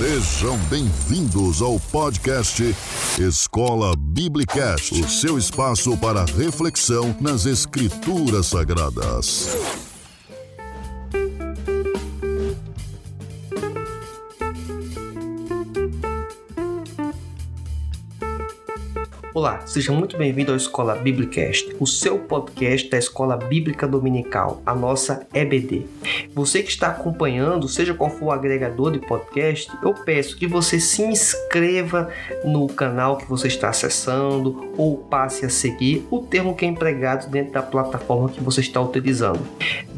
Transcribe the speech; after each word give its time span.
Sejam 0.00 0.56
bem-vindos 0.70 1.60
ao 1.60 1.78
podcast 1.78 2.74
Escola 3.18 3.94
Biblicast, 3.94 4.94
o 4.98 5.06
seu 5.06 5.36
espaço 5.36 5.94
para 5.98 6.24
reflexão 6.24 7.14
nas 7.20 7.44
Escrituras 7.44 8.46
Sagradas. 8.46 9.89
Olá, 19.40 19.62
seja 19.66 19.90
muito 19.90 20.18
bem-vindo 20.18 20.50
ao 20.50 20.56
Escola 20.58 20.94
Biblicast, 20.94 21.74
o 21.80 21.86
seu 21.86 22.18
podcast 22.18 22.90
da 22.90 22.98
Escola 22.98 23.38
Bíblica 23.38 23.88
Dominical, 23.88 24.62
a 24.66 24.74
nossa 24.74 25.26
EBD. 25.32 25.86
Você 26.34 26.62
que 26.62 26.68
está 26.68 26.88
acompanhando, 26.88 27.66
seja 27.66 27.94
qual 27.94 28.10
for 28.10 28.26
o 28.26 28.32
agregador 28.32 28.92
de 28.92 28.98
podcast, 28.98 29.72
eu 29.82 29.94
peço 29.94 30.36
que 30.36 30.46
você 30.46 30.78
se 30.78 31.00
inscreva 31.02 32.10
no 32.44 32.66
canal 32.66 33.16
que 33.16 33.26
você 33.26 33.46
está 33.46 33.70
acessando 33.70 34.74
ou 34.76 34.98
passe 34.98 35.46
a 35.46 35.48
seguir 35.48 36.06
o 36.10 36.18
termo 36.18 36.54
que 36.54 36.66
é 36.66 36.68
empregado 36.68 37.30
dentro 37.30 37.54
da 37.54 37.62
plataforma 37.62 38.28
que 38.28 38.44
você 38.44 38.60
está 38.60 38.78
utilizando. 38.78 39.40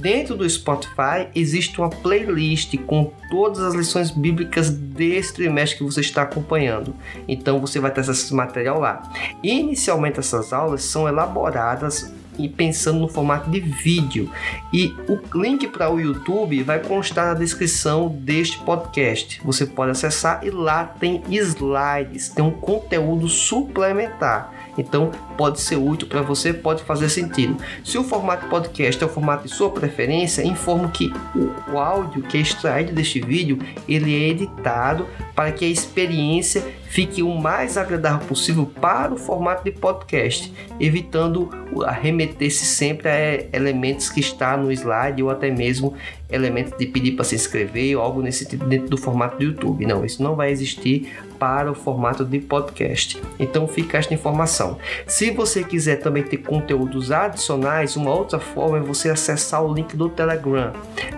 Dentro 0.03 0.37
do 0.37 0.51
Spotify 0.51 1.29
existe 1.33 1.81
uma 1.81 1.89
playlist 1.89 2.77
com 2.87 3.13
todas 3.31 3.61
as 3.61 3.73
lições 3.73 4.11
bíblicas 4.11 4.69
deste 4.69 5.35
trimestre 5.35 5.79
que 5.79 5.85
você 5.85 6.01
está 6.01 6.23
acompanhando. 6.23 6.93
Então 7.29 7.61
você 7.61 7.79
vai 7.79 7.93
ter 7.93 8.01
esse 8.01 8.35
material 8.35 8.81
lá. 8.81 9.01
Inicialmente 9.45 10.19
essas 10.19 10.53
aulas 10.53 10.83
são 10.83 11.07
elaboradas 11.07 12.13
e 12.37 12.49
pensando 12.49 12.99
no 12.99 13.07
formato 13.07 13.49
de 13.49 13.61
vídeo. 13.61 14.29
E 14.73 14.93
o 15.09 15.39
link 15.39 15.69
para 15.69 15.89
o 15.89 16.01
YouTube 16.01 16.65
vai 16.65 16.81
constar 16.81 17.27
na 17.27 17.35
descrição 17.35 18.09
deste 18.09 18.59
podcast. 18.59 19.41
Você 19.45 19.67
pode 19.67 19.93
acessar 19.93 20.41
e 20.45 20.51
lá 20.51 20.85
tem 20.85 21.23
slides, 21.29 22.29
tem 22.29 22.45
um 22.45 22.51
conteúdo 22.51 23.29
suplementar. 23.29 24.53
Então 24.77 25.11
pode 25.37 25.61
ser 25.61 25.77
útil 25.77 26.09
para 26.09 26.23
você, 26.23 26.53
pode 26.53 26.83
fazer 26.83 27.09
sentido. 27.09 27.57
Se 27.85 27.99
o 27.99 28.05
formato 28.05 28.47
podcast 28.49 29.03
é 29.03 29.07
o 29.07 29.09
formato 29.09 29.47
de 29.47 29.55
sua 29.55 29.71
preferência, 29.71 30.43
informo 30.43 30.91
que 30.91 31.13
o, 31.35 31.73
o 31.73 31.79
áudio 31.79 32.23
que 32.23 32.39
é 32.39 32.41
extraído 32.41 32.93
deste 32.93 33.21
vídeo 33.21 33.59
ele 33.89 34.15
é 34.15 34.29
editado 34.29 35.07
para 35.35 35.53
que 35.53 35.65
a 35.65 35.69
experiência 35.69 36.65
fique 36.93 37.23
o 37.23 37.35
mais 37.35 37.79
agradável 37.79 38.27
possível 38.29 38.67
para 38.67 39.15
o 39.15 39.17
formato 39.17 39.65
de 39.65 39.71
podcast, 39.71 40.53
evitando 40.79 41.49
arremeter-se 41.87 42.67
sempre 42.67 43.09
a 43.09 43.57
elementos 43.57 44.11
que 44.11 44.21
está 44.21 44.59
no 44.59 44.71
slide 44.71 45.23
ou 45.23 45.31
até 45.31 45.51
mesmo 45.51 45.95
elementos 46.31 46.77
de 46.79 46.87
pedir 46.87 47.13
para 47.13 47.25
se 47.25 47.35
inscrever 47.35 47.97
ou 47.97 48.03
algo 48.03 48.23
nesse 48.23 48.47
tipo 48.47 48.65
dentro 48.65 48.89
do 48.89 48.97
formato 48.97 49.37
do 49.37 49.45
YouTube. 49.45 49.87
Não, 49.87 50.05
isso 50.05 50.23
não 50.23 50.35
vai 50.35 50.51
existir 50.51 51.13
para 51.39 51.71
o 51.71 51.75
formato 51.75 52.25
de 52.25 52.39
podcast. 52.39 53.21
Então 53.39 53.67
fica 53.69 53.99
esta 53.99 54.15
informação. 54.15 54.79
Se 55.07 55.31
você 55.31 55.63
quiser 55.63 55.97
também 55.97 56.23
ter 56.23 56.39
conteúdos 56.39 57.11
adicionais, 57.11 57.97
uma 57.97 58.15
outra 58.15 58.39
forma 58.39 58.79
é 58.79 58.81
você 58.81 59.11
acessar 59.11 59.63
o 59.63 59.75
link 59.75 59.97
do 59.97 60.09
Telegram. 60.09 60.73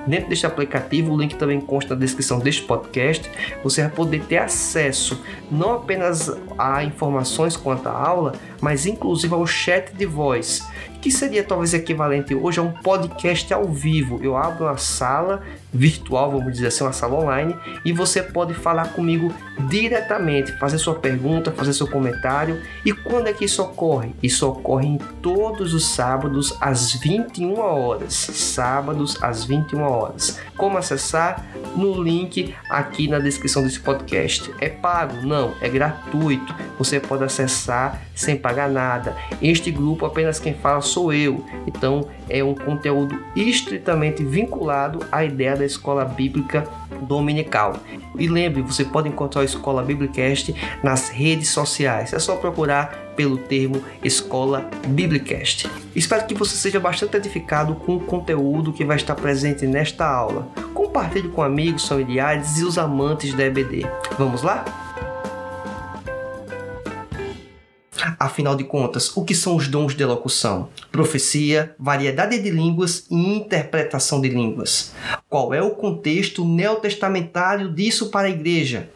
Dentro 0.07 0.29
deste 0.29 0.47
aplicativo, 0.47 1.13
o 1.13 1.19
link 1.19 1.37
também 1.37 1.61
consta 1.61 1.95
na 1.95 2.01
descrição 2.01 2.39
deste 2.39 2.63
podcast. 2.63 3.31
Você 3.63 3.83
vai 3.83 3.91
poder 3.91 4.23
ter 4.25 4.39
acesso 4.39 5.23
não 5.51 5.64
apenas 5.73 6.31
a 6.59 6.85
informações 6.85 7.57
quanto 7.57 7.89
à 7.89 7.93
aula, 7.93 8.33
mas 8.61 8.87
inclusive 8.87 9.33
ao 9.35 9.47
chat 9.47 9.93
de 9.95 10.07
voz 10.07 10.67
que 11.05 11.11
seria 11.11 11.45
talvez 11.45 11.75
equivalente 11.75 12.35
hoje 12.35 12.59
a 12.59 12.63
um 12.63 12.73
podcast 12.73 13.53
ao 13.53 13.67
vivo. 13.67 14.19
Eu 14.23 14.39
abro 14.39 14.65
uma 14.65 14.79
sala 14.79 15.43
virtual, 15.71 16.31
vamos 16.31 16.55
dizer 16.55 16.69
assim, 16.69 16.83
uma 16.83 16.95
sala 16.95 17.17
online, 17.17 17.55
e 17.85 17.93
você 17.93 18.23
pode 18.23 18.55
falar 18.55 18.95
comigo 18.95 19.31
diretamente, 19.69 20.57
fazer 20.59 20.79
sua 20.79 20.95
pergunta, 20.95 21.53
fazer 21.53 21.75
seu 21.75 21.87
comentário. 21.87 22.59
E 22.87 22.93
quando 22.93 23.27
é 23.27 23.35
que 23.35 23.45
isso 23.45 23.61
ocorre? 23.61 24.15
Isso 24.23 24.49
ocorre 24.49 24.87
em 24.87 24.97
todos 25.21 25.75
os 25.75 25.85
sábados 25.85 26.57
às 26.59 26.95
21 26.95 27.59
horas. 27.59 28.15
Sábados 28.15 29.23
às 29.23 29.45
21 29.45 29.83
horas. 29.83 30.41
Como 30.57 30.79
acessar? 30.79 31.45
No 31.77 32.03
link 32.03 32.55
aqui 32.71 33.09
na 33.09 33.19
descrição 33.19 33.63
desse 33.63 33.81
podcast. 33.81 34.55
É 34.59 34.71
pago? 34.71 35.27
Não, 35.27 35.53
é 35.61 35.69
gratuito. 35.69 36.55
Você 36.79 36.99
pode 36.99 37.25
acessar 37.25 38.01
sem 38.15 38.37
pagar 38.37 38.69
nada. 38.69 39.17
Este 39.43 39.71
grupo 39.71 40.07
apenas 40.07 40.39
quem 40.39 40.55
fala 40.55 40.81
sou 40.81 41.13
eu. 41.13 41.45
Então 41.67 42.09
é 42.29 42.43
um 42.43 42.55
conteúdo 42.55 43.19
estritamente 43.35 44.25
vinculado 44.25 45.05
à 45.11 45.25
ideia 45.25 45.57
da 45.57 45.65
escola 45.65 46.05
bíblica 46.05 46.65
dominical. 47.03 47.77
E 48.19 48.29
lembre, 48.29 48.63
você 48.63 48.85
pode 48.85 49.09
encontrar 49.09 49.43
a 49.43 49.45
Escola 49.45 49.83
Biblicast 49.83 50.55
nas 50.83 51.09
redes 51.09 51.49
sociais. 51.49 52.13
É 52.13 52.19
só 52.19 52.37
procurar 52.37 53.13
pelo 53.17 53.37
termo 53.37 53.83
Escola 54.03 54.69
Biblicast. 54.87 55.69
Espero 55.95 56.27
que 56.27 56.35
você 56.35 56.57
seja 56.57 56.81
bastante 56.81 57.17
edificado 57.17 57.75
com 57.75 57.97
o 57.97 58.01
conteúdo 58.01 58.73
que 58.73 58.85
vai 58.85 58.97
estar 58.97 59.15
presente 59.15 59.67
nesta 59.67 60.07
aula. 60.07 60.49
Compartilhe 60.73 61.29
com 61.29 61.43
amigos, 61.43 61.89
familiares 61.89 62.59
e 62.59 62.65
os 62.65 62.79
amantes 62.79 63.35
da 63.35 63.45
EBD. 63.45 63.87
Vamos 64.19 64.43
lá? 64.43 64.84
Afinal 68.19 68.57
de 68.57 68.65
contas, 68.65 69.17
o 69.17 69.25
que 69.25 69.35
são 69.35 69.57
os 69.57 69.69
dons 69.69 69.95
de 69.95 70.03
elocução? 70.03 70.69
Profecia, 70.91 71.75
variedade 71.79 72.39
de 72.39 72.51
línguas 72.51 73.07
e 73.11 73.15
interpretação 73.15 74.21
de 74.21 74.29
línguas. 74.29 74.93
Qual 75.29 75.53
é 75.53 75.63
o 75.63 75.71
contexto 75.71 76.45
neotestamentário 76.45 77.73
disso 77.73 78.11
para 78.11 78.29
a 78.29 78.31
igreja? 78.31 78.89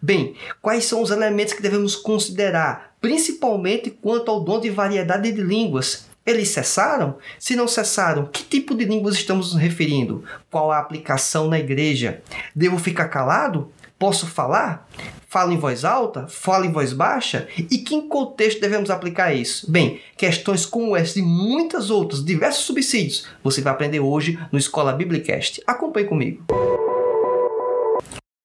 Bem, 0.00 0.34
quais 0.60 0.84
são 0.84 1.02
os 1.02 1.10
elementos 1.10 1.54
que 1.54 1.62
devemos 1.62 1.96
considerar, 1.96 2.94
principalmente 3.00 3.90
quanto 3.90 4.30
ao 4.30 4.40
dom 4.40 4.60
de 4.60 4.70
variedade 4.70 5.32
de 5.32 5.40
línguas? 5.40 6.08
Eles 6.28 6.50
cessaram? 6.50 7.16
Se 7.38 7.56
não 7.56 7.66
cessaram, 7.66 8.26
que 8.26 8.44
tipo 8.44 8.74
de 8.74 8.84
línguas 8.84 9.14
estamos 9.14 9.54
nos 9.54 9.62
referindo? 9.62 10.22
Qual 10.50 10.70
a 10.70 10.78
aplicação 10.78 11.48
na 11.48 11.58
igreja? 11.58 12.20
Devo 12.54 12.78
ficar 12.78 13.08
calado? 13.08 13.72
Posso 13.98 14.28
falar? 14.28 14.88
Fala 15.26 15.52
em 15.52 15.58
voz 15.58 15.84
alta? 15.84 16.28
Fala 16.28 16.64
em 16.64 16.70
voz 16.70 16.92
baixa? 16.92 17.48
E 17.58 17.78
que 17.78 18.00
contexto 18.02 18.60
devemos 18.60 18.90
aplicar 18.90 19.34
isso? 19.34 19.68
Bem, 19.68 20.00
questões 20.16 20.64
como 20.64 20.96
essa 20.96 21.18
e 21.18 21.22
muitas 21.22 21.90
outras, 21.90 22.24
diversos 22.24 22.64
subsídios, 22.64 23.26
você 23.42 23.60
vai 23.60 23.72
aprender 23.72 23.98
hoje 23.98 24.38
no 24.52 24.58
Escola 24.58 24.92
Biblicast. 24.92 25.60
Acompanhe 25.66 26.06
comigo. 26.06 26.44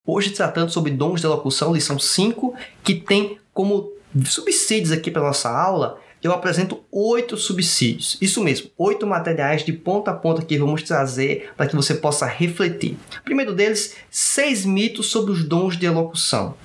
Hoje 0.07 0.31
tratando 0.31 0.71
sobre 0.71 0.91
dons 0.91 1.21
de 1.21 1.27
locução, 1.27 1.71
lição 1.71 1.99
5, 1.99 2.55
que 2.83 2.95
tem 2.95 3.37
como 3.53 3.93
subsídios 4.25 4.91
aqui 4.91 5.11
para 5.11 5.21
nossa 5.21 5.49
aula 5.49 5.99
eu 6.23 6.31
apresento 6.31 6.83
oito 6.91 7.35
subsídios. 7.35 8.17
Isso 8.21 8.43
mesmo, 8.43 8.69
oito 8.77 9.05
materiais 9.05 9.63
de 9.63 9.73
ponta 9.73 10.11
a 10.11 10.13
ponta 10.13 10.41
que 10.41 10.57
vamos 10.57 10.83
trazer 10.83 11.51
para 11.57 11.67
que 11.67 11.75
você 11.75 11.95
possa 11.95 12.25
refletir. 12.25 12.97
O 13.19 13.23
primeiro 13.23 13.53
deles, 13.53 13.95
seis 14.09 14.65
mitos 14.65 15.07
sobre 15.07 15.31
os 15.31 15.43
dons 15.43 15.77
de 15.77 15.85
elocução. 15.85 16.55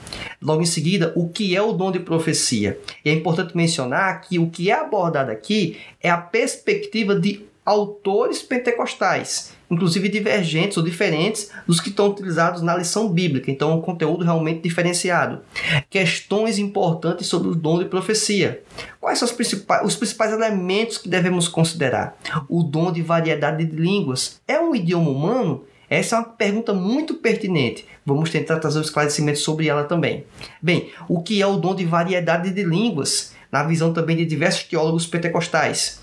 Logo 0.41 0.63
em 0.63 0.67
seguida, 0.67 1.13
o 1.17 1.29
que 1.29 1.57
é 1.57 1.63
o 1.63 1.73
dom 1.73 1.91
de 1.91 1.99
profecia. 1.99 2.79
E 3.05 3.11
é 3.11 3.13
importante 3.13 3.57
mencionar 3.57 4.21
que 4.21 4.39
o 4.39 4.49
que 4.49 4.71
é 4.71 4.75
abordado 4.75 5.31
aqui 5.31 5.79
é 6.01 6.09
a 6.09 6.19
perspectiva 6.19 7.19
de 7.19 7.48
autores 7.69 8.43
pentecostais 8.43 9.57
inclusive 9.71 10.09
divergentes 10.09 10.79
ou 10.79 10.83
diferentes 10.83 11.51
dos 11.67 11.79
que 11.79 11.91
estão 11.91 12.09
utilizados 12.09 12.63
na 12.63 12.75
lição 12.75 13.09
bíblica. 13.11 13.51
Então, 13.51 13.71
é 13.71 13.75
um 13.75 13.83
conteúdo 13.83 14.25
realmente 14.25 14.63
diferenciado. 14.63 15.43
Questões 15.91 16.59
importantes 16.59 17.27
sobre 17.27 17.49
o 17.49 17.55
dom 17.55 17.79
de 17.79 17.85
profecia. 17.85 18.63
Quais 18.99 19.19
são 19.19 19.27
os 19.27 19.33
principais, 19.33 19.85
os 19.85 19.95
principais 19.95 20.33
elementos 20.33 20.97
que 20.97 21.07
devemos 21.07 21.49
considerar? 21.49 22.17
O 22.49 22.63
dom 22.63 22.91
de 22.91 23.03
variedade 23.03 23.65
de 23.65 23.77
línguas 23.77 24.41
é 24.49 24.59
um 24.59 24.75
idioma 24.75 25.11
humano? 25.11 25.65
Essa 25.91 26.17
é 26.17 26.19
uma 26.19 26.29
pergunta 26.29 26.73
muito 26.75 27.15
pertinente. 27.15 27.87
Vamos 28.05 28.31
tentar 28.31 28.59
trazer 28.59 28.79
um 28.79 28.83
esclarecimento 28.83 29.39
sobre 29.39 29.69
ela 29.69 29.85
também. 29.85 30.25
Bem, 30.63 30.91
o 31.09 31.23
que 31.23 31.41
é 31.41 31.47
o 31.47 31.57
dom 31.57 31.75
de 31.75 31.85
variedade 31.85 32.51
de 32.51 32.63
línguas? 32.63 33.35
Na 33.51 33.63
visão 33.63 33.93
também 33.93 34.17
de 34.17 34.27
diversos 34.27 34.65
teólogos 34.65 35.07
pentecostais. 35.07 36.01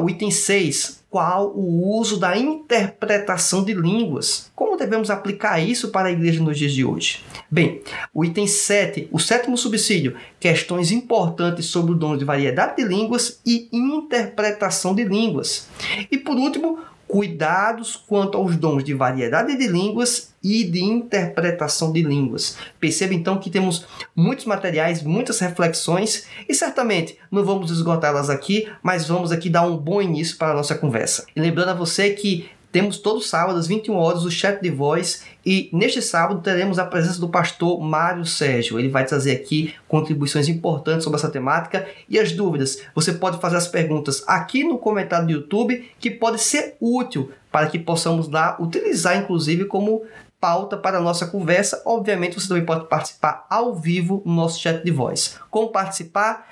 O 0.00 0.10
item 0.10 0.30
6, 0.30 1.04
qual 1.08 1.52
o 1.54 1.96
uso 1.96 2.18
da 2.18 2.36
interpretação 2.36 3.64
de 3.64 3.72
línguas. 3.72 4.50
Como 4.54 4.76
devemos 4.76 5.10
aplicar 5.10 5.60
isso 5.60 5.90
para 5.90 6.08
a 6.08 6.12
igreja 6.12 6.42
nos 6.42 6.58
dias 6.58 6.72
de 6.72 6.84
hoje? 6.84 7.22
Bem, 7.48 7.80
o 8.12 8.24
item 8.24 8.48
7, 8.48 9.08
o 9.12 9.20
sétimo 9.20 9.56
subsídio, 9.56 10.16
questões 10.40 10.90
importantes 10.90 11.66
sobre 11.66 11.92
o 11.92 11.94
dom 11.94 12.16
de 12.16 12.24
variedade 12.24 12.76
de 12.76 12.84
línguas 12.84 13.40
e 13.46 13.68
interpretação 13.72 14.92
de 14.92 15.04
línguas. 15.04 15.68
E 16.10 16.18
por 16.18 16.36
último, 16.36 16.80
cuidados 17.14 17.94
quanto 17.94 18.36
aos 18.36 18.56
dons 18.56 18.82
de 18.82 18.92
variedade 18.92 19.56
de 19.56 19.68
línguas 19.68 20.34
e 20.42 20.64
de 20.64 20.82
interpretação 20.82 21.92
de 21.92 22.02
línguas. 22.02 22.56
Perceba 22.80 23.14
então 23.14 23.38
que 23.38 23.48
temos 23.48 23.86
muitos 24.16 24.46
materiais, 24.46 25.00
muitas 25.00 25.38
reflexões 25.38 26.26
e 26.48 26.52
certamente 26.52 27.16
não 27.30 27.44
vamos 27.44 27.70
esgotá-las 27.70 28.28
aqui, 28.28 28.68
mas 28.82 29.06
vamos 29.06 29.30
aqui 29.30 29.48
dar 29.48 29.62
um 29.62 29.76
bom 29.76 30.02
início 30.02 30.36
para 30.36 30.50
a 30.50 30.56
nossa 30.56 30.74
conversa. 30.74 31.24
E 31.36 31.40
lembrando 31.40 31.68
a 31.68 31.74
você 31.74 32.10
que 32.10 32.50
temos 32.72 32.98
todos 32.98 33.22
os 33.22 33.30
sábados, 33.30 33.60
às 33.60 33.66
21 33.68 33.94
horas, 33.94 34.24
o 34.24 34.30
chat 34.32 34.60
de 34.60 34.68
voz 34.68 35.22
E 35.44 35.68
neste 35.72 36.00
sábado 36.00 36.40
teremos 36.40 36.78
a 36.78 36.86
presença 36.86 37.20
do 37.20 37.28
pastor 37.28 37.80
Mário 37.80 38.24
Sérgio. 38.24 38.78
Ele 38.78 38.88
vai 38.88 39.04
trazer 39.04 39.32
aqui 39.32 39.74
contribuições 39.86 40.48
importantes 40.48 41.04
sobre 41.04 41.18
essa 41.18 41.28
temática 41.28 41.86
e 42.08 42.18
as 42.18 42.32
dúvidas. 42.32 42.82
Você 42.94 43.12
pode 43.12 43.40
fazer 43.40 43.56
as 43.56 43.68
perguntas 43.68 44.22
aqui 44.26 44.64
no 44.64 44.78
comentário 44.78 45.26
do 45.26 45.32
YouTube, 45.32 45.90
que 45.98 46.10
pode 46.10 46.40
ser 46.40 46.76
útil 46.80 47.30
para 47.52 47.66
que 47.68 47.78
possamos 47.78 48.28
lá 48.28 48.56
utilizar, 48.58 49.16
inclusive, 49.16 49.66
como 49.66 50.02
pauta 50.40 50.76
para 50.76 50.98
a 50.98 51.00
nossa 51.00 51.26
conversa. 51.26 51.82
Obviamente, 51.86 52.38
você 52.38 52.48
também 52.48 52.64
pode 52.64 52.86
participar 52.88 53.46
ao 53.48 53.74
vivo 53.74 54.22
no 54.24 54.34
nosso 54.34 54.60
chat 54.60 54.84
de 54.84 54.90
voz. 54.90 55.38
Como 55.50 55.68
participar? 55.68 56.46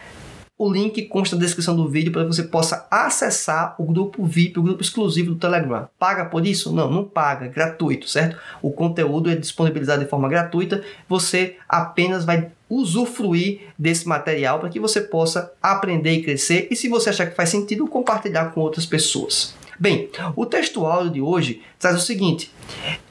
O 0.63 0.73
link 0.73 1.03
consta 1.07 1.35
na 1.35 1.43
descrição 1.43 1.75
do 1.75 1.89
vídeo 1.89 2.13
para 2.13 2.23
você 2.23 2.45
possa 2.45 2.87
acessar 2.89 3.75
o 3.81 3.85
grupo 3.85 4.25
VIP, 4.25 4.61
o 4.61 4.63
grupo 4.63 4.81
exclusivo 4.81 5.33
do 5.33 5.37
Telegram. 5.37 5.89
Paga 5.99 6.27
por 6.27 6.47
isso? 6.47 6.73
Não, 6.73 6.89
não 6.89 7.03
paga, 7.03 7.47
é 7.47 7.49
gratuito, 7.49 8.09
certo? 8.09 8.39
O 8.63 8.71
conteúdo 8.71 9.29
é 9.29 9.35
disponibilizado 9.35 10.05
de 10.05 10.09
forma 10.09 10.29
gratuita, 10.29 10.85
você 11.09 11.57
apenas 11.69 12.25
vai 12.25 12.53
usufruir 12.71 13.63
desse 13.77 14.07
material 14.07 14.61
para 14.61 14.69
que 14.69 14.79
você 14.79 15.01
possa 15.01 15.53
aprender 15.61 16.13
e 16.13 16.23
crescer 16.23 16.69
e 16.71 16.77
se 16.77 16.89
você 16.89 17.11
achar 17.11 17.27
que 17.27 17.35
faz 17.35 17.49
sentido, 17.49 17.89
compartilhar 17.89 18.53
com 18.53 18.61
outras 18.61 18.87
pessoas. 18.87 19.57
Bem, 19.81 20.11
o 20.37 20.47
texto 20.47 20.87
áudio 20.87 21.11
de 21.11 21.21
hoje 21.21 21.61
traz 21.77 21.97
o 21.97 22.07
seguinte: 22.07 22.53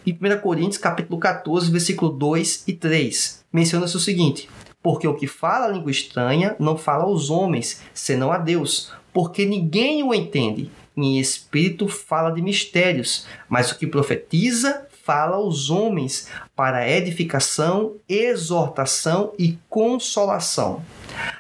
em 0.07 0.13
1 0.13 0.39
Coríntios, 0.39 0.77
capítulo 0.77 1.19
14, 1.19 1.69
versículo 1.69 2.13
2 2.13 2.63
e 2.65 2.71
3, 2.71 3.43
menciona-se 3.51 3.97
o 3.97 3.99
seguinte: 3.99 4.47
porque 4.81 5.07
o 5.07 5.15
que 5.15 5.27
fala 5.27 5.65
a 5.65 5.69
língua 5.69 5.91
estranha 5.91 6.55
não 6.59 6.77
fala 6.77 7.03
aos 7.03 7.29
homens, 7.29 7.81
senão 7.93 8.31
a 8.31 8.37
Deus, 8.37 8.91
porque 9.13 9.45
ninguém 9.45 10.03
o 10.03 10.13
entende. 10.13 10.71
Em 10.95 11.19
espírito 11.19 11.87
fala 11.87 12.31
de 12.31 12.41
mistérios, 12.41 13.25
mas 13.47 13.71
o 13.71 13.77
que 13.77 13.87
profetiza 13.87 14.87
fala 15.03 15.37
aos 15.37 15.69
homens 15.69 16.27
para 16.55 16.87
edificação, 16.89 17.95
exortação 18.07 19.33
e 19.37 19.57
consolação. 19.69 20.83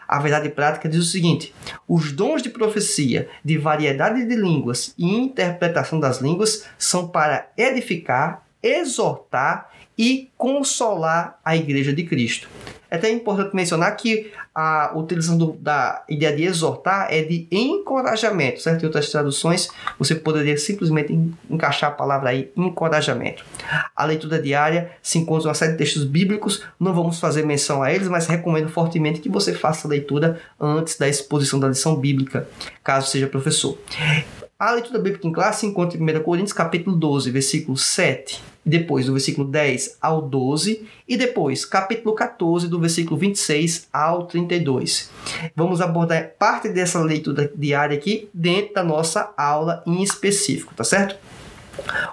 A 0.07 0.19
verdade 0.19 0.49
prática 0.49 0.89
diz 0.89 0.99
o 0.99 1.09
seguinte: 1.09 1.53
os 1.87 2.11
dons 2.11 2.41
de 2.41 2.49
profecia, 2.49 3.29
de 3.43 3.57
variedade 3.57 4.25
de 4.25 4.35
línguas 4.35 4.93
e 4.97 5.05
interpretação 5.05 5.99
das 5.99 6.19
línguas 6.19 6.65
são 6.77 7.07
para 7.07 7.49
edificar, 7.57 8.45
exortar 8.61 9.69
e 9.97 10.29
consolar 10.37 11.39
a 11.43 11.55
igreja 11.55 11.93
de 11.93 12.03
Cristo. 12.03 12.49
É 12.91 12.97
até 12.97 13.09
importante 13.09 13.55
mencionar 13.55 13.95
que 13.95 14.29
a 14.53 14.91
utilização 14.93 15.57
da 15.61 16.03
ideia 16.09 16.35
de 16.35 16.43
exortar 16.43 17.07
é 17.09 17.23
de 17.23 17.47
encorajamento, 17.49 18.61
certo? 18.61 18.81
Em 18.81 18.85
outras 18.85 19.09
traduções, 19.09 19.69
você 19.97 20.13
poderia 20.13 20.57
simplesmente 20.57 21.17
encaixar 21.49 21.91
a 21.91 21.93
palavra 21.93 22.31
aí, 22.31 22.51
encorajamento. 22.53 23.45
A 23.95 24.03
leitura 24.03 24.41
diária 24.41 24.91
se 25.01 25.17
encontra 25.17 25.47
uma 25.47 25.53
série 25.53 25.71
de 25.71 25.77
textos 25.77 26.03
bíblicos, 26.03 26.65
não 26.77 26.93
vamos 26.93 27.17
fazer 27.17 27.45
menção 27.45 27.81
a 27.81 27.93
eles, 27.93 28.09
mas 28.09 28.27
recomendo 28.27 28.67
fortemente 28.67 29.21
que 29.21 29.29
você 29.29 29.53
faça 29.53 29.87
a 29.87 29.89
leitura 29.89 30.41
antes 30.59 30.97
da 30.97 31.07
exposição 31.07 31.61
da 31.61 31.69
lição 31.69 31.95
bíblica, 31.95 32.45
caso 32.83 33.07
seja 33.07 33.25
professor. 33.25 33.77
A 34.59 34.71
leitura 34.71 34.99
bíblica 34.99 35.25
em 35.25 35.31
classe 35.31 35.61
se 35.61 35.65
encontra 35.65 35.97
em 35.97 36.03
1 36.03 36.23
Coríntios 36.23 36.53
capítulo 36.53 36.97
12, 36.97 37.31
versículo 37.31 37.77
7 37.77 38.50
depois 38.65 39.05
do 39.05 39.13
versículo 39.13 39.47
10 39.47 39.97
ao 40.01 40.21
12 40.21 40.87
e 41.07 41.17
depois 41.17 41.65
capítulo 41.65 42.13
14 42.15 42.67
do 42.67 42.79
versículo 42.79 43.17
26 43.17 43.87
ao 43.91 44.25
32. 44.25 45.09
Vamos 45.55 45.81
abordar 45.81 46.31
parte 46.37 46.69
dessa 46.69 46.99
leitura 47.01 47.51
diária 47.55 47.97
aqui 47.97 48.29
dentro 48.33 48.75
da 48.75 48.83
nossa 48.83 49.33
aula 49.37 49.83
em 49.85 50.03
específico, 50.03 50.73
tá 50.75 50.83
certo? 50.83 51.17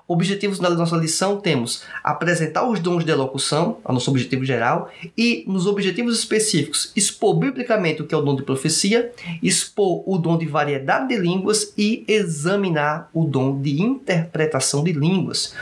Objetivos 0.06 0.58
da 0.58 0.70
nossa 0.70 0.96
lição 0.96 1.38
temos 1.38 1.82
apresentar 2.02 2.68
os 2.68 2.80
dons 2.80 3.04
de 3.04 3.10
elocução, 3.10 3.78
o 3.84 3.92
nosso 3.92 4.10
objetivo 4.10 4.44
geral, 4.44 4.90
e 5.16 5.44
nos 5.46 5.66
objetivos 5.66 6.18
específicos, 6.18 6.92
expor 6.96 7.34
biblicamente 7.34 8.00
o 8.00 8.06
que 8.06 8.14
é 8.14 8.18
o 8.18 8.22
dom 8.22 8.36
de 8.36 8.42
profecia, 8.42 9.12
expor 9.42 10.02
o 10.06 10.16
dom 10.16 10.38
de 10.38 10.46
variedade 10.46 11.08
de 11.08 11.16
línguas 11.16 11.72
e 11.76 12.04
examinar 12.08 13.10
o 13.12 13.24
dom 13.24 13.60
de 13.60 13.82
interpretação 13.82 14.82
de 14.82 14.92
línguas. 14.92 15.54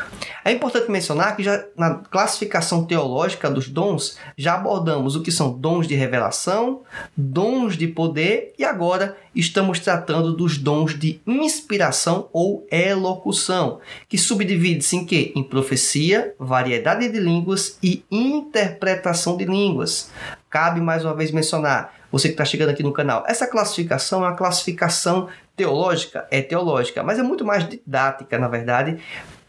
É 0.46 0.52
importante 0.52 0.88
mencionar 0.88 1.34
que 1.34 1.42
já 1.42 1.64
na 1.76 1.96
classificação 1.96 2.84
teológica 2.84 3.50
dos 3.50 3.68
dons 3.68 4.16
já 4.38 4.54
abordamos 4.54 5.16
o 5.16 5.20
que 5.20 5.32
são 5.32 5.50
dons 5.50 5.88
de 5.88 5.96
revelação, 5.96 6.82
dons 7.16 7.76
de 7.76 7.88
poder 7.88 8.54
e 8.56 8.64
agora 8.64 9.16
estamos 9.34 9.80
tratando 9.80 10.32
dos 10.32 10.56
dons 10.56 10.96
de 10.96 11.20
inspiração 11.26 12.28
ou 12.32 12.64
elocução, 12.70 13.80
que 14.08 14.16
subdivide-se 14.16 14.94
em 14.94 15.04
quê? 15.04 15.32
Em 15.34 15.42
profecia, 15.42 16.32
variedade 16.38 17.08
de 17.08 17.18
línguas 17.18 17.76
e 17.82 18.04
interpretação 18.08 19.36
de 19.36 19.46
línguas. 19.46 20.12
Cabe 20.48 20.80
mais 20.80 21.04
uma 21.04 21.12
vez 21.12 21.32
mencionar, 21.32 21.92
você 22.12 22.28
que 22.28 22.34
está 22.34 22.44
chegando 22.44 22.68
aqui 22.70 22.84
no 22.84 22.92
canal, 22.92 23.24
essa 23.26 23.48
classificação 23.48 24.24
é 24.24 24.28
uma 24.28 24.36
classificação 24.36 25.26
teológica, 25.56 26.24
é 26.30 26.40
teológica, 26.40 27.02
mas 27.02 27.18
é 27.18 27.22
muito 27.24 27.44
mais 27.44 27.68
didática, 27.68 28.38
na 28.38 28.46
verdade, 28.46 28.98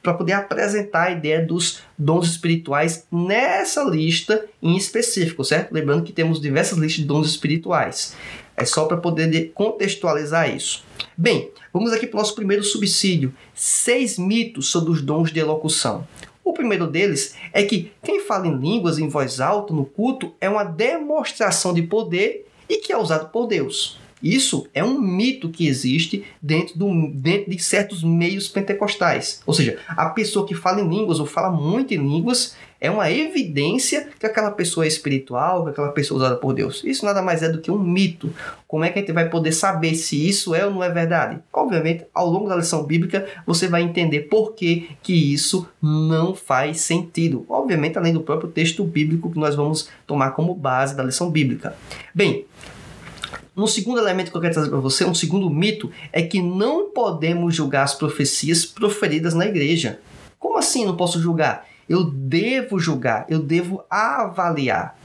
para 0.08 0.14
poder 0.14 0.32
apresentar 0.32 1.08
a 1.08 1.12
ideia 1.12 1.46
dos 1.46 1.82
dons 1.98 2.28
espirituais 2.28 3.06
nessa 3.12 3.84
lista 3.84 4.46
em 4.64 4.78
específico, 4.78 5.44
certo? 5.44 5.74
Lembrando 5.74 6.06
que 6.06 6.14
temos 6.14 6.40
diversas 6.40 6.78
listas 6.78 7.02
de 7.02 7.06
dons 7.06 7.28
espirituais. 7.28 8.16
É 8.56 8.64
só 8.64 8.86
para 8.86 8.96
poder 8.96 9.52
contextualizar 9.54 10.56
isso. 10.56 10.86
Bem, 11.18 11.52
vamos 11.74 11.92
aqui 11.92 12.08
para 12.08 12.16
o 12.16 12.22
nosso 12.22 12.36
primeiro 12.36 12.64
subsídio: 12.64 13.34
seis 13.54 14.18
mitos 14.18 14.70
sobre 14.70 14.92
os 14.92 15.02
dons 15.02 15.30
de 15.30 15.42
elocução. 15.42 16.08
O 16.42 16.54
primeiro 16.54 16.88
deles 16.88 17.36
é 17.52 17.64
que 17.64 17.92
quem 18.02 18.22
fala 18.22 18.48
em 18.48 18.58
línguas 18.58 18.98
em 18.98 19.10
voz 19.10 19.42
alta 19.42 19.74
no 19.74 19.84
culto 19.84 20.34
é 20.40 20.48
uma 20.48 20.64
demonstração 20.64 21.74
de 21.74 21.82
poder 21.82 22.48
e 22.70 22.78
que 22.78 22.94
é 22.94 22.98
usado 22.98 23.28
por 23.28 23.46
Deus. 23.46 24.00
Isso 24.22 24.68
é 24.74 24.84
um 24.84 25.00
mito 25.00 25.50
que 25.50 25.68
existe 25.68 26.26
dentro, 26.42 26.78
do, 26.78 27.10
dentro 27.14 27.52
de 27.52 27.60
certos 27.62 28.04
meios 28.04 28.48
pentecostais. 28.48 29.42
Ou 29.46 29.54
seja, 29.54 29.78
a 29.88 30.10
pessoa 30.10 30.48
que 30.48 30.56
fala 30.56 30.82
em 30.82 30.90
línguas 30.90 31.20
ou 31.20 31.26
fala 31.26 31.52
muito 31.52 31.94
em 31.94 31.98
línguas 31.98 32.56
é 32.80 32.92
uma 32.92 33.12
evidência 33.12 34.08
que 34.20 34.26
aquela 34.26 34.52
pessoa 34.52 34.86
é 34.86 34.88
espiritual, 34.88 35.64
que 35.64 35.72
aquela 35.72 35.92
pessoa 35.92 36.18
é 36.18 36.22
usada 36.22 36.36
por 36.36 36.54
Deus. 36.54 36.84
Isso 36.84 37.06
nada 37.06 37.22
mais 37.22 37.42
é 37.42 37.50
do 37.50 37.60
que 37.60 37.72
um 37.72 37.80
mito. 37.80 38.32
Como 38.68 38.84
é 38.84 38.90
que 38.90 39.00
a 39.00 39.02
gente 39.02 39.12
vai 39.12 39.30
poder 39.30 39.52
saber 39.52 39.96
se 39.96 40.28
isso 40.28 40.54
é 40.54 40.66
ou 40.66 40.72
não 40.72 40.84
é 40.84 40.90
verdade? 40.90 41.40
Obviamente, 41.52 42.06
ao 42.14 42.28
longo 42.28 42.48
da 42.48 42.56
lição 42.56 42.84
bíblica, 42.84 43.28
você 43.46 43.68
vai 43.68 43.82
entender 43.82 44.22
por 44.22 44.54
que, 44.54 44.90
que 45.02 45.34
isso 45.34 45.68
não 45.82 46.36
faz 46.36 46.82
sentido. 46.82 47.46
Obviamente, 47.50 47.98
além 47.98 48.14
do 48.14 48.22
próprio 48.22 48.50
texto 48.50 48.84
bíblico 48.84 49.32
que 49.32 49.40
nós 49.40 49.56
vamos 49.56 49.90
tomar 50.06 50.32
como 50.32 50.54
base 50.54 50.96
da 50.96 51.04
lição 51.04 51.32
bíblica. 51.32 51.76
Bem, 52.14 52.46
um 53.58 53.68
segundo 53.68 54.00
elemento 54.00 54.30
que 54.30 54.38
eu 54.38 54.42
quero 54.42 54.54
trazer 54.54 54.70
para 54.70 54.80
você, 54.80 55.04
um 55.04 55.16
segundo 55.16 55.50
mito, 55.50 55.92
é 56.14 56.22
que 56.22 56.42
não 56.42 56.92
podemos 56.92 57.56
julgar 57.56 57.84
as 57.84 57.96
profecias 57.96 58.66
proferidas 58.66 59.34
na 59.34 59.48
igreja. 59.48 60.00
Como 60.38 60.58
assim 60.58 60.86
não 60.86 60.96
posso 60.96 61.20
julgar? 61.20 61.68
Eu 61.90 62.04
devo 62.04 62.80
julgar, 62.80 63.26
eu 63.28 63.40
devo 63.40 63.84
avaliar. 63.90 64.98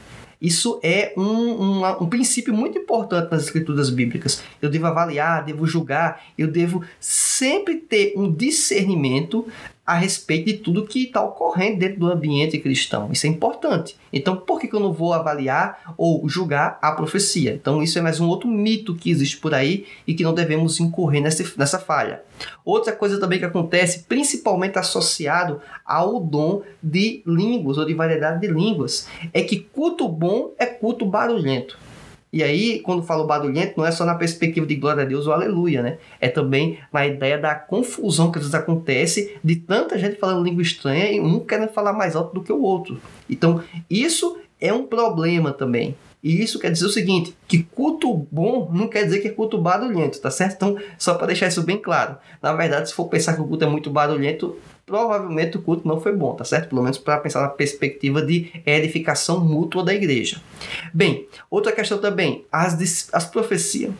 Isso 0.42 0.80
é 0.82 1.14
um, 1.16 1.23
um, 1.23 2.02
um, 2.02 2.06
princípio 2.09 2.52
muito 2.52 2.76
importante 2.76 3.30
nas 3.30 3.44
escrituras 3.44 3.88
bíblicas. 3.90 4.42
Eu 4.61 4.68
devo 4.68 4.87
avaliar, 4.87 5.44
devo 5.44 5.64
julgar, 5.68 6.21
eu 6.37 6.49
devo 6.49 6.82
sempre 6.99 7.76
ter 7.76 8.12
um 8.16 8.30
discernimento 8.30 9.47
a 9.84 9.94
respeito 9.94 10.46
de 10.46 10.54
tudo 10.54 10.86
que 10.86 11.04
está 11.04 11.22
ocorrendo 11.22 11.80
dentro 11.80 11.98
do 11.98 12.10
ambiente 12.10 12.58
cristão. 12.58 13.10
Isso 13.10 13.26
é 13.26 13.28
importante. 13.28 13.96
Então, 14.12 14.36
por 14.36 14.60
que, 14.60 14.68
que 14.68 14.74
eu 14.74 14.80
não 14.80 14.92
vou 14.92 15.12
avaliar 15.12 15.94
ou 15.96 16.28
julgar 16.28 16.78
a 16.80 16.92
profecia? 16.92 17.52
Então, 17.52 17.82
isso 17.82 17.98
é 17.98 18.02
mais 18.02 18.20
um 18.20 18.28
outro 18.28 18.48
mito 18.48 18.94
que 18.94 19.10
existe 19.10 19.38
por 19.38 19.52
aí 19.52 19.84
e 20.06 20.14
que 20.14 20.22
não 20.22 20.34
devemos 20.34 20.78
incorrer 20.78 21.20
nessa, 21.20 21.44
nessa 21.56 21.80
falha. 21.80 22.22
Outra 22.64 22.92
coisa 22.92 23.18
também 23.18 23.40
que 23.40 23.44
acontece, 23.44 24.04
principalmente 24.04 24.78
associado 24.78 25.60
ao 25.84 26.20
dom 26.20 26.62
de 26.80 27.22
línguas 27.26 27.76
ou 27.76 27.84
de 27.84 27.94
variedade 27.94 28.40
de 28.40 28.46
línguas, 28.46 29.08
é 29.32 29.42
que 29.42 29.58
culto 29.58 30.08
bom 30.08 30.52
é 30.58 30.66
culto 30.66 31.04
barulhento. 31.04 31.76
E 32.32 32.42
aí, 32.42 32.80
quando 32.80 33.02
falo 33.02 33.26
barulhento, 33.26 33.74
não 33.76 33.84
é 33.84 33.90
só 33.90 34.06
na 34.06 34.14
perspectiva 34.14 34.66
de 34.66 34.76
glória 34.76 35.02
a 35.02 35.06
Deus 35.06 35.26
ou 35.26 35.34
aleluia, 35.34 35.82
né? 35.82 35.98
É 36.18 36.28
também 36.28 36.78
na 36.90 37.06
ideia 37.06 37.36
da 37.36 37.54
confusão 37.54 38.32
que 38.32 38.38
às 38.38 38.44
vezes 38.44 38.54
acontece 38.54 39.36
de 39.44 39.56
tanta 39.56 39.98
gente 39.98 40.18
falando 40.18 40.42
língua 40.42 40.62
estranha 40.62 41.12
e 41.12 41.20
um 41.20 41.40
querendo 41.40 41.72
falar 41.72 41.92
mais 41.92 42.16
alto 42.16 42.32
do 42.32 42.42
que 42.42 42.52
o 42.52 42.62
outro. 42.62 42.98
Então, 43.28 43.62
isso 43.90 44.38
é 44.58 44.72
um 44.72 44.86
problema 44.86 45.52
também. 45.52 45.94
E 46.23 46.41
isso 46.41 46.59
quer 46.59 46.71
dizer 46.71 46.87
o 46.87 46.91
seguinte, 46.91 47.37
que 47.49 47.64
culto 47.64 48.26
bom 48.31 48.71
não 48.73 48.87
quer 48.87 49.05
dizer 49.05 49.19
que 49.19 49.29
é 49.29 49.33
culto 49.33 49.59
barulhento, 49.59 50.21
tá 50.21 50.31
certo? 50.31 50.55
Então, 50.55 50.76
só 50.97 51.14
para 51.14 51.29
deixar 51.29 51.49
isso 51.49 51.62
bem 51.62 51.76
claro. 51.76 52.17
Na 52.41 52.52
verdade, 52.52 52.88
se 52.88 52.95
for 52.95 53.09
pensar 53.09 53.35
que 53.35 53.41
o 53.41 53.47
culto 53.47 53.64
é 53.64 53.67
muito 53.67 53.91
barulhento, 53.91 54.57
provavelmente 54.87 55.57
o 55.57 55.62
culto 55.62 55.87
não 55.87 56.00
foi 56.00 56.14
bom, 56.14 56.33
tá 56.35 56.45
certo? 56.45 56.69
Pelo 56.69 56.83
menos 56.83 56.97
para 56.97 57.19
pensar 57.19 57.41
na 57.41 57.49
perspectiva 57.49 58.23
de 58.23 58.52
edificação 58.64 59.45
mútua 59.45 59.83
da 59.83 59.93
igreja. 59.93 60.41
Bem, 60.95 61.26
outra 61.50 61.73
questão 61.73 61.99
também, 61.99 62.45
as, 62.52 63.09
as 63.12 63.26
profecias. 63.26 63.93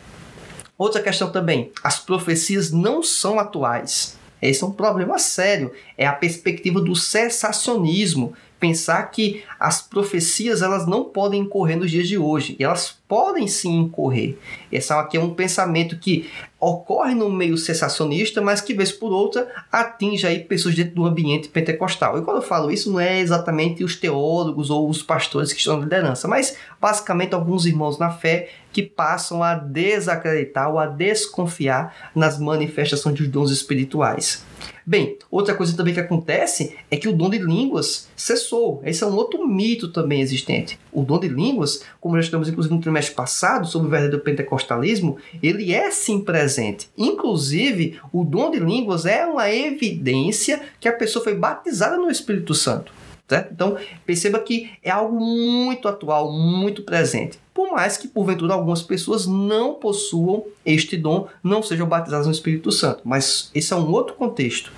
Outra 0.77 1.01
questão 1.01 1.29
também, 1.29 1.71
as 1.83 1.99
profecias 1.99 2.71
não 2.71 3.03
são 3.03 3.37
atuais. 3.37 4.17
Esse 4.41 4.63
é 4.63 4.67
um 4.67 4.71
problema 4.71 5.17
sério. 5.19 5.71
É 5.97 6.05
a 6.05 6.11
perspectiva 6.11 6.81
do 6.81 6.95
cessacionismo, 6.95 8.33
pensar 8.63 9.03
que 9.11 9.43
as 9.59 9.81
profecias 9.81 10.61
elas 10.61 10.87
não 10.87 11.03
podem 11.03 11.41
incorrer 11.41 11.77
nos 11.77 11.91
dias 11.91 12.07
de 12.07 12.17
hoje. 12.17 12.55
E 12.57 12.63
elas 12.63 12.97
podem 13.09 13.45
sim 13.45 13.81
incorrer. 13.81 14.37
Esse 14.71 14.93
aqui 14.93 15.17
é 15.17 15.19
um 15.19 15.33
pensamento 15.33 15.97
que 15.97 16.29
ocorre 16.57 17.13
no 17.13 17.29
meio 17.29 17.57
sensacionista, 17.57 18.39
mas 18.39 18.61
que, 18.61 18.73
vez 18.73 18.89
por 18.89 19.11
outra, 19.11 19.51
atinge 19.69 20.25
aí 20.25 20.39
pessoas 20.39 20.75
dentro 20.75 20.95
do 20.95 21.05
ambiente 21.05 21.49
pentecostal. 21.49 22.17
E 22.17 22.21
quando 22.21 22.37
eu 22.37 22.41
falo 22.41 22.71
isso, 22.71 22.89
não 22.89 23.01
é 23.01 23.19
exatamente 23.19 23.83
os 23.83 23.97
teólogos 23.97 24.69
ou 24.69 24.89
os 24.89 25.03
pastores 25.03 25.51
que 25.51 25.59
estão 25.59 25.75
na 25.75 25.83
liderança, 25.83 26.25
mas 26.25 26.55
basicamente 26.79 27.35
alguns 27.35 27.65
irmãos 27.65 27.99
na 27.99 28.11
fé 28.11 28.49
que 28.71 28.81
passam 28.81 29.43
a 29.43 29.55
desacreditar 29.55 30.71
ou 30.71 30.79
a 30.79 30.85
desconfiar 30.85 32.11
nas 32.15 32.39
manifestações 32.39 33.17
dos 33.17 33.27
dons 33.27 33.51
espirituais. 33.51 34.41
Bem, 34.85 35.17
outra 35.31 35.55
coisa 35.55 35.75
também 35.75 35.93
que 35.93 35.99
acontece 35.99 36.75
é 36.91 36.97
que 36.97 37.07
o 37.07 37.13
dom 37.13 37.29
de 37.29 37.37
línguas 37.37 38.09
cessou. 38.15 38.81
Esse 38.85 39.03
é 39.03 39.07
um 39.07 39.15
outro 39.15 39.47
mito 39.47 39.87
também 39.87 40.21
existente. 40.21 40.77
O 40.91 41.03
dom 41.03 41.19
de 41.19 41.27
línguas, 41.27 41.83
como 42.01 42.15
já 42.15 42.21
estamos 42.21 42.49
inclusive 42.49 42.75
no 42.75 42.81
trimestre 42.81 43.15
passado 43.15 43.67
sobre 43.67 43.87
o 43.87 43.91
verdadeiro 43.91 44.23
pentecostalismo, 44.23 45.17
ele 45.41 45.73
é 45.73 45.89
sim 45.89 46.19
presente. 46.19 46.89
Inclusive, 46.97 47.99
o 48.11 48.23
dom 48.23 48.51
de 48.51 48.59
línguas 48.59 49.05
é 49.05 49.25
uma 49.25 49.49
evidência 49.49 50.61
que 50.79 50.87
a 50.87 50.93
pessoa 50.93 51.23
foi 51.23 51.35
batizada 51.35 51.97
no 51.97 52.09
Espírito 52.09 52.53
Santo. 52.53 52.91
Certo? 53.33 53.51
Então, 53.51 53.77
perceba 54.05 54.37
que 54.37 54.69
é 54.83 54.91
algo 54.91 55.19
muito 55.19 55.87
atual, 55.87 56.31
muito 56.31 56.83
presente. 56.83 57.39
Por 57.51 57.71
mais 57.71 57.97
que, 57.97 58.07
porventura, 58.07 58.53
algumas 58.53 58.83
pessoas 58.83 59.25
não 59.25 59.73
possuam 59.73 60.45
este 60.63 60.95
dom, 60.95 61.27
não 61.43 61.63
sejam 61.63 61.87
batizadas 61.87 62.27
no 62.27 62.31
Espírito 62.31 62.71
Santo. 62.71 63.01
Mas 63.03 63.49
esse 63.55 63.73
é 63.73 63.75
um 63.75 63.91
outro 63.91 64.13
contexto. 64.15 64.71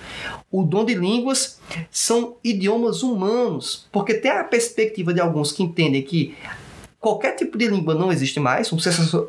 O 0.50 0.62
dom 0.62 0.86
de 0.86 0.94
línguas 0.94 1.60
são 1.90 2.36
idiomas 2.42 3.02
humanos, 3.02 3.86
porque 3.92 4.14
tem 4.14 4.30
a 4.30 4.44
perspectiva 4.44 5.12
de 5.12 5.20
alguns 5.20 5.52
que 5.52 5.62
entendem 5.62 6.02
que 6.02 6.34
qualquer 7.06 7.36
tipo 7.36 7.56
de 7.56 7.68
língua 7.68 7.94
não 7.94 8.10
existe 8.10 8.40
mais, 8.40 8.68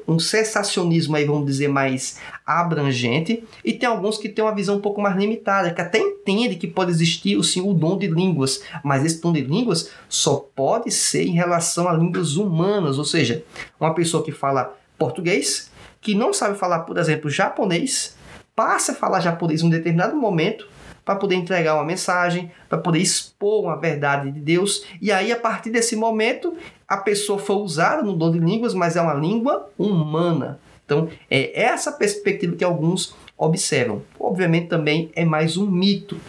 um 0.08 0.18
cessacionismo 0.18 1.16
aí, 1.16 1.26
vamos 1.26 1.46
dizer, 1.46 1.68
mais 1.68 2.18
abrangente, 2.44 3.44
e 3.64 3.72
tem 3.72 3.88
alguns 3.88 4.18
que 4.18 4.28
têm 4.28 4.44
uma 4.44 4.56
visão 4.56 4.78
um 4.78 4.82
pouco 4.82 5.00
mais 5.00 5.16
limitada, 5.16 5.72
que 5.72 5.80
até 5.80 6.00
entende 6.00 6.56
que 6.56 6.66
pode 6.66 6.90
existir 6.90 7.40
sim, 7.44 7.62
o 7.62 7.76
dom 7.76 7.96
de 7.96 8.08
línguas, 8.08 8.64
mas 8.84 9.06
esse 9.06 9.22
dom 9.22 9.32
de 9.32 9.42
línguas 9.42 9.92
só 10.10 10.38
pode 10.56 10.90
ser 10.90 11.28
em 11.28 11.34
relação 11.34 11.88
a 11.88 11.94
línguas 11.94 12.36
humanas, 12.36 12.98
ou 12.98 13.06
seja, 13.06 13.44
uma 13.80 13.94
pessoa 13.94 14.24
que 14.24 14.32
fala 14.32 14.76
português, 14.98 15.70
que 16.02 16.16
não 16.16 16.34
sabe 16.34 16.58
falar, 16.58 16.80
por 16.80 16.98
exemplo, 16.98 17.30
japonês, 17.30 18.16
passa 18.56 18.94
a 18.94 18.96
falar 18.96 19.20
japonês 19.20 19.62
em 19.62 19.68
um 19.68 19.70
determinado 19.70 20.16
momento, 20.16 20.68
para 21.08 21.16
poder 21.16 21.36
entregar 21.36 21.76
uma 21.76 21.86
mensagem, 21.86 22.52
para 22.68 22.78
poder 22.78 23.00
expor 23.00 23.64
uma 23.64 23.80
verdade 23.80 24.30
de 24.30 24.42
Deus. 24.42 24.84
E 25.02 25.10
aí, 25.10 25.32
a 25.32 25.40
partir 25.40 25.70
desse 25.70 25.96
momento, 25.96 26.58
a 26.86 26.98
pessoa 26.98 27.40
foi 27.40 27.56
usada 27.56 28.04
no 28.04 28.12
dom 28.12 28.30
de 28.30 28.40
línguas, 28.40 28.74
mas 28.74 28.98
é 28.98 29.02
uma 29.02 29.14
língua 29.14 29.70
humana. 29.80 30.60
Então, 30.86 31.08
é 31.32 31.64
essa 31.64 31.94
perspectiva 31.94 32.58
que 32.58 32.64
alguns 32.64 33.16
observam. 33.38 34.02
Obviamente, 34.20 34.68
também 34.68 35.10
é 35.16 35.24
mais 35.24 35.56
um 35.56 35.66
mito. 35.66 36.20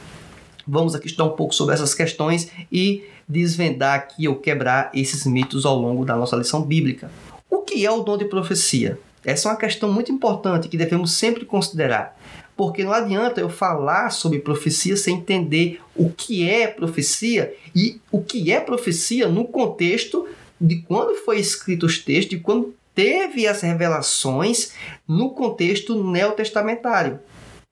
Vamos 0.65 0.95
aqui 0.95 1.09
estudar 1.09 1.25
um 1.25 1.35
pouco 1.35 1.53
sobre 1.53 1.75
essas 1.75 1.93
questões 1.93 2.49
e 2.71 3.03
desvendar 3.29 3.97
aqui 3.97 4.29
ou 4.29 4.37
quebrar 4.37 4.93
esses 4.95 5.27
mitos 5.27 5.67
ao 5.67 5.77
longo 5.77 6.05
da 6.05 6.15
nossa 6.15 6.37
lição 6.37 6.63
bíblica. 6.63 7.11
O 7.51 7.63
que 7.63 7.85
é 7.85 7.91
o 7.91 8.05
dom 8.05 8.17
de 8.17 8.27
profecia? 8.27 8.97
Essa 9.25 9.49
é 9.49 9.53
uma 9.53 9.59
questão 9.59 9.93
muito 9.93 10.13
importante 10.13 10.69
que 10.69 10.77
devemos 10.77 11.15
sempre 11.15 11.45
considerar 11.45 12.17
porque 12.59 12.83
não 12.83 12.93
adianta 12.93 13.41
eu 13.41 13.49
falar 13.49 14.11
sobre 14.11 14.41
profecia 14.41 14.97
sem 14.97 15.19
entender 15.19 15.81
o 15.95 16.11
que 16.11 16.51
é 16.51 16.67
profecia 16.67 17.55
e 17.73 18.01
o 18.11 18.21
que 18.21 18.51
é 18.51 18.59
profecia 18.59 19.29
no 19.29 19.45
contexto 19.45 20.27
de 20.61 20.83
quando 20.83 21.15
foi 21.15 21.39
escrito 21.39 21.87
os 21.87 21.99
textos, 21.99 22.31
de 22.31 22.41
quando 22.41 22.75
teve 22.97 23.47
as 23.47 23.61
revelações 23.61 24.73
no 25.07 25.31
contexto 25.31 26.03
neotestamentário. 26.03 27.21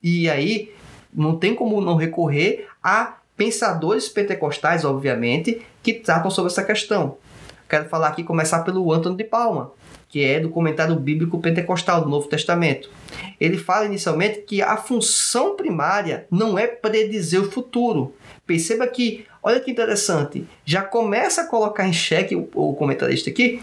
E 0.01 0.29
aí 0.29 0.71
não 1.13 1.37
tem 1.37 1.53
como 1.53 1.81
não 1.81 1.97
recorrer 1.97 2.69
a 2.81 3.17
pensadores 3.35 4.07
pentecostais, 4.07 4.85
obviamente, 4.85 5.63
que 5.83 5.95
tratam 5.95 6.31
sobre 6.31 6.49
essa 6.49 6.63
questão. 6.63 7.17
Quero 7.67 7.89
falar 7.89 8.07
aqui, 8.07 8.23
começar 8.23 8.63
pelo 8.63 8.93
Antônio 8.93 9.17
de 9.17 9.25
Palma, 9.25 9.73
que 10.09 10.23
é 10.23 10.39
do 10.39 10.49
comentário 10.49 10.95
bíblico 10.95 11.39
pentecostal 11.39 12.01
do 12.01 12.09
Novo 12.09 12.27
Testamento. 12.27 12.89
Ele 13.39 13.57
fala 13.57 13.85
inicialmente 13.85 14.41
que 14.41 14.61
a 14.61 14.77
função 14.77 15.55
primária 15.55 16.25
não 16.31 16.57
é 16.57 16.67
predizer 16.67 17.41
o 17.41 17.51
futuro. 17.51 18.13
Perceba 18.45 18.87
que, 18.87 19.25
olha 19.43 19.59
que 19.59 19.71
interessante, 19.71 20.45
já 20.65 20.81
começa 20.81 21.41
a 21.41 21.47
colocar 21.47 21.87
em 21.87 21.93
xeque 21.93 22.35
o, 22.35 22.47
o 22.53 22.73
comentarista 22.73 23.29
aqui 23.29 23.59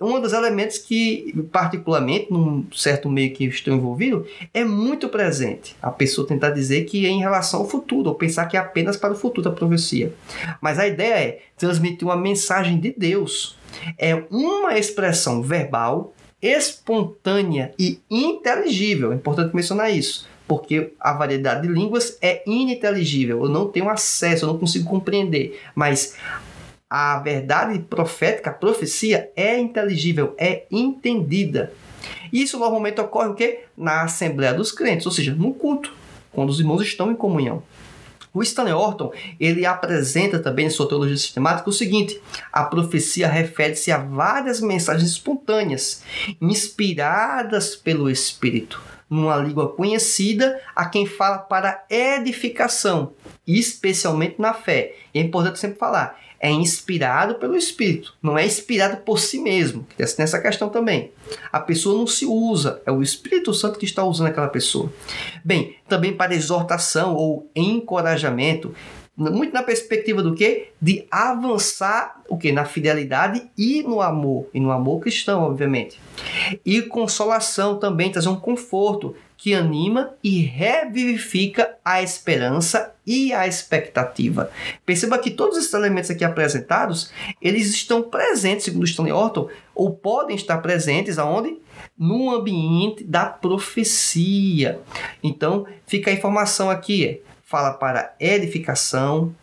um 0.00 0.18
dos 0.18 0.32
elementos 0.32 0.78
que, 0.78 1.34
particularmente, 1.52 2.32
num 2.32 2.64
certo 2.72 3.10
meio 3.10 3.34
que 3.34 3.44
estou 3.44 3.74
envolvido, 3.74 4.26
é 4.54 4.64
muito 4.64 5.10
presente. 5.10 5.76
A 5.82 5.90
pessoa 5.90 6.26
tentar 6.26 6.50
dizer 6.50 6.84
que 6.84 7.04
é 7.04 7.10
em 7.10 7.20
relação 7.20 7.60
ao 7.60 7.68
futuro, 7.68 8.08
ou 8.08 8.14
pensar 8.14 8.46
que 8.46 8.56
é 8.56 8.60
apenas 8.60 8.96
para 8.96 9.12
o 9.12 9.16
futuro 9.16 9.42
da 9.42 9.54
profecia. 9.54 10.14
Mas 10.60 10.78
a 10.78 10.88
ideia 10.88 11.14
é 11.14 11.42
transmitir 11.56 12.08
uma 12.08 12.16
mensagem 12.16 12.80
de 12.80 12.94
Deus 12.96 13.58
é 13.98 14.14
uma 14.30 14.78
expressão 14.78 15.42
verbal 15.42 16.12
espontânea 16.40 17.72
e 17.78 18.00
inteligível. 18.10 19.12
É 19.12 19.14
importante 19.14 19.54
mencionar 19.54 19.90
isso, 19.94 20.26
porque 20.48 20.92
a 20.98 21.12
variedade 21.12 21.66
de 21.66 21.72
línguas 21.72 22.16
é 22.22 22.42
ininteligível. 22.46 23.44
Eu 23.44 23.48
não 23.48 23.68
tenho 23.68 23.88
acesso, 23.88 24.44
eu 24.44 24.48
não 24.48 24.58
consigo 24.58 24.88
compreender. 24.88 25.60
Mas 25.74 26.16
a 26.88 27.18
verdade 27.18 27.78
profética, 27.78 28.50
a 28.50 28.54
profecia, 28.54 29.30
é 29.36 29.58
inteligível, 29.58 30.34
é 30.38 30.64
entendida. 30.70 31.72
Isso 32.32 32.58
normalmente 32.58 33.00
ocorre 33.00 33.28
o 33.28 33.34
quê? 33.34 33.64
Na 33.76 34.02
Assembleia 34.02 34.54
dos 34.54 34.72
Crentes, 34.72 35.06
ou 35.06 35.12
seja, 35.12 35.34
no 35.34 35.52
culto, 35.52 35.92
quando 36.32 36.48
os 36.48 36.58
irmãos 36.58 36.82
estão 36.82 37.10
em 37.10 37.16
comunhão. 37.16 37.62
O 38.32 38.42
Stanley 38.42 38.72
Orton 38.72 39.12
ele 39.40 39.66
apresenta 39.66 40.38
também 40.38 40.66
em 40.66 40.70
sua 40.70 40.88
teologia 40.88 41.16
sistemática 41.16 41.68
o 41.68 41.72
seguinte: 41.72 42.20
a 42.52 42.64
profecia 42.64 43.26
refere-se 43.26 43.90
a 43.90 43.98
várias 43.98 44.60
mensagens 44.60 45.10
espontâneas, 45.10 46.02
inspiradas 46.40 47.74
pelo 47.74 48.08
Espírito, 48.08 48.80
numa 49.08 49.36
língua 49.36 49.72
conhecida 49.72 50.60
a 50.76 50.86
quem 50.86 51.06
fala 51.06 51.38
para 51.38 51.84
edificação, 51.90 53.12
especialmente 53.46 54.36
na 54.38 54.54
fé. 54.54 54.94
E 55.12 55.18
é 55.18 55.22
importante 55.22 55.58
sempre 55.58 55.78
falar: 55.78 56.16
é 56.40 56.50
inspirado 56.50 57.34
pelo 57.34 57.54
Espírito, 57.54 58.14
não 58.22 58.38
é 58.38 58.46
inspirado 58.46 58.96
por 58.98 59.18
si 59.18 59.38
mesmo. 59.38 59.86
Tem 59.96 60.06
essa 60.24 60.40
questão 60.40 60.70
também. 60.70 61.12
A 61.52 61.60
pessoa 61.60 61.98
não 61.98 62.06
se 62.06 62.24
usa, 62.24 62.80
é 62.86 62.90
o 62.90 63.02
Espírito 63.02 63.52
Santo 63.52 63.78
que 63.78 63.84
está 63.84 64.02
usando 64.02 64.28
aquela 64.28 64.48
pessoa. 64.48 64.90
Bem, 65.44 65.76
também 65.86 66.16
para 66.16 66.34
exortação 66.34 67.14
ou 67.14 67.50
encorajamento, 67.54 68.74
muito 69.16 69.52
na 69.52 69.62
perspectiva 69.62 70.22
do 70.22 70.34
que? 70.34 70.68
De 70.80 71.06
avançar 71.10 72.22
o 72.26 72.38
que? 72.38 72.52
Na 72.52 72.64
fidelidade 72.64 73.50
e 73.58 73.82
no 73.82 74.00
amor, 74.00 74.46
e 74.54 74.58
no 74.58 74.70
amor 74.70 75.00
cristão, 75.00 75.42
obviamente. 75.42 76.00
E 76.64 76.80
consolação 76.80 77.78
também, 77.78 78.10
trazer 78.10 78.30
um 78.30 78.36
conforto, 78.36 79.14
que 79.40 79.54
anima 79.54 80.12
e 80.22 80.42
revivifica 80.42 81.74
a 81.82 82.02
esperança 82.02 82.94
e 83.06 83.32
a 83.32 83.46
expectativa. 83.48 84.50
Perceba 84.84 85.18
que 85.18 85.30
todos 85.30 85.56
esses 85.56 85.72
elementos 85.72 86.10
aqui 86.10 86.22
apresentados, 86.22 87.10
eles 87.40 87.70
estão 87.70 88.02
presentes, 88.02 88.66
segundo 88.66 88.84
Stanley 88.84 89.14
Orton, 89.14 89.48
ou 89.74 89.94
podem 89.94 90.36
estar 90.36 90.58
presentes 90.58 91.18
aonde? 91.18 91.56
No 91.98 92.30
ambiente 92.30 93.02
da 93.02 93.24
profecia. 93.24 94.78
Então, 95.22 95.66
fica 95.86 96.10
a 96.10 96.14
informação 96.14 96.68
aqui, 96.68 97.22
fala 97.42 97.72
para 97.72 98.14
edificação, 98.20 99.34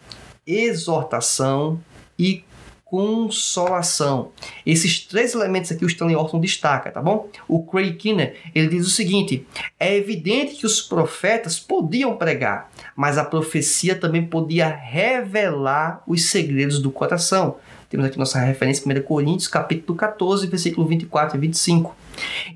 exortação 0.45 1.81
e 2.19 2.43
consolação. 2.89 4.31
Esses 4.65 4.99
três 4.99 5.33
elementos 5.33 5.71
aqui 5.71 5.83
o 5.83 5.87
Stanley 5.87 6.15
Orton 6.15 6.39
destaca, 6.39 6.91
tá 6.91 7.01
bom? 7.01 7.29
O 7.47 7.63
Craig 7.63 7.95
Kinner, 7.95 8.35
ele 8.53 8.67
diz 8.69 8.87
o 8.87 8.89
seguinte: 8.89 9.45
é 9.79 9.95
evidente 9.95 10.55
que 10.55 10.65
os 10.65 10.81
profetas 10.81 11.59
podiam 11.59 12.15
pregar, 12.15 12.71
mas 12.95 13.17
a 13.17 13.25
profecia 13.25 13.95
também 13.95 14.25
podia 14.25 14.67
revelar 14.67 16.03
os 16.07 16.29
segredos 16.29 16.81
do 16.81 16.91
coração. 16.91 17.57
Temos 17.89 18.05
aqui 18.05 18.17
nossa 18.17 18.39
referência 18.39 18.83
1 18.85 19.01
Coríntios, 19.03 19.47
capítulo 19.47 19.97
14, 19.97 20.45
versículo 20.47 20.85
24 20.85 21.37
e 21.37 21.39
25. 21.39 21.95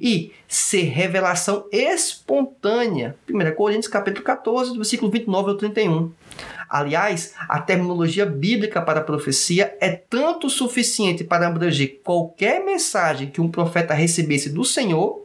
E 0.02 0.34
ser 0.46 0.84
revelação 0.84 1.66
espontânea. 1.72 3.16
1 3.30 3.56
Coríntios, 3.56 3.88
capítulo 3.88 4.26
14, 4.26 4.76
versículo 4.76 5.10
29 5.10 5.52
ao 5.52 5.56
31. 5.56 6.12
Aliás, 6.72 7.34
a 7.50 7.60
terminologia 7.60 8.26
bíblica 8.26 8.82
para 8.82 9.02
profecia 9.02 9.76
é 9.82 9.90
tanto 9.90 10.50
suficiente 10.50 11.22
para 11.22 11.46
abranger 11.46 12.00
qualquer 12.02 12.64
mensagem 12.64 13.30
que 13.30 13.42
um 13.42 13.52
profeta 13.52 13.94
recebesse 13.94 14.50
do 14.50 14.64
Senhor 14.64 15.22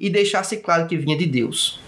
e 0.00 0.10
deixasse 0.10 0.56
claro 0.56 0.88
que 0.88 0.96
vinha 0.96 1.16
de 1.16 1.26
Deus. 1.26 1.78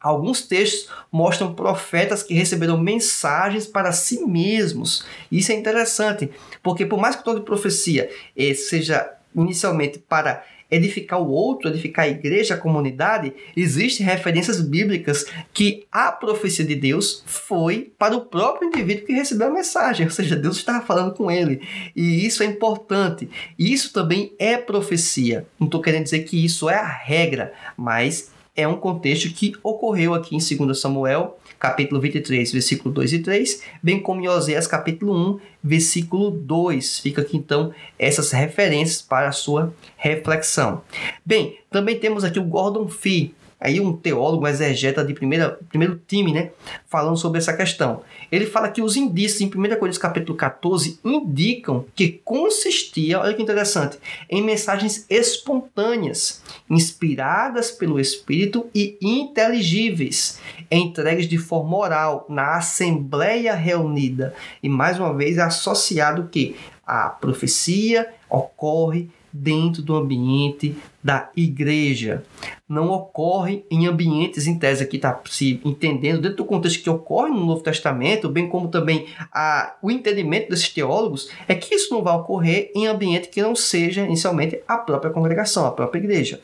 Alguns 0.00 0.42
textos 0.42 0.88
mostram 1.10 1.52
profetas 1.52 2.22
que 2.22 2.32
receberam 2.32 2.78
mensagens 2.78 3.66
para 3.66 3.90
si 3.90 4.24
mesmos. 4.24 5.04
Isso 5.30 5.50
é 5.50 5.56
interessante, 5.56 6.30
porque 6.62 6.86
por 6.86 7.00
mais 7.00 7.16
que 7.16 7.24
toda 7.24 7.40
profecia 7.40 8.08
eh, 8.36 8.54
seja 8.54 9.14
inicialmente 9.34 9.98
para 9.98 10.44
edificar 10.72 11.20
o 11.20 11.30
outro, 11.30 11.68
edificar 11.68 12.06
a 12.06 12.08
igreja, 12.08 12.54
a 12.54 12.58
comunidade, 12.58 13.32
existem 13.54 14.06
referências 14.06 14.60
bíblicas 14.60 15.26
que 15.52 15.86
a 15.92 16.10
profecia 16.10 16.64
de 16.64 16.74
Deus 16.74 17.22
foi 17.26 17.92
para 17.98 18.16
o 18.16 18.22
próprio 18.22 18.68
indivíduo 18.68 19.04
que 19.04 19.12
recebeu 19.12 19.48
a 19.48 19.52
mensagem, 19.52 20.06
ou 20.06 20.10
seja, 20.10 20.34
Deus 20.34 20.56
estava 20.56 20.84
falando 20.84 21.12
com 21.12 21.30
ele. 21.30 21.60
E 21.94 22.26
isso 22.26 22.42
é 22.42 22.46
importante. 22.46 23.28
Isso 23.58 23.92
também 23.92 24.32
é 24.38 24.56
profecia. 24.56 25.46
Não 25.60 25.66
estou 25.66 25.82
querendo 25.82 26.04
dizer 26.04 26.20
que 26.20 26.42
isso 26.42 26.70
é 26.70 26.76
a 26.76 26.88
regra, 26.88 27.52
mas 27.76 28.32
é 28.56 28.66
um 28.66 28.76
contexto 28.76 29.30
que 29.30 29.54
ocorreu 29.62 30.14
aqui 30.14 30.36
em 30.36 30.56
2 30.56 30.78
Samuel, 30.78 31.38
capítulo 31.62 32.00
23, 32.00 32.50
versículo 32.50 32.92
2 32.92 33.12
e 33.12 33.18
3, 33.20 33.62
bem 33.80 34.00
como 34.00 34.20
em 34.20 34.26
Oséias, 34.26 34.66
capítulo 34.66 35.14
1, 35.34 35.40
versículo 35.62 36.32
2. 36.32 36.98
Fica 36.98 37.22
aqui 37.22 37.36
então 37.36 37.72
essas 37.96 38.32
referências 38.32 39.00
para 39.00 39.28
a 39.28 39.32
sua 39.32 39.72
reflexão. 39.96 40.82
Bem, 41.24 41.60
também 41.70 41.96
temos 41.96 42.24
aqui 42.24 42.40
o 42.40 42.44
Gordon 42.44 42.88
Fee, 42.88 43.32
aí 43.62 43.80
um 43.80 43.92
teólogo, 43.92 44.44
um 44.44 44.48
exegeta 44.48 45.04
de 45.04 45.14
primeira, 45.14 45.58
primeiro 45.68 46.00
time, 46.06 46.32
né, 46.32 46.50
falando 46.86 47.16
sobre 47.16 47.38
essa 47.38 47.52
questão. 47.52 48.02
Ele 48.30 48.44
fala 48.44 48.68
que 48.68 48.82
os 48.82 48.96
indícios 48.96 49.40
em 49.40 49.46
1 49.46 49.50
Coríntios 49.50 49.98
capítulo 49.98 50.36
14 50.36 50.98
indicam 51.04 51.84
que 51.94 52.20
consistia, 52.24 53.20
olha 53.20 53.34
que 53.34 53.42
interessante, 53.42 53.98
em 54.28 54.42
mensagens 54.42 55.06
espontâneas, 55.08 56.42
inspiradas 56.68 57.70
pelo 57.70 58.00
Espírito 58.00 58.66
e 58.74 58.98
inteligíveis, 59.00 60.40
entregues 60.70 61.28
de 61.28 61.38
forma 61.38 61.76
oral 61.76 62.26
na 62.28 62.56
assembleia 62.56 63.54
reunida. 63.54 64.34
E 64.62 64.68
mais 64.68 64.98
uma 64.98 65.14
vez 65.14 65.38
é 65.38 65.42
associado 65.42 66.28
que 66.30 66.56
a 66.84 67.08
profecia 67.08 68.08
ocorre 68.28 69.08
dentro 69.32 69.82
do 69.82 69.94
ambiente 69.94 70.76
da 71.02 71.30
igreja. 71.36 72.22
Não 72.68 72.90
ocorre 72.90 73.64
em 73.70 73.86
ambientes, 73.86 74.46
em 74.46 74.58
tese 74.58 74.82
aqui 74.82 74.96
está 74.96 75.20
se 75.26 75.60
entendendo, 75.64 76.20
dentro 76.20 76.38
do 76.38 76.44
contexto 76.44 76.82
que 76.82 76.90
ocorre 76.90 77.30
no 77.30 77.46
Novo 77.46 77.62
Testamento, 77.62 78.28
bem 78.28 78.48
como 78.48 78.68
também 78.68 79.06
a, 79.32 79.74
o 79.82 79.90
entendimento 79.90 80.50
desses 80.50 80.68
teólogos, 80.68 81.30
é 81.48 81.54
que 81.54 81.74
isso 81.74 81.92
não 81.92 82.02
vai 82.02 82.14
ocorrer 82.14 82.70
em 82.74 82.86
ambiente 82.86 83.28
que 83.28 83.42
não 83.42 83.56
seja 83.56 84.04
inicialmente 84.04 84.60
a 84.68 84.76
própria 84.76 85.10
congregação, 85.10 85.66
a 85.66 85.72
própria 85.72 86.00
igreja. 86.00 86.40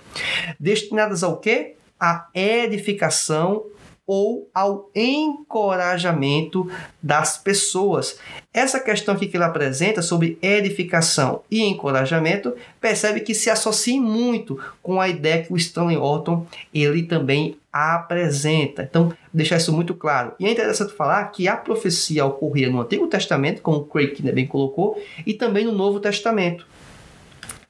Destinadas 0.58 1.22
ao 1.22 1.36
quê? 1.36 1.74
A 2.00 2.28
edificação 2.34 3.64
ou 4.08 4.48
ao 4.54 4.90
encorajamento 4.94 6.66
das 7.02 7.36
pessoas. 7.36 8.18
Essa 8.54 8.80
questão 8.80 9.14
aqui 9.14 9.26
que 9.26 9.36
ele 9.36 9.44
apresenta 9.44 10.00
sobre 10.00 10.38
edificação 10.40 11.42
e 11.50 11.62
encorajamento, 11.62 12.54
percebe 12.80 13.20
que 13.20 13.34
se 13.34 13.50
associa 13.50 14.00
muito 14.00 14.58
com 14.82 14.98
a 14.98 15.10
ideia 15.10 15.44
que 15.44 15.52
o 15.52 15.56
Stanley 15.58 15.98
Orton 15.98 16.46
ele 16.72 17.02
também 17.02 17.58
apresenta. 17.70 18.82
Então, 18.82 19.12
deixar 19.32 19.58
isso 19.58 19.74
muito 19.74 19.94
claro. 19.94 20.32
E 20.40 20.46
é 20.46 20.50
interessante 20.50 20.94
falar 20.94 21.22
que 21.26 21.46
a 21.46 21.56
profecia 21.56 22.24
ocorria 22.24 22.70
no 22.70 22.80
Antigo 22.80 23.06
Testamento, 23.06 23.60
como 23.60 23.78
o 23.78 23.84
Craig 23.84 24.20
bem 24.32 24.46
colocou, 24.46 24.98
e 25.26 25.34
também 25.34 25.66
no 25.66 25.72
Novo 25.72 26.00
Testamento. 26.00 26.66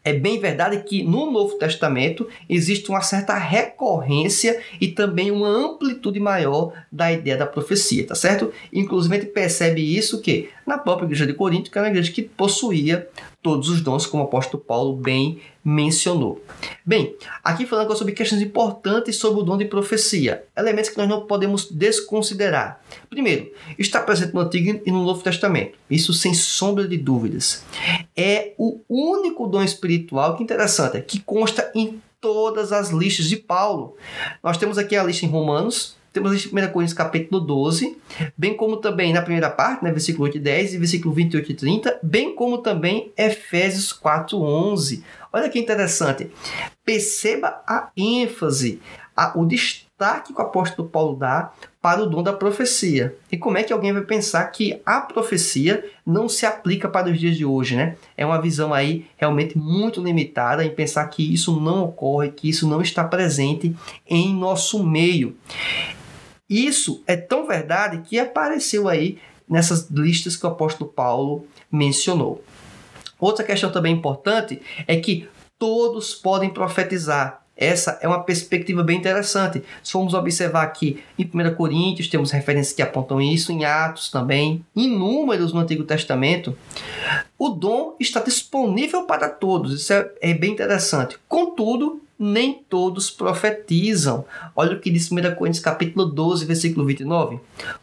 É 0.04 0.12
bem 0.12 0.38
verdade 0.40 0.82
que 0.84 1.02
no 1.02 1.30
Novo 1.30 1.58
Testamento 1.58 2.28
existe 2.48 2.88
uma 2.88 3.02
certa 3.02 3.34
recorrência 3.36 4.60
e 4.80 4.88
também 4.88 5.30
uma 5.30 5.48
amplitude 5.48 6.18
maior 6.20 6.72
da 6.90 7.12
ideia 7.12 7.36
da 7.36 7.46
profecia, 7.46 8.06
tá 8.06 8.14
certo? 8.14 8.52
Inclusive 8.72 9.16
a 9.16 9.20
gente 9.20 9.32
percebe 9.32 9.82
isso 9.82 10.20
que 10.20 10.48
na 10.66 10.78
própria 10.78 11.06
igreja 11.06 11.26
de 11.26 11.34
Corinto, 11.34 11.70
que 11.70 11.78
era 11.78 11.86
uma 11.86 11.90
igreja 11.90 12.12
que 12.12 12.22
possuía 12.22 13.08
todos 13.42 13.68
os 13.68 13.80
dons, 13.80 14.06
como 14.06 14.22
o 14.22 14.26
apóstolo 14.26 14.62
Paulo 14.62 14.96
bem 14.96 15.40
mencionou. 15.64 16.42
Bem, 16.84 17.14
aqui 17.44 17.66
falando 17.66 17.94
sobre 17.96 18.12
questões 18.12 18.42
importantes 18.42 19.16
sobre 19.16 19.40
o 19.40 19.44
dom 19.44 19.56
de 19.56 19.64
profecia, 19.64 20.44
elementos 20.56 20.90
que 20.90 20.98
nós 20.98 21.08
não 21.08 21.26
podemos 21.26 21.70
desconsiderar. 21.70 22.82
Primeiro, 23.08 23.52
está 23.78 24.00
presente 24.00 24.34
no 24.34 24.40
Antigo 24.40 24.80
e 24.84 24.90
no 24.90 25.04
Novo 25.04 25.22
Testamento, 25.22 25.78
isso 25.90 26.12
sem 26.12 26.34
sombra 26.34 26.88
de 26.88 26.96
dúvidas. 26.96 27.64
É 28.16 28.54
o 28.58 28.80
único 28.88 29.46
dom 29.46 29.62
espiritual 29.62 30.36
que 30.36 30.42
interessante, 30.42 31.02
que 31.02 31.20
consta 31.20 31.70
em 31.74 32.00
todas 32.20 32.72
as 32.72 32.90
listas 32.90 33.26
de 33.26 33.36
Paulo. 33.36 33.96
Nós 34.42 34.56
temos 34.56 34.78
aqui 34.78 34.96
a 34.96 35.04
lista 35.04 35.24
em 35.24 35.28
Romanos, 35.28 35.96
temos 36.12 36.32
em 36.32 36.48
1 36.48 36.72
Coríntios 36.72 36.92
capítulo 36.92 37.40
12, 37.40 37.98
bem 38.36 38.56
como 38.56 38.76
também 38.76 39.12
na 39.12 39.22
primeira 39.22 39.50
parte, 39.50 39.84
né, 39.84 39.90
versículo 39.90 40.24
8 40.24 40.38
e 40.38 40.40
10 40.40 40.74
e 40.74 40.78
versículo 40.78 41.14
28 41.14 41.52
e 41.52 41.54
30, 41.54 41.98
bem 42.02 42.34
como 42.34 42.58
também 42.58 43.12
Efésios 43.16 43.92
4, 43.92 44.40
11. 44.40 45.04
Olha 45.32 45.48
que 45.48 45.58
interessante. 45.58 46.30
Perceba 46.84 47.62
a 47.66 47.90
ênfase, 47.96 48.80
a, 49.16 49.38
o 49.38 49.44
destaque 49.44 49.88
que 50.32 50.40
o 50.40 50.44
apóstolo 50.44 50.88
Paulo 50.88 51.16
dá 51.16 51.52
para 51.82 52.02
o 52.02 52.06
dom 52.06 52.22
da 52.22 52.32
profecia. 52.32 53.16
E 53.32 53.36
como 53.36 53.58
é 53.58 53.62
que 53.62 53.72
alguém 53.72 53.92
vai 53.92 54.02
pensar 54.02 54.44
que 54.46 54.80
a 54.86 55.00
profecia 55.00 55.84
não 56.06 56.28
se 56.28 56.46
aplica 56.46 56.88
para 56.88 57.10
os 57.10 57.18
dias 57.18 57.36
de 57.36 57.44
hoje, 57.44 57.74
né? 57.74 57.96
É 58.16 58.24
uma 58.24 58.40
visão 58.40 58.72
aí 58.72 59.06
realmente 59.16 59.58
muito 59.58 60.02
limitada 60.02 60.64
em 60.64 60.70
pensar 60.70 61.06
que 61.08 61.34
isso 61.34 61.60
não 61.60 61.84
ocorre, 61.84 62.30
que 62.30 62.48
isso 62.48 62.68
não 62.68 62.80
está 62.80 63.02
presente 63.02 63.74
em 64.06 64.32
nosso 64.32 64.84
meio. 64.84 65.36
Isso 66.48 67.02
é 67.06 67.16
tão 67.16 67.46
verdade 67.46 68.02
que 68.08 68.18
apareceu 68.18 68.88
aí 68.88 69.18
nessas 69.48 69.90
listas 69.90 70.36
que 70.36 70.46
o 70.46 70.48
apóstolo 70.48 70.90
Paulo 70.90 71.46
mencionou. 71.70 72.42
Outra 73.18 73.44
questão 73.44 73.70
também 73.70 73.94
importante 73.94 74.60
é 74.86 74.96
que 74.96 75.28
todos 75.58 76.14
podem 76.14 76.50
profetizar. 76.50 77.42
Essa 77.56 77.98
é 78.00 78.06
uma 78.06 78.22
perspectiva 78.22 78.84
bem 78.84 78.98
interessante. 78.98 79.64
Se 79.82 79.90
formos 79.90 80.14
observar 80.14 80.62
aqui 80.62 81.02
em 81.18 81.24
1 81.24 81.56
Coríntios, 81.56 82.06
temos 82.06 82.30
referências 82.30 82.72
que 82.72 82.80
apontam 82.80 83.20
isso, 83.20 83.50
em 83.50 83.64
Atos 83.64 84.10
também, 84.10 84.64
em 84.76 84.88
números 84.88 85.52
no 85.52 85.58
Antigo 85.58 85.82
Testamento. 85.82 86.56
O 87.36 87.48
dom 87.48 87.96
está 87.98 88.20
disponível 88.20 89.02
para 89.06 89.28
todos, 89.28 89.80
isso 89.80 89.92
é, 89.92 90.08
é 90.20 90.34
bem 90.34 90.52
interessante. 90.52 91.18
Contudo, 91.26 92.00
nem 92.18 92.64
todos 92.68 93.10
profetizam. 93.10 94.24
Olha 94.56 94.76
o 94.76 94.80
que 94.80 94.90
diz 94.90 95.10
1 95.10 95.34
Coríntios 95.36 95.62
capítulo 95.62 96.06
12, 96.06 96.44
versículo 96.44 96.84
29. 96.84 97.38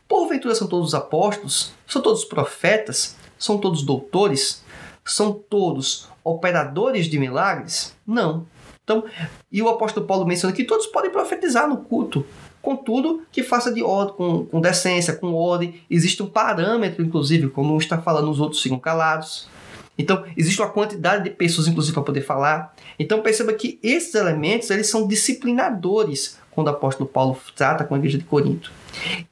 Porventura 0.08 0.54
são 0.54 0.68
todos 0.68 0.94
apóstolos? 0.94 1.72
São 1.88 2.02
todos 2.02 2.26
profetas? 2.26 3.16
São 3.40 3.58
todos 3.58 3.84
doutores? 3.84 4.64
São 5.06 5.32
todos 5.32 6.10
operadores 6.24 7.08
de 7.08 7.18
milagres? 7.18 7.96
Não. 8.06 8.46
Então, 8.84 9.04
e 9.52 9.62
o 9.62 9.70
apóstolo 9.70 10.06
Paulo 10.06 10.26
menciona 10.26 10.56
que 10.56 10.64
todos 10.64 10.86
podem 10.88 11.10
profetizar 11.10 11.68
no 11.68 11.78
culto, 11.78 12.26
contudo, 12.62 13.24
que 13.32 13.42
faça 13.42 13.74
de 13.74 13.82
ordem, 13.82 14.16
com, 14.16 14.46
com 14.46 14.62
decência, 14.62 15.16
com 15.16 15.34
ordem. 15.34 15.82
Existe 15.90 16.22
um 16.22 16.28
parâmetro, 16.28 17.04
inclusive, 17.04 17.50
quando 17.50 17.72
um 17.72 17.78
está 17.78 18.00
falando, 18.00 18.30
os 18.30 18.40
outros 18.40 18.62
ficam 18.62 18.78
calados. 18.78 19.48
Então, 19.98 20.24
existe 20.36 20.62
uma 20.62 20.70
quantidade 20.70 21.24
de 21.24 21.30
pessoas, 21.30 21.68
inclusive, 21.68 21.94
para 21.94 22.04
poder 22.04 22.22
falar. 22.22 22.76
Então, 23.00 23.22
perceba 23.22 23.54
que 23.54 23.80
esses 23.82 24.14
elementos 24.16 24.70
eles 24.70 24.90
são 24.90 25.08
disciplinadores 25.08 26.38
quando 26.52 26.68
o 26.68 26.72
apóstolo 26.72 27.10
Paulo 27.10 27.38
trata 27.56 27.84
com 27.84 27.96
a 27.96 27.98
igreja 27.98 28.18
de 28.18 28.24
Corinto. 28.24 28.72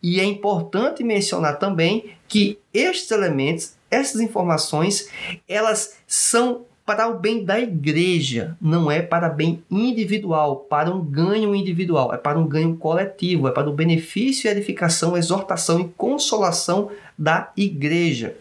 E 0.01 0.19
é 0.19 0.23
importante 0.25 1.03
mencionar 1.03 1.57
também 1.57 2.11
que 2.27 2.59
estes 2.73 3.09
elementos, 3.11 3.73
essas 3.89 4.19
informações, 4.19 5.09
elas 5.47 5.95
são 6.05 6.65
para 6.85 7.07
o 7.07 7.17
bem 7.17 7.45
da 7.45 7.57
igreja, 7.57 8.57
não 8.61 8.91
é 8.91 9.01
para 9.01 9.29
bem 9.29 9.63
individual, 9.71 10.57
para 10.69 10.93
um 10.93 11.01
ganho 11.01 11.55
individual, 11.55 12.13
é 12.13 12.17
para 12.17 12.37
um 12.37 12.45
ganho 12.45 12.75
coletivo, 12.75 13.47
é 13.47 13.51
para 13.51 13.69
o 13.69 13.73
benefício, 13.73 14.49
edificação, 14.49 15.15
exortação 15.15 15.79
e 15.79 15.87
consolação 15.95 16.91
da 17.17 17.53
igreja. 17.55 18.35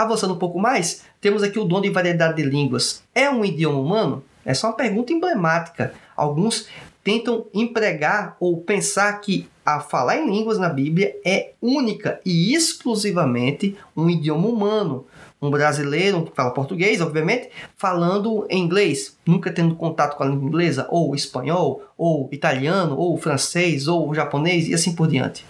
Avançando 0.00 0.32
um 0.32 0.38
pouco 0.38 0.58
mais, 0.58 1.02
temos 1.20 1.42
aqui 1.42 1.58
o 1.58 1.64
dom 1.64 1.78
de 1.78 1.90
variedade 1.90 2.42
de 2.42 2.48
línguas. 2.48 3.02
É 3.14 3.28
um 3.28 3.44
idioma 3.44 3.78
humano? 3.78 4.24
Essa 4.46 4.66
é 4.66 4.70
uma 4.70 4.76
pergunta 4.76 5.12
emblemática. 5.12 5.92
Alguns 6.16 6.68
tentam 7.04 7.44
empregar 7.52 8.34
ou 8.40 8.56
pensar 8.62 9.12
que 9.20 9.46
a 9.62 9.78
falar 9.78 10.16
em 10.16 10.30
línguas 10.30 10.58
na 10.58 10.70
Bíblia 10.70 11.14
é 11.22 11.52
única 11.60 12.18
e 12.24 12.54
exclusivamente 12.54 13.76
um 13.94 14.08
idioma 14.08 14.48
humano. 14.48 15.04
Um 15.40 15.50
brasileiro 15.50 16.24
que 16.24 16.34
fala 16.34 16.50
português, 16.50 17.02
obviamente, 17.02 17.50
falando 17.76 18.46
em 18.48 18.62
inglês, 18.62 19.18
nunca 19.26 19.52
tendo 19.52 19.74
contato 19.74 20.16
com 20.16 20.22
a 20.22 20.26
língua 20.26 20.48
inglesa, 20.48 20.86
ou 20.88 21.14
espanhol, 21.14 21.82
ou 21.98 22.26
italiano, 22.32 22.96
ou 22.96 23.18
francês, 23.18 23.86
ou 23.86 24.14
japonês 24.14 24.66
e 24.66 24.72
assim 24.72 24.94
por 24.94 25.08
diante. 25.08 25.44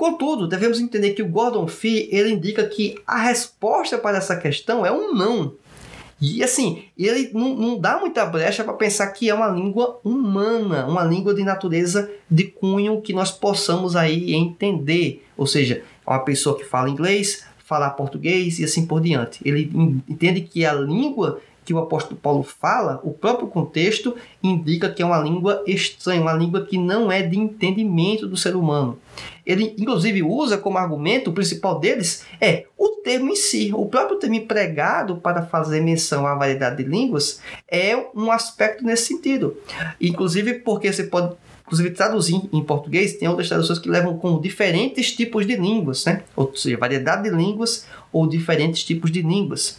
Contudo, 0.00 0.48
devemos 0.48 0.80
entender 0.80 1.10
que 1.10 1.20
o 1.20 1.28
Gordon 1.28 1.68
Fee 1.68 2.08
ele 2.10 2.32
indica 2.32 2.66
que 2.66 2.96
a 3.06 3.18
resposta 3.18 3.98
para 3.98 4.16
essa 4.16 4.34
questão 4.34 4.86
é 4.86 4.90
um 4.90 5.12
não. 5.12 5.52
E 6.18 6.42
assim, 6.42 6.84
ele 6.96 7.30
não, 7.34 7.54
não 7.54 7.78
dá 7.78 8.00
muita 8.00 8.24
brecha 8.24 8.64
para 8.64 8.72
pensar 8.72 9.08
que 9.08 9.28
é 9.28 9.34
uma 9.34 9.48
língua 9.48 10.00
humana, 10.02 10.86
uma 10.86 11.04
língua 11.04 11.34
de 11.34 11.44
natureza 11.44 12.10
de 12.30 12.44
cunho 12.44 13.02
que 13.02 13.12
nós 13.12 13.30
possamos 13.30 13.94
aí 13.94 14.32
entender. 14.32 15.22
Ou 15.36 15.46
seja, 15.46 15.82
uma 16.06 16.20
pessoa 16.20 16.56
que 16.56 16.64
fala 16.64 16.88
inglês, 16.88 17.44
falar 17.58 17.90
português 17.90 18.58
e 18.58 18.64
assim 18.64 18.86
por 18.86 19.02
diante. 19.02 19.38
Ele 19.44 19.70
entende 20.08 20.40
que 20.40 20.64
a 20.64 20.72
língua 20.72 21.42
que 21.64 21.74
o 21.74 21.78
apóstolo 21.78 22.18
Paulo 22.20 22.42
fala, 22.42 23.00
o 23.04 23.12
próprio 23.12 23.48
contexto 23.48 24.16
indica 24.42 24.90
que 24.90 25.02
é 25.02 25.06
uma 25.06 25.18
língua 25.18 25.62
estranha, 25.66 26.20
uma 26.20 26.32
língua 26.32 26.64
que 26.64 26.78
não 26.78 27.10
é 27.10 27.22
de 27.22 27.38
entendimento 27.38 28.26
do 28.26 28.36
ser 28.36 28.56
humano. 28.56 28.98
Ele, 29.44 29.74
inclusive, 29.78 30.22
usa 30.22 30.56
como 30.56 30.78
argumento, 30.78 31.30
o 31.30 31.32
principal 31.32 31.78
deles 31.78 32.24
é 32.40 32.66
o 32.78 32.88
termo 33.02 33.30
em 33.30 33.36
si. 33.36 33.70
O 33.74 33.86
próprio 33.86 34.18
termo 34.18 34.36
empregado 34.36 35.16
para 35.16 35.42
fazer 35.42 35.80
menção 35.80 36.26
à 36.26 36.34
variedade 36.34 36.82
de 36.82 36.88
línguas 36.88 37.40
é 37.68 37.96
um 38.14 38.30
aspecto 38.30 38.84
nesse 38.84 39.06
sentido. 39.06 39.56
Inclusive, 40.00 40.54
porque 40.54 40.92
você 40.92 41.04
pode 41.04 41.34
inclusive 41.70 41.90
traduzir 41.90 42.34
em 42.52 42.64
português, 42.64 43.16
tem 43.16 43.28
outras 43.28 43.48
traduções 43.48 43.78
que 43.78 43.88
levam 43.88 44.18
com 44.18 44.40
diferentes 44.40 45.12
tipos 45.12 45.46
de 45.46 45.54
línguas, 45.54 46.04
né? 46.04 46.24
ou 46.34 46.52
seja, 46.56 46.76
variedade 46.76 47.22
de 47.22 47.30
línguas 47.30 47.86
ou 48.12 48.26
diferentes 48.26 48.82
tipos 48.82 49.12
de 49.12 49.22
línguas. 49.22 49.78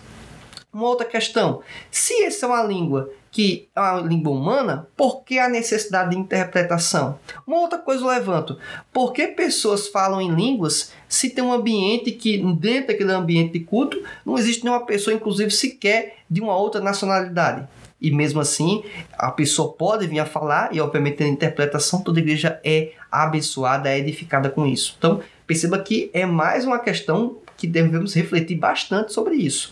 Uma 0.73 0.87
outra 0.87 1.05
questão: 1.05 1.61
se 1.89 2.23
essa 2.23 2.45
é 2.45 2.49
uma 2.49 2.63
língua 2.63 3.11
que 3.31 3.69
é 3.73 3.79
uma 3.79 4.01
língua 4.01 4.33
humana, 4.33 4.87
por 4.95 5.23
que 5.23 5.39
a 5.39 5.47
necessidade 5.47 6.09
de 6.09 6.17
interpretação? 6.17 7.17
Uma 7.47 7.59
outra 7.59 7.79
coisa 7.79 8.03
eu 8.03 8.07
levanto: 8.07 8.57
por 8.91 9.13
que 9.13 9.27
pessoas 9.27 9.87
falam 9.87 10.21
em 10.21 10.33
línguas 10.33 10.91
se 11.07 11.29
tem 11.29 11.43
um 11.43 11.53
ambiente 11.53 12.11
que, 12.11 12.37
dentro 12.55 12.87
daquele 12.87 13.11
ambiente 13.11 13.53
de 13.53 13.61
culto, 13.61 14.01
não 14.25 14.37
existe 14.37 14.63
nenhuma 14.63 14.85
pessoa, 14.85 15.15
inclusive 15.15 15.51
sequer 15.51 16.17
de 16.29 16.41
uma 16.41 16.55
outra 16.55 16.81
nacionalidade? 16.81 17.67
E 18.01 18.09
mesmo 18.09 18.41
assim, 18.41 18.83
a 19.13 19.31
pessoa 19.31 19.73
pode 19.73 20.07
vir 20.07 20.19
a 20.19 20.25
falar, 20.25 20.73
e 20.73 20.81
obviamente 20.81 21.23
a 21.23 21.27
interpretação, 21.27 22.01
toda 22.01 22.19
igreja 22.19 22.59
é 22.63 22.93
abençoada, 23.11 23.89
é 23.89 23.99
edificada 23.99 24.49
com 24.49 24.65
isso. 24.65 24.95
Então, 24.97 25.21
perceba 25.45 25.77
que 25.77 26.09
é 26.11 26.25
mais 26.25 26.65
uma 26.65 26.79
questão 26.79 27.37
que 27.61 27.67
devemos 27.67 28.15
refletir 28.15 28.57
bastante 28.57 29.13
sobre 29.13 29.35
isso. 29.35 29.71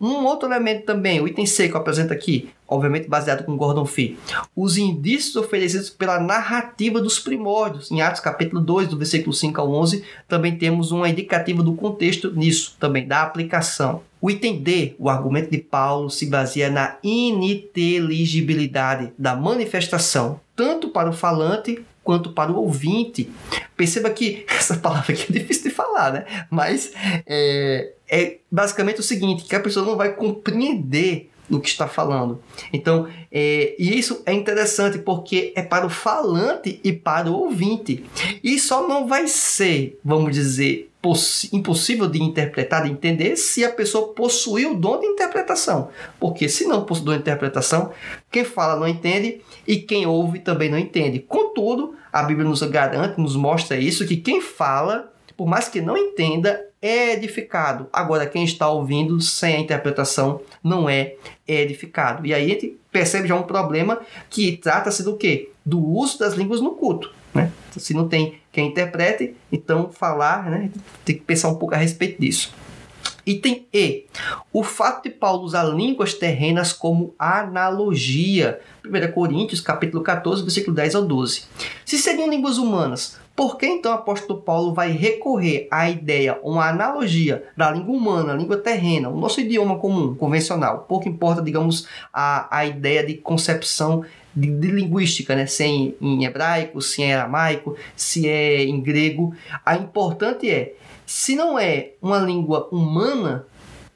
Um 0.00 0.24
outro 0.24 0.48
elemento 0.48 0.84
também, 0.84 1.20
o 1.20 1.28
item 1.28 1.46
C 1.46 1.68
que 1.68 1.76
eu 1.76 1.80
apresento 1.80 2.12
aqui, 2.12 2.50
obviamente 2.66 3.08
baseado 3.08 3.44
com 3.44 3.56
Gordon 3.56 3.86
Fee, 3.86 4.18
os 4.56 4.76
indícios 4.76 5.36
oferecidos 5.36 5.90
pela 5.90 6.18
narrativa 6.18 7.00
dos 7.00 7.20
primórdios. 7.20 7.88
Em 7.88 8.02
Atos 8.02 8.20
capítulo 8.20 8.60
2, 8.60 8.88
do 8.88 8.98
versículo 8.98 9.32
5 9.32 9.60
ao 9.60 9.70
11, 9.70 10.02
também 10.26 10.58
temos 10.58 10.90
uma 10.90 11.08
indicativa 11.08 11.62
do 11.62 11.74
contexto 11.74 12.32
nisso, 12.32 12.74
também 12.80 13.06
da 13.06 13.22
aplicação. 13.22 14.02
O 14.20 14.28
item 14.28 14.60
D, 14.60 14.96
o 14.98 15.08
argumento 15.08 15.52
de 15.52 15.58
Paulo 15.58 16.10
se 16.10 16.26
baseia 16.26 16.68
na 16.68 16.96
ininteligibilidade 17.02 19.12
da 19.16 19.36
manifestação, 19.36 20.40
tanto 20.56 20.88
para 20.88 21.08
o 21.08 21.12
falante 21.12 21.80
quanto 22.10 22.32
para 22.32 22.50
o 22.50 22.56
ouvinte. 22.56 23.30
Perceba 23.76 24.10
que 24.10 24.44
essa 24.50 24.76
palavra 24.76 25.12
aqui 25.12 25.26
é 25.30 25.38
difícil 25.38 25.62
de 25.62 25.70
falar, 25.70 26.12
né? 26.12 26.46
Mas 26.50 26.90
é, 27.24 27.92
é 28.08 28.38
basicamente 28.50 28.98
o 28.98 29.02
seguinte, 29.04 29.44
que 29.44 29.54
a 29.54 29.60
pessoa 29.60 29.86
não 29.86 29.96
vai 29.96 30.12
compreender 30.12 31.30
o 31.48 31.60
que 31.60 31.68
está 31.68 31.86
falando. 31.86 32.42
Então, 32.72 33.06
é, 33.30 33.76
e 33.78 33.96
isso 33.96 34.22
é 34.26 34.32
interessante 34.32 34.98
porque 34.98 35.52
é 35.54 35.62
para 35.62 35.86
o 35.86 35.90
falante 35.90 36.80
e 36.82 36.92
para 36.92 37.30
o 37.30 37.34
ouvinte. 37.34 38.04
E 38.42 38.58
só 38.58 38.88
não 38.88 39.06
vai 39.06 39.28
ser, 39.28 40.00
vamos 40.04 40.34
dizer, 40.34 40.90
impossível 41.52 42.06
de 42.08 42.22
interpretar, 42.22 42.84
de 42.84 42.90
entender, 42.90 43.36
se 43.36 43.64
a 43.64 43.70
pessoa 43.70 44.08
possuir 44.08 44.68
o 44.68 44.74
dom 44.74 44.98
de 45.00 45.06
interpretação. 45.06 45.88
Porque 46.18 46.48
se 46.48 46.66
não 46.66 46.84
possui 46.84 47.02
o 47.02 47.06
dom 47.06 47.12
de 47.12 47.20
interpretação, 47.20 47.92
quem 48.30 48.44
fala 48.44 48.78
não 48.78 48.86
entende 48.86 49.40
e 49.66 49.76
quem 49.76 50.06
ouve 50.06 50.40
também 50.40 50.70
não 50.70 50.78
entende. 50.78 51.18
Contudo, 51.20 51.94
a 52.12 52.22
Bíblia 52.22 52.48
nos 52.48 52.62
garante, 52.62 53.20
nos 53.20 53.36
mostra 53.36 53.76
isso, 53.76 54.06
que 54.06 54.16
quem 54.16 54.40
fala, 54.40 55.12
por 55.36 55.46
mais 55.46 55.68
que 55.68 55.80
não 55.80 55.96
entenda, 55.96 56.60
é 56.82 57.12
edificado. 57.12 57.88
Agora, 57.92 58.26
quem 58.26 58.44
está 58.44 58.68
ouvindo 58.68 59.20
sem 59.20 59.56
a 59.56 59.60
interpretação 59.60 60.40
não 60.62 60.88
é 60.88 61.14
edificado. 61.46 62.26
E 62.26 62.32
aí 62.32 62.46
a 62.46 62.48
gente 62.48 62.76
percebe 62.90 63.28
já 63.28 63.34
um 63.34 63.42
problema 63.42 64.00
que 64.28 64.56
trata-se 64.56 65.02
do 65.02 65.16
quê? 65.16 65.50
Do 65.64 65.84
uso 65.84 66.18
das 66.18 66.34
línguas 66.34 66.60
no 66.60 66.72
culto. 66.72 67.12
Né? 67.34 67.50
Se 67.76 67.94
não 67.94 68.08
tem 68.08 68.40
quem 68.50 68.68
interprete, 68.68 69.34
então 69.52 69.90
falar, 69.90 70.50
né? 70.50 70.70
tem 71.04 71.16
que 71.16 71.22
pensar 71.22 71.48
um 71.48 71.54
pouco 71.54 71.74
a 71.74 71.78
respeito 71.78 72.20
disso. 72.20 72.52
Item 73.30 73.66
E. 73.72 74.06
O 74.52 74.64
fato 74.64 75.04
de 75.04 75.10
Paulo 75.10 75.44
usar 75.44 75.62
línguas 75.62 76.14
terrenas 76.14 76.72
como 76.72 77.14
analogia. 77.16 78.60
1 78.84 79.12
Coríntios, 79.12 79.60
capítulo 79.60 80.02
14, 80.02 80.42
versículo 80.42 80.74
10 80.74 80.96
ao 80.96 81.04
12. 81.04 81.44
Se 81.84 81.96
seriam 81.96 82.28
línguas 82.28 82.58
humanas, 82.58 83.20
por 83.36 83.56
que 83.56 83.66
então 83.66 83.92
o 83.92 83.94
apóstolo 83.94 84.42
Paulo 84.42 84.74
vai 84.74 84.90
recorrer 84.90 85.68
à 85.70 85.88
ideia, 85.88 86.40
uma 86.42 86.68
analogia 86.68 87.44
da 87.56 87.70
língua 87.70 87.94
humana, 87.94 88.34
língua 88.34 88.56
terrena, 88.56 89.08
o 89.08 89.16
nosso 89.16 89.40
idioma 89.40 89.78
comum, 89.78 90.14
convencional? 90.14 90.86
Pouco 90.88 91.08
importa, 91.08 91.40
digamos, 91.40 91.86
a, 92.12 92.48
a 92.54 92.66
ideia 92.66 93.06
de 93.06 93.14
concepção 93.14 94.04
de, 94.34 94.50
de, 94.50 94.68
linguística, 94.68 95.36
né? 95.36 95.46
se 95.46 95.62
é 95.62 95.66
em, 95.66 95.94
em 96.00 96.24
hebraico, 96.24 96.82
se 96.82 97.02
é 97.02 97.14
aramaico, 97.14 97.76
se 97.94 98.28
é 98.28 98.64
em 98.64 98.80
grego. 98.80 99.34
A 99.64 99.76
importante 99.76 100.50
é, 100.50 100.74
se 101.10 101.34
não 101.34 101.58
é 101.58 101.94
uma 102.00 102.18
língua 102.18 102.68
humana, 102.70 103.44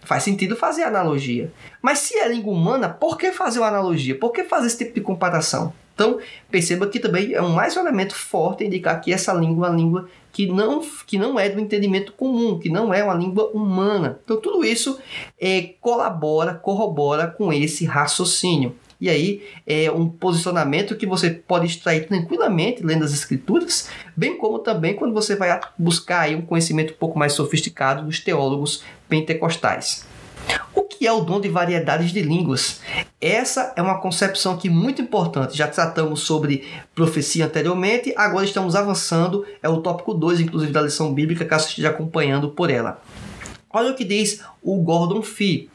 faz 0.00 0.24
sentido 0.24 0.56
fazer 0.56 0.82
analogia. 0.82 1.52
Mas 1.80 2.00
se 2.00 2.18
é 2.18 2.26
língua 2.26 2.52
humana, 2.52 2.88
por 2.88 3.16
que 3.16 3.30
fazer 3.30 3.60
uma 3.60 3.68
analogia? 3.68 4.18
Por 4.18 4.32
que 4.32 4.42
fazer 4.42 4.66
esse 4.66 4.78
tipo 4.78 4.94
de 4.94 5.00
comparação? 5.00 5.72
Então, 5.94 6.18
perceba 6.50 6.88
que 6.88 6.98
também 6.98 7.32
é 7.32 7.40
um 7.40 7.50
mais 7.50 7.76
um 7.76 7.80
elemento 7.80 8.16
forte 8.16 8.64
indicar 8.64 9.00
que 9.00 9.12
essa 9.12 9.32
língua 9.32 9.68
é 9.68 9.70
uma 9.70 9.76
língua 9.76 10.08
que 10.32 10.48
não, 10.48 10.82
que 11.06 11.16
não 11.16 11.38
é 11.38 11.48
do 11.48 11.60
entendimento 11.60 12.12
comum, 12.14 12.58
que 12.58 12.68
não 12.68 12.92
é 12.92 13.04
uma 13.04 13.14
língua 13.14 13.48
humana. 13.54 14.18
Então, 14.24 14.40
tudo 14.40 14.64
isso 14.64 14.98
é, 15.40 15.74
colabora, 15.80 16.54
corrobora 16.54 17.28
com 17.28 17.52
esse 17.52 17.84
raciocínio. 17.84 18.74
E 19.04 19.10
aí 19.10 19.42
é 19.66 19.90
um 19.90 20.08
posicionamento 20.08 20.96
que 20.96 21.06
você 21.06 21.28
pode 21.28 21.66
extrair 21.66 22.08
tranquilamente 22.08 22.82
lendo 22.82 23.04
as 23.04 23.12
escrituras, 23.12 23.90
bem 24.16 24.38
como 24.38 24.58
também 24.58 24.94
quando 24.94 25.12
você 25.12 25.36
vai 25.36 25.60
buscar 25.78 26.20
aí 26.20 26.34
um 26.34 26.40
conhecimento 26.40 26.94
um 26.94 26.96
pouco 26.96 27.18
mais 27.18 27.34
sofisticado 27.34 28.06
dos 28.06 28.20
teólogos 28.20 28.82
pentecostais. 29.06 30.06
O 30.74 30.84
que 30.84 31.06
é 31.06 31.12
o 31.12 31.20
dom 31.20 31.38
de 31.38 31.50
variedades 31.50 32.12
de 32.12 32.22
línguas? 32.22 32.80
Essa 33.20 33.74
é 33.76 33.82
uma 33.82 34.00
concepção 34.00 34.54
aqui 34.54 34.70
muito 34.70 35.02
importante. 35.02 35.54
Já 35.54 35.68
tratamos 35.68 36.20
sobre 36.20 36.66
profecia 36.94 37.44
anteriormente, 37.44 38.14
agora 38.16 38.46
estamos 38.46 38.74
avançando, 38.74 39.44
é 39.62 39.68
o 39.68 39.82
tópico 39.82 40.14
2, 40.14 40.40
inclusive, 40.40 40.72
da 40.72 40.80
lição 40.80 41.12
bíblica, 41.12 41.44
caso 41.44 41.68
esteja 41.68 41.90
acompanhando 41.90 42.48
por 42.48 42.70
ela. 42.70 43.02
Olha 43.74 43.90
o 43.90 43.94
que 43.96 44.04
diz 44.04 44.40
o 44.62 44.76
Gordon 44.76 45.20
Fee. 45.20 45.68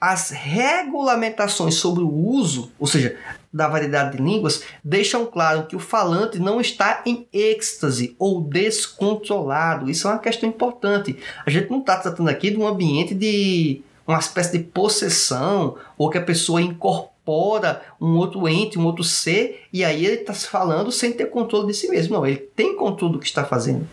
As 0.00 0.30
regulamentações 0.30 1.76
sobre 1.76 2.02
o 2.02 2.12
uso, 2.12 2.72
ou 2.80 2.86
seja, 2.88 3.16
da 3.52 3.68
variedade 3.68 4.16
de 4.16 4.22
línguas, 4.22 4.64
deixam 4.82 5.24
claro 5.24 5.66
que 5.66 5.76
o 5.76 5.78
falante 5.78 6.40
não 6.40 6.60
está 6.60 7.02
em 7.06 7.28
êxtase 7.32 8.16
ou 8.18 8.40
descontrolado. 8.40 9.88
Isso 9.88 10.08
é 10.08 10.10
uma 10.10 10.18
questão 10.18 10.48
importante. 10.48 11.16
A 11.46 11.50
gente 11.50 11.70
não 11.70 11.78
está 11.78 11.96
tratando 11.96 12.28
aqui 12.28 12.50
de 12.50 12.56
um 12.56 12.66
ambiente 12.66 13.14
de 13.14 13.82
uma 14.04 14.18
espécie 14.18 14.58
de 14.58 14.64
possessão, 14.64 15.76
ou 15.96 16.10
que 16.10 16.18
a 16.18 16.22
pessoa 16.22 16.60
incorpora 16.60 17.13
um 17.26 18.16
outro 18.16 18.46
ente, 18.48 18.78
um 18.78 18.84
outro 18.84 19.02
ser, 19.02 19.62
e 19.72 19.84
aí 19.84 20.04
ele 20.04 20.20
está 20.20 20.34
se 20.34 20.46
falando 20.46 20.92
sem 20.92 21.12
ter 21.12 21.26
controle 21.26 21.68
de 21.68 21.74
si 21.74 21.88
mesmo. 21.88 22.14
Não, 22.14 22.26
ele 22.26 22.36
tem 22.36 22.76
controle 22.76 23.14
do 23.14 23.18
que 23.18 23.26
está 23.26 23.44
fazendo. 23.44 23.88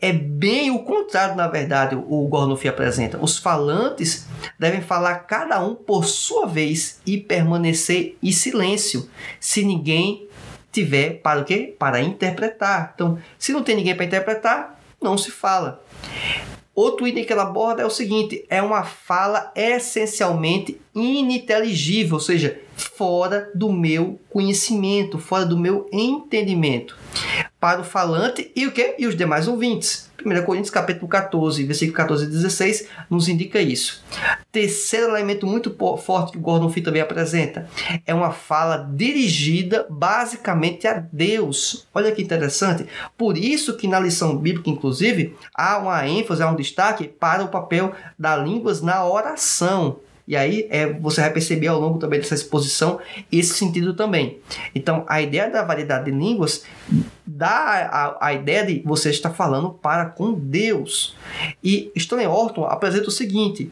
É 0.00 0.12
bem 0.12 0.70
o 0.70 0.80
contrário, 0.80 1.36
na 1.36 1.48
verdade, 1.48 1.94
o 1.94 2.26
Gornofi 2.28 2.68
apresenta. 2.68 3.18
Os 3.20 3.36
falantes 3.36 4.26
devem 4.58 4.80
falar 4.80 5.16
cada 5.20 5.62
um 5.62 5.74
por 5.74 6.06
sua 6.06 6.46
vez 6.46 7.00
e 7.04 7.18
permanecer 7.18 8.16
em 8.22 8.32
silêncio, 8.32 9.08
se 9.38 9.64
ninguém 9.64 10.26
tiver 10.72 11.20
para 11.20 11.40
o 11.40 11.44
quê? 11.44 11.76
Para 11.78 12.00
interpretar. 12.00 12.92
Então, 12.94 13.18
se 13.38 13.52
não 13.52 13.62
tem 13.62 13.76
ninguém 13.76 13.94
para 13.94 14.06
interpretar, 14.06 14.80
não 15.00 15.18
se 15.18 15.30
fala. 15.30 15.84
Outro 16.74 17.06
item 17.06 17.24
que 17.24 17.32
ela 17.32 17.42
aborda 17.42 17.82
é 17.82 17.86
o 17.86 17.90
seguinte: 17.90 18.44
é 18.48 18.62
uma 18.62 18.82
fala 18.82 19.52
essencialmente 19.54 20.80
ininteligível, 20.94 22.14
ou 22.14 22.20
seja, 22.20 22.60
fora 22.74 23.50
do 23.54 23.70
meu 23.70 24.18
conhecimento, 24.30 25.18
fora 25.18 25.44
do 25.44 25.58
meu 25.58 25.88
entendimento. 25.92 26.96
Para 27.60 27.80
o 27.80 27.84
falante 27.84 28.50
e 28.56 28.66
o 28.66 28.72
que? 28.72 28.94
E 28.98 29.06
os 29.06 29.16
demais 29.16 29.46
ouvintes. 29.48 30.10
1 30.24 30.44
Coríntios 30.44 30.70
capítulo 30.70 31.08
14, 31.08 31.64
versículo 31.64 31.96
14 31.96 32.24
e 32.24 32.28
16 32.28 32.88
nos 33.10 33.28
indica 33.28 33.60
isso. 33.60 34.02
Terceiro 34.50 35.08
elemento 35.08 35.46
muito 35.46 35.74
forte 35.98 36.32
que 36.32 36.38
o 36.38 36.40
Gordon 36.40 36.68
Fee 36.68 36.82
também 36.82 37.02
apresenta 37.02 37.68
é 38.06 38.14
uma 38.14 38.30
fala 38.30 38.76
dirigida 38.92 39.86
basicamente 39.88 40.86
a 40.86 40.94
Deus. 41.12 41.86
Olha 41.94 42.12
que 42.12 42.22
interessante. 42.22 42.86
Por 43.16 43.36
isso 43.36 43.76
que 43.76 43.88
na 43.88 44.00
lição 44.00 44.36
bíblica, 44.36 44.70
inclusive, 44.70 45.36
há 45.54 45.78
uma 45.78 46.06
ênfase, 46.06 46.42
há 46.42 46.50
um 46.50 46.56
destaque 46.56 47.08
para 47.08 47.44
o 47.44 47.48
papel 47.48 47.92
das 48.18 48.42
línguas 48.44 48.80
na 48.80 49.04
oração. 49.06 49.98
E 50.26 50.36
aí 50.36 50.66
é, 50.70 50.86
você 50.86 51.20
vai 51.20 51.32
perceber 51.32 51.66
ao 51.66 51.80
longo 51.80 51.98
também 51.98 52.20
dessa 52.20 52.34
exposição 52.34 53.00
esse 53.30 53.54
sentido 53.54 53.94
também. 53.94 54.38
Então, 54.74 55.04
a 55.08 55.20
ideia 55.20 55.50
da 55.50 55.62
variedade 55.62 56.04
de 56.04 56.10
línguas 56.10 56.64
dá 57.26 58.16
a, 58.20 58.26
a 58.28 58.34
ideia 58.34 58.64
de 58.64 58.82
você 58.84 59.10
estar 59.10 59.30
falando 59.30 59.70
para 59.70 60.06
com 60.06 60.32
Deus. 60.32 61.16
E 61.62 61.90
Stanley 61.96 62.26
Orton 62.26 62.64
apresenta 62.64 63.08
o 63.08 63.12
seguinte: 63.12 63.70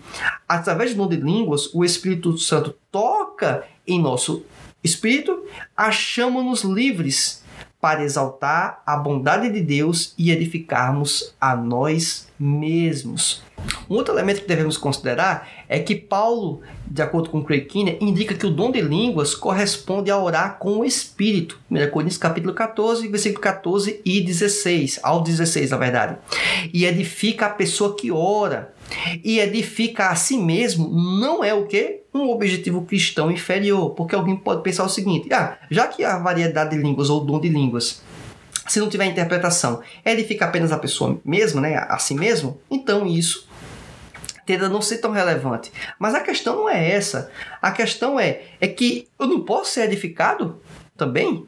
através 0.49 0.93
do 0.93 0.97
dom 0.99 1.09
de 1.09 1.17
línguas, 1.17 1.73
o 1.73 1.85
Espírito 1.85 2.37
Santo 2.39 2.75
toca 2.91 3.65
em 3.87 4.01
nosso 4.01 4.45
espírito, 4.83 5.45
achamos-nos 5.77 6.63
livres 6.63 7.43
para 7.81 8.05
exaltar 8.05 8.83
a 8.85 8.97
bondade 8.97 9.51
de 9.51 9.61
Deus 9.61 10.15
e 10.19 10.31
edificarmos 10.31 11.35
a 11.41 11.57
nós 11.57 12.29
mesmos. 12.39 13.43
Um 13.89 13.95
outro 13.95 14.15
elemento 14.15 14.43
que 14.43 14.49
devemos 14.49 14.77
considerar 14.77 15.49
é 15.69 15.79
que 15.79 15.95
Paulo, 15.95 16.61
de 16.87 17.03
acordo 17.03 17.31
com 17.31 17.45
Kinner, 17.45 17.99
indica 18.01 18.35
que 18.35 18.47
o 18.47 18.51
dom 18.51 18.71
de 18.71 18.81
línguas 18.81 19.35
corresponde 19.35 20.11
a 20.11 20.19
orar 20.19 20.59
com 20.59 20.79
o 20.79 20.85
Espírito. 20.85 21.59
1 21.71 21.91
Coríntios 21.91 22.19
capítulo 22.19 22.55
14, 22.55 23.09
versículo 23.09 23.41
14 23.41 24.01
e 24.05 24.21
16, 24.21 25.01
ao 25.03 25.23
16 25.23 25.71
na 25.71 25.77
verdade. 25.77 26.19
E 26.73 26.85
edifica 26.85 27.47
a 27.47 27.51
pessoa 27.51 27.97
que 27.97 28.11
ora. 28.11 28.73
E 29.23 29.39
edifica 29.39 30.09
a 30.09 30.15
si 30.15 30.37
mesmo 30.37 30.89
não 30.89 31.45
é 31.45 31.55
o 31.55 31.67
que? 31.67 32.01
Um 32.13 32.29
objetivo 32.31 32.83
cristão 32.83 33.31
inferior. 33.31 33.91
Porque 33.91 34.15
alguém 34.15 34.37
pode 34.37 34.63
pensar 34.63 34.85
o 34.85 34.89
seguinte, 34.89 35.33
ah, 35.33 35.59
já 35.71 35.87
que 35.87 36.05
a 36.05 36.19
variedade 36.19 36.77
de 36.77 36.83
línguas 36.83 37.11
ou 37.11 37.25
dom 37.25 37.41
de 37.41 37.49
línguas 37.49 38.03
se 38.69 38.79
não 38.79 38.89
tiver 38.89 39.07
interpretação, 39.07 39.83
edifica 40.05 40.45
apenas 40.45 40.71
a 40.71 40.79
pessoa 40.79 41.21
mesma, 41.25 41.61
né, 41.61 41.75
a 41.77 41.99
si 41.99 42.15
mesmo, 42.15 42.61
então 42.71 43.05
isso 43.05 43.49
tende 44.47 44.65
a 44.65 44.69
não 44.69 44.81
ser 44.81 44.99
tão 44.99 45.11
relevante. 45.11 45.73
Mas 45.99 46.15
a 46.15 46.21
questão 46.21 46.57
não 46.57 46.69
é 46.69 46.91
essa. 46.93 47.31
A 47.61 47.73
questão 47.73 48.19
é, 48.19 48.43
é 48.61 48.69
que 48.69 49.09
eu 49.19 49.27
não 49.27 49.43
posso 49.43 49.73
ser 49.73 49.83
edificado 49.83 50.61
também? 50.97 51.47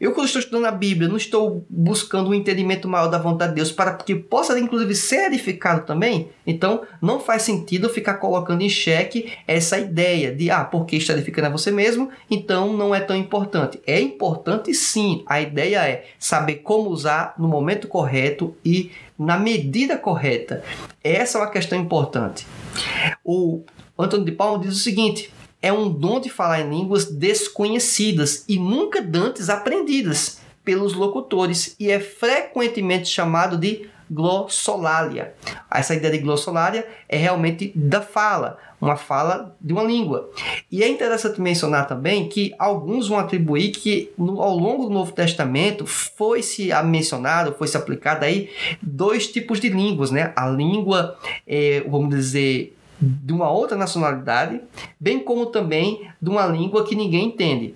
Eu, 0.00 0.12
quando 0.12 0.26
estou 0.26 0.40
estudando 0.40 0.66
a 0.66 0.70
Bíblia, 0.70 1.08
não 1.08 1.16
estou 1.16 1.66
buscando 1.68 2.30
um 2.30 2.34
entendimento 2.34 2.88
maior 2.88 3.08
da 3.08 3.18
vontade 3.18 3.50
de 3.50 3.56
Deus 3.56 3.72
para 3.72 3.94
que 3.94 4.14
possa, 4.14 4.58
inclusive, 4.58 4.94
ser 4.94 5.26
edificado 5.26 5.84
também? 5.84 6.28
Então, 6.46 6.82
não 7.02 7.18
faz 7.18 7.42
sentido 7.42 7.88
ficar 7.88 8.14
colocando 8.14 8.62
em 8.62 8.68
xeque 8.68 9.32
essa 9.46 9.78
ideia 9.78 10.34
de, 10.34 10.50
ah, 10.50 10.64
porque 10.64 10.96
está 10.96 11.12
edificando 11.12 11.48
a 11.48 11.50
você 11.50 11.70
mesmo, 11.70 12.10
então 12.30 12.72
não 12.72 12.94
é 12.94 13.00
tão 13.00 13.16
importante. 13.16 13.80
É 13.86 14.00
importante 14.00 14.72
sim. 14.72 15.22
A 15.26 15.40
ideia 15.40 15.88
é 15.88 16.06
saber 16.18 16.56
como 16.56 16.90
usar 16.90 17.34
no 17.38 17.48
momento 17.48 17.88
correto 17.88 18.56
e 18.64 18.90
na 19.18 19.36
medida 19.36 19.98
correta. 19.98 20.62
Essa 21.02 21.38
é 21.38 21.40
uma 21.40 21.50
questão 21.50 21.78
importante. 21.78 22.46
O 23.24 23.64
Antônio 23.98 24.24
de 24.24 24.32
Palma 24.32 24.62
diz 24.62 24.76
o 24.76 24.80
seguinte: 24.80 25.32
é 25.60 25.72
um 25.72 25.90
dom 25.90 26.20
de 26.20 26.28
falar 26.28 26.60
em 26.60 26.70
línguas 26.70 27.04
desconhecidas 27.04 28.44
e 28.48 28.58
nunca 28.58 29.02
dantes 29.02 29.48
aprendidas 29.48 30.40
pelos 30.64 30.94
locutores 30.94 31.74
e 31.80 31.90
é 31.90 31.98
frequentemente 31.98 33.08
chamado 33.08 33.56
de 33.56 33.88
glossolalia. 34.10 35.34
Essa 35.70 35.94
ideia 35.94 36.12
de 36.12 36.20
glossolalia 36.20 36.86
é 37.08 37.16
realmente 37.16 37.72
da 37.74 38.00
fala, 38.00 38.58
uma 38.80 38.96
fala 38.96 39.56
de 39.60 39.72
uma 39.72 39.82
língua. 39.82 40.30
E 40.70 40.82
é 40.82 40.88
interessante 40.88 41.40
mencionar 41.40 41.86
também 41.86 42.28
que 42.28 42.54
alguns 42.58 43.08
vão 43.08 43.18
atribuir 43.18 43.72
que 43.72 44.10
no, 44.16 44.40
ao 44.40 44.56
longo 44.56 44.84
do 44.84 44.90
Novo 44.90 45.12
Testamento 45.12 45.86
foi 45.86 46.42
se 46.42 46.70
mencionado, 46.84 47.54
foi 47.58 47.66
se 47.68 47.76
aplicado 47.76 48.24
aí 48.24 48.50
dois 48.80 49.26
tipos 49.26 49.60
de 49.60 49.68
línguas, 49.68 50.10
né? 50.10 50.32
A 50.36 50.48
língua, 50.48 51.18
é, 51.46 51.84
vamos 51.86 52.10
dizer, 52.10 52.77
de 53.00 53.32
uma 53.32 53.50
outra 53.50 53.76
nacionalidade, 53.76 54.60
bem 54.98 55.20
como 55.20 55.46
também 55.46 56.08
de 56.20 56.28
uma 56.28 56.46
língua 56.46 56.84
que 56.84 56.94
ninguém 56.94 57.26
entende. 57.26 57.74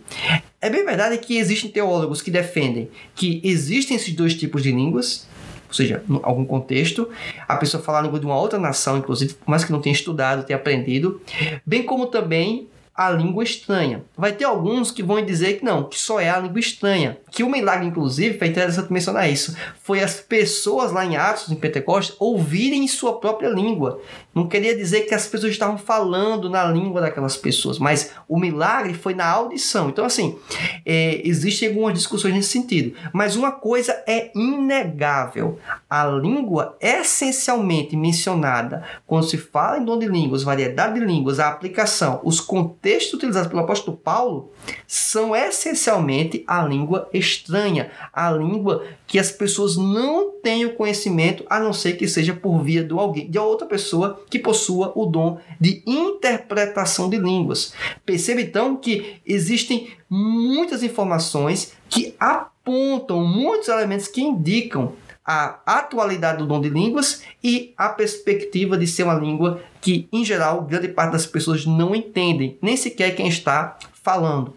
É 0.61 0.68
bem 0.68 0.85
verdade 0.85 1.18
que 1.18 1.37
existem 1.37 1.70
teólogos 1.70 2.22
que 2.22 2.30
defendem 2.30 2.90
que 3.14 3.40
existem 3.44 3.96
esses 3.96 4.14
dois 4.14 4.35
tipos 4.35 4.62
de 4.62 4.70
línguas, 4.70 5.26
ou 5.68 5.74
seja, 5.74 6.02
em 6.08 6.20
algum 6.22 6.44
contexto, 6.44 7.08
a 7.48 7.56
pessoa 7.56 7.82
fala 7.82 7.98
a 7.98 8.02
língua 8.02 8.20
de 8.20 8.26
uma 8.26 8.38
outra 8.38 8.58
nação, 8.58 8.98
inclusive, 8.98 9.35
mas 9.46 9.64
que 9.64 9.72
não 9.72 9.80
tenha 9.80 9.94
estudado, 9.94 10.44
tenha 10.44 10.58
aprendido, 10.58 11.20
bem 11.64 11.82
como 11.82 12.06
também 12.06 12.68
a 12.94 13.11
língua 13.11 13.42
estranha. 13.42 14.04
Vai 14.16 14.32
ter 14.32 14.44
alguns 14.44 14.90
que 14.90 15.02
vão 15.02 15.24
dizer 15.24 15.58
que 15.58 15.64
não, 15.64 15.85
que 15.85 15.98
só 15.98 16.20
é 16.20 16.28
a 16.28 16.38
língua 16.38 16.61
estranha. 16.61 17.16
Que 17.30 17.42
o 17.42 17.50
milagre, 17.50 17.87
inclusive, 17.87 18.38
foi 18.38 18.48
interessante 18.48 18.92
mencionar 18.92 19.30
isso, 19.30 19.56
foi 19.82 20.02
as 20.02 20.20
pessoas 20.20 20.92
lá 20.92 21.04
em 21.04 21.16
Atos, 21.16 21.50
em 21.50 21.56
Pentecostes, 21.56 22.14
ouvirem 22.18 22.87
sua 22.87 23.18
própria 23.18 23.48
língua. 23.48 24.00
Não 24.35 24.47
queria 24.47 24.75
dizer 24.75 25.03
que 25.03 25.14
as 25.14 25.27
pessoas 25.27 25.53
estavam 25.53 25.77
falando 25.77 26.49
na 26.49 26.64
língua 26.64 27.03
daquelas 27.03 27.37
pessoas, 27.37 27.79
mas 27.79 28.12
o 28.27 28.38
milagre 28.38 28.95
foi 28.95 29.14
na 29.14 29.27
audição. 29.27 29.90
Então, 29.90 30.05
assim, 30.05 30.38
é, 30.87 31.21
existem 31.25 31.68
algumas 31.68 31.95
discussões 31.95 32.35
nesse 32.35 32.49
sentido. 32.49 32.97
Mas 33.12 33.37
uma 33.37 33.53
coisa 33.53 34.03
é 34.07 34.31
inegável: 34.35 35.59
a 35.88 36.07
língua 36.07 36.77
essencialmente 36.81 37.95
mencionada 37.95 38.83
quando 39.07 39.29
se 39.29 39.37
fala 39.37 39.79
em 39.79 39.85
dom 39.85 39.99
de 39.99 40.07
línguas, 40.07 40.42
variedade 40.42 40.99
de 40.99 41.05
línguas, 41.05 41.38
a 41.38 41.49
aplicação, 41.49 42.21
os 42.25 42.40
contextos 42.40 43.14
utilizados 43.14 43.49
pelo 43.49 43.62
apóstolo 43.62 43.97
Paulo 43.97 44.51
são 44.87 45.37
essencialmente 45.37 46.42
a 46.47 46.62
língua 46.64 47.09
estranha, 47.12 47.90
a 48.12 48.31
língua 48.31 48.85
que 49.07 49.18
as 49.18 49.31
pessoas 49.31 49.77
não 49.77 50.31
têm 50.42 50.64
o 50.64 50.75
conhecimento, 50.75 51.45
a 51.51 51.61
não 51.61 51.73
ser 51.73 51.99
que 51.99 52.09
seja 52.09 52.33
por 52.33 52.62
via 52.62 52.83
de 52.83 52.92
alguém, 52.95 53.31
de 53.31 53.38
outra 53.38 53.66
pessoa 53.66 54.21
que 54.30 54.38
possua 54.38 54.92
o 54.94 55.06
dom 55.06 55.38
de 55.61 55.82
interpretação 55.87 57.08
de 57.08 57.18
línguas. 57.18 57.72
Perceba 58.04 58.40
então 58.40 58.76
que 58.76 59.20
existem 59.26 59.90
muitas 60.08 60.82
informações 60.82 61.72
que 61.88 62.14
apontam 62.18 63.24
muitos 63.24 63.68
elementos 63.68 64.08
que 64.08 64.22
indicam 64.22 64.92
a 65.24 65.61
atualidade 65.66 66.38
do 66.38 66.46
dom 66.46 66.61
de 66.61 66.68
línguas 66.68 67.22
e 67.42 67.72
a 67.76 67.88
perspectiva 67.88 68.76
de 68.76 68.87
ser 68.87 69.04
uma 69.04 69.14
língua 69.14 69.62
que, 69.80 70.08
em 70.12 70.24
geral, 70.24 70.62
grande 70.62 70.88
parte 70.88 71.12
das 71.12 71.26
pessoas 71.26 71.64
não 71.64 71.94
entendem, 71.94 72.58
nem 72.61 72.76
sequer 72.76 73.14
quem 73.14 73.28
está 73.28 73.78
falando. 74.02 74.54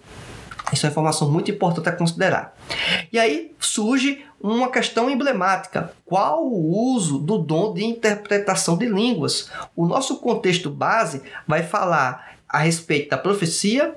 Isso 0.73 0.85
é 0.85 0.89
uma 0.89 0.91
informação 0.91 1.31
muito 1.31 1.51
importante 1.51 1.89
a 1.89 1.91
considerar. 1.91 2.55
E 3.13 3.19
aí 3.19 3.51
surge 3.59 4.24
uma 4.41 4.69
questão 4.69 5.09
emblemática: 5.09 5.93
qual 6.05 6.45
o 6.45 6.93
uso 6.93 7.17
do 7.17 7.37
dom 7.37 7.73
de 7.73 7.83
interpretação 7.83 8.77
de 8.77 8.85
línguas? 8.85 9.49
O 9.75 9.85
nosso 9.85 10.17
contexto 10.17 10.69
base 10.69 11.21
vai 11.47 11.63
falar 11.63 12.35
a 12.47 12.59
respeito 12.59 13.09
da 13.09 13.17
profecia, 13.17 13.95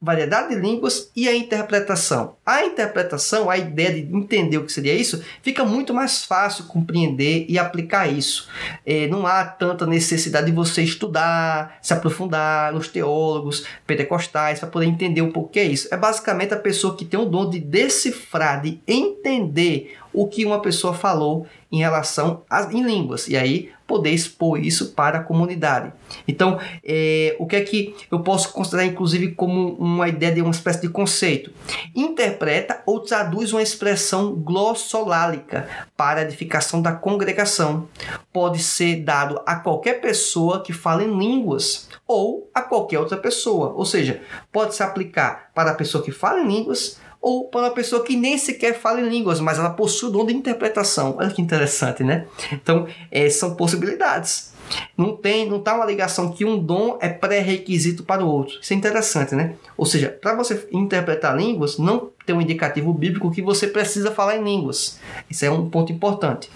variedade 0.00 0.54
de 0.54 0.60
línguas 0.60 1.10
e 1.14 1.28
a 1.28 1.34
interpretação. 1.34 2.36
A 2.46 2.64
interpretação, 2.64 3.50
a 3.50 3.58
ideia 3.58 3.92
de 3.92 4.14
entender 4.14 4.56
o 4.56 4.64
que 4.64 4.72
seria 4.72 4.94
isso, 4.94 5.24
fica 5.42 5.64
muito 5.64 5.92
mais 5.92 6.24
fácil 6.24 6.64
compreender 6.64 7.46
e 7.48 7.58
aplicar 7.58 8.06
isso. 8.06 8.48
É, 8.86 9.08
não 9.08 9.26
há 9.26 9.44
tanta 9.44 9.86
necessidade 9.86 10.46
de 10.46 10.52
você 10.52 10.82
estudar, 10.82 11.78
se 11.82 11.92
aprofundar 11.92 12.72
nos 12.72 12.86
teólogos 12.86 13.66
pentecostais 13.86 14.60
para 14.60 14.68
poder 14.68 14.86
entender 14.86 15.20
um 15.20 15.32
pouco 15.32 15.48
o 15.48 15.52
que 15.52 15.58
é 15.58 15.64
isso. 15.64 15.88
É 15.90 15.96
basicamente 15.96 16.54
a 16.54 16.58
pessoa 16.58 16.96
que 16.96 17.04
tem 17.04 17.18
o 17.18 17.24
dom 17.24 17.50
de 17.50 17.58
decifrar, 17.58 18.62
de 18.62 18.80
entender 18.86 19.96
o 20.12 20.26
que 20.26 20.44
uma 20.44 20.60
pessoa 20.60 20.94
falou 20.94 21.46
em 21.70 21.78
relação 21.78 22.42
às 22.48 22.70
línguas 22.72 23.28
e 23.28 23.36
aí 23.36 23.70
poder 23.86 24.10
expor 24.10 24.60
isso 24.60 24.92
para 24.92 25.18
a 25.18 25.22
comunidade. 25.22 25.92
Então, 26.26 26.60
é, 26.84 27.34
o 27.38 27.46
que 27.46 27.56
é 27.56 27.60
que 27.62 27.96
eu 28.10 28.20
posso 28.20 28.52
considerar 28.52 28.84
inclusive 28.84 29.32
como 29.32 29.70
uma 29.76 30.06
ideia 30.08 30.34
de 30.34 30.42
uma 30.42 30.50
espécie 30.50 30.82
de 30.82 30.90
conceito? 30.90 31.50
Interpreta 31.94 32.82
ou 32.84 33.00
traduz 33.00 33.52
uma 33.52 33.62
expressão 33.62 34.34
glossolálica 34.34 35.66
para 35.96 36.22
edificação 36.22 36.82
da 36.82 36.92
congregação. 36.92 37.88
Pode 38.30 38.58
ser 38.58 38.96
dado 38.96 39.40
a 39.46 39.56
qualquer 39.56 40.00
pessoa 40.00 40.62
que 40.62 40.72
fala 40.72 41.02
em 41.02 41.18
línguas 41.18 41.88
ou 42.06 42.50
a 42.54 42.60
qualquer 42.60 42.98
outra 42.98 43.16
pessoa, 43.16 43.72
ou 43.74 43.84
seja, 43.84 44.22
pode 44.52 44.74
se 44.74 44.82
aplicar 44.82 45.50
para 45.54 45.70
a 45.70 45.74
pessoa 45.74 46.02
que 46.02 46.10
fala 46.10 46.40
em 46.40 46.46
línguas 46.46 46.98
ou 47.20 47.48
para 47.48 47.62
uma 47.62 47.70
pessoa 47.70 48.04
que 48.04 48.16
nem 48.16 48.38
sequer 48.38 48.78
fala 48.78 49.00
em 49.00 49.08
línguas, 49.08 49.40
mas 49.40 49.58
ela 49.58 49.70
possui 49.70 50.08
o 50.08 50.12
dom 50.12 50.26
de 50.26 50.34
interpretação. 50.34 51.16
Olha 51.18 51.30
que 51.30 51.42
interessante, 51.42 52.04
né? 52.04 52.26
Então, 52.52 52.86
é, 53.10 53.28
são 53.28 53.54
possibilidades. 53.54 54.52
Não 54.96 55.16
tem, 55.16 55.48
não 55.48 55.60
tá 55.60 55.74
uma 55.74 55.84
ligação 55.84 56.30
que 56.30 56.44
um 56.44 56.58
dom 56.58 56.98
é 57.00 57.08
pré-requisito 57.08 58.02
para 58.02 58.24
o 58.24 58.28
outro. 58.28 58.58
Isso 58.60 58.72
é 58.72 58.76
interessante, 58.76 59.34
né? 59.34 59.54
Ou 59.76 59.86
seja, 59.86 60.08
para 60.08 60.34
você 60.34 60.68
interpretar 60.72 61.36
línguas, 61.36 61.78
não 61.78 62.10
tem 62.26 62.36
um 62.36 62.40
indicativo 62.40 62.92
bíblico 62.92 63.30
que 63.30 63.40
você 63.40 63.66
precisa 63.66 64.10
falar 64.10 64.36
em 64.36 64.44
línguas. 64.44 64.98
Isso 65.30 65.44
é 65.44 65.50
um 65.50 65.68
ponto 65.68 65.92
importante. 65.92 66.50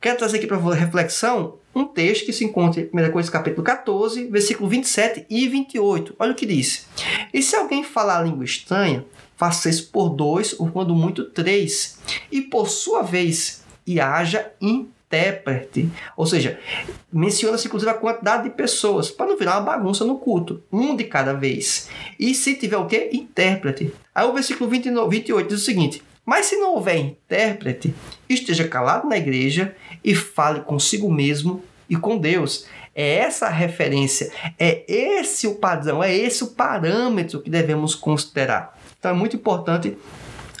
Quero 0.00 0.18
trazer 0.18 0.36
aqui 0.36 0.46
para 0.46 0.58
reflexão 0.74 1.54
um 1.74 1.84
texto 1.84 2.26
que 2.26 2.32
se 2.32 2.44
encontra 2.44 2.80
em 2.80 2.84
1 2.84 2.90
Coríntios 2.90 3.30
capítulo 3.30 3.64
14, 3.64 4.26
versículo 4.26 4.68
27 4.68 5.26
e 5.30 5.48
28. 5.48 6.14
Olha 6.18 6.32
o 6.32 6.34
que 6.34 6.44
diz. 6.44 6.86
E 7.32 7.40
se 7.40 7.56
alguém 7.56 7.82
falar 7.82 8.22
língua 8.22 8.44
estranha, 8.44 9.04
faça 9.42 9.68
isso 9.68 9.90
por 9.90 10.10
dois, 10.10 10.54
ou 10.56 10.70
quando 10.70 10.94
muito 10.94 11.24
três, 11.24 11.98
e 12.30 12.42
por 12.42 12.68
sua 12.68 13.02
vez, 13.02 13.64
e 13.84 14.00
haja 14.00 14.52
intérprete. 14.60 15.90
Ou 16.16 16.24
seja, 16.24 16.60
menciona-se 17.12 17.66
inclusive 17.66 17.90
a 17.90 17.94
quantidade 17.94 18.44
de 18.44 18.50
pessoas, 18.50 19.10
para 19.10 19.26
não 19.26 19.36
virar 19.36 19.58
uma 19.58 19.72
bagunça 19.72 20.04
no 20.04 20.16
culto. 20.16 20.62
Um 20.70 20.94
de 20.94 21.02
cada 21.02 21.32
vez. 21.32 21.88
E 22.20 22.36
se 22.36 22.54
tiver 22.54 22.76
o 22.76 22.86
quê? 22.86 23.10
Intérprete. 23.12 23.92
Aí 24.14 24.24
o 24.24 24.32
versículo 24.32 24.70
29, 24.70 25.10
28 25.10 25.48
diz 25.48 25.60
o 25.60 25.64
seguinte: 25.64 26.04
Mas 26.24 26.46
se 26.46 26.54
não 26.54 26.74
houver 26.74 26.98
intérprete, 26.98 27.92
esteja 28.28 28.68
calado 28.68 29.08
na 29.08 29.16
igreja 29.16 29.74
e 30.04 30.14
fale 30.14 30.60
consigo 30.60 31.12
mesmo 31.12 31.64
e 31.90 31.96
com 31.96 32.16
Deus. 32.16 32.64
É 32.94 33.16
essa 33.16 33.46
a 33.46 33.50
referência, 33.50 34.30
é 34.56 34.84
esse 34.86 35.48
o 35.48 35.56
padrão, 35.56 36.00
é 36.04 36.14
esse 36.14 36.44
o 36.44 36.48
parâmetro 36.48 37.40
que 37.40 37.50
devemos 37.50 37.96
considerar. 37.96 38.80
Então 39.02 39.10
é 39.10 39.14
muito 39.14 39.34
importante 39.34 39.98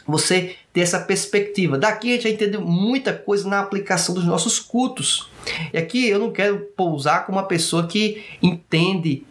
você 0.04 0.56
ter 0.72 0.80
essa 0.80 0.98
perspectiva. 0.98 1.78
Daqui 1.78 2.10
a 2.10 2.14
gente 2.14 2.24
já 2.24 2.28
entendeu 2.28 2.60
muita 2.60 3.12
coisa 3.12 3.48
na 3.48 3.60
aplicação 3.60 4.12
dos 4.12 4.24
nossos 4.24 4.58
cultos. 4.58 5.30
E 5.72 5.78
aqui 5.78 6.08
eu 6.08 6.18
não 6.18 6.32
quero 6.32 6.58
pousar 6.76 7.24
como 7.24 7.38
uma 7.38 7.46
pessoa 7.46 7.86
que 7.86 8.24
entende. 8.42 9.24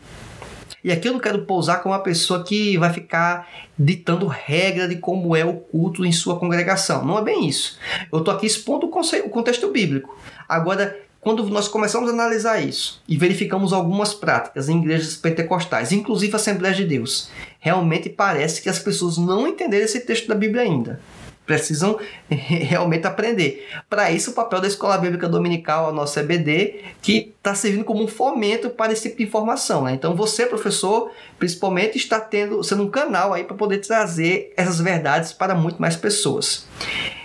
E 0.82 0.94
aqui 0.94 1.10
eu 1.10 1.12
não 1.12 1.20
quero 1.20 1.44
pousar 1.44 1.84
como 1.84 1.94
uma 1.94 2.02
pessoa 2.02 2.42
que 2.42 2.78
vai 2.78 2.94
ficar 2.94 3.50
ditando 3.78 4.28
regra 4.28 4.88
de 4.88 4.96
como 4.96 5.36
é 5.36 5.44
o 5.44 5.56
culto 5.56 6.06
em 6.06 6.12
sua 6.14 6.40
congregação. 6.40 7.04
Não 7.04 7.20
é 7.20 7.22
bem 7.22 7.46
isso. 7.46 7.78
Eu 8.10 8.20
estou 8.20 8.34
aqui 8.34 8.46
expondo 8.46 8.86
o 8.88 9.30
contexto 9.30 9.68
bíblico. 9.68 10.18
Agora, 10.48 10.98
quando 11.22 11.48
nós 11.50 11.68
começamos 11.68 12.10
a 12.10 12.14
analisar 12.14 12.60
isso 12.60 13.00
e 13.08 13.16
verificamos 13.16 13.72
algumas 13.72 14.12
práticas 14.12 14.68
em 14.68 14.80
igrejas 14.80 15.16
pentecostais, 15.16 15.92
inclusive 15.92 16.36
Assembleias 16.36 16.76
de 16.76 16.84
Deus, 16.84 17.30
realmente 17.60 18.10
parece 18.10 18.60
que 18.60 18.68
as 18.68 18.80
pessoas 18.80 19.20
não 19.20 19.48
entenderam 19.48 19.86
esse 19.86 20.00
texto 20.00 20.28
da 20.28 20.34
Bíblia 20.34 20.64
ainda. 20.64 21.00
Precisam 21.46 22.00
realmente 22.28 23.06
aprender. 23.06 23.68
Para 23.88 24.12
isso, 24.12 24.32
o 24.32 24.34
papel 24.34 24.62
da 24.62 24.68
Escola 24.68 24.98
Bíblica 24.98 25.30
Dominical, 25.30 25.90
a 25.90 25.94
nossa 25.94 26.22
EBD, 26.22 26.86
que 27.04 27.34
está 27.38 27.54
servindo 27.54 27.84
como 27.84 28.04
um 28.04 28.08
fomento 28.08 28.72
para 28.72 28.92
esse 28.92 29.04
tipo 29.04 29.18
de 29.18 29.24
informação. 29.26 29.84
Né? 29.84 29.94
Então, 29.94 30.16
você, 30.16 30.48
professor, 30.48 31.12
principalmente, 31.38 31.98
está 31.98 32.20
tendo, 32.20 32.64
sendo 32.64 32.84
um 32.84 32.90
canal 32.90 33.32
aí 33.34 33.44
para 33.44 33.56
poder 33.56 33.78
trazer 33.80 34.54
essas 34.58 34.80
verdades 34.80 35.34
para 35.34 35.54
muito 35.54 35.80
mais 35.80 35.96
pessoas. 35.96 36.66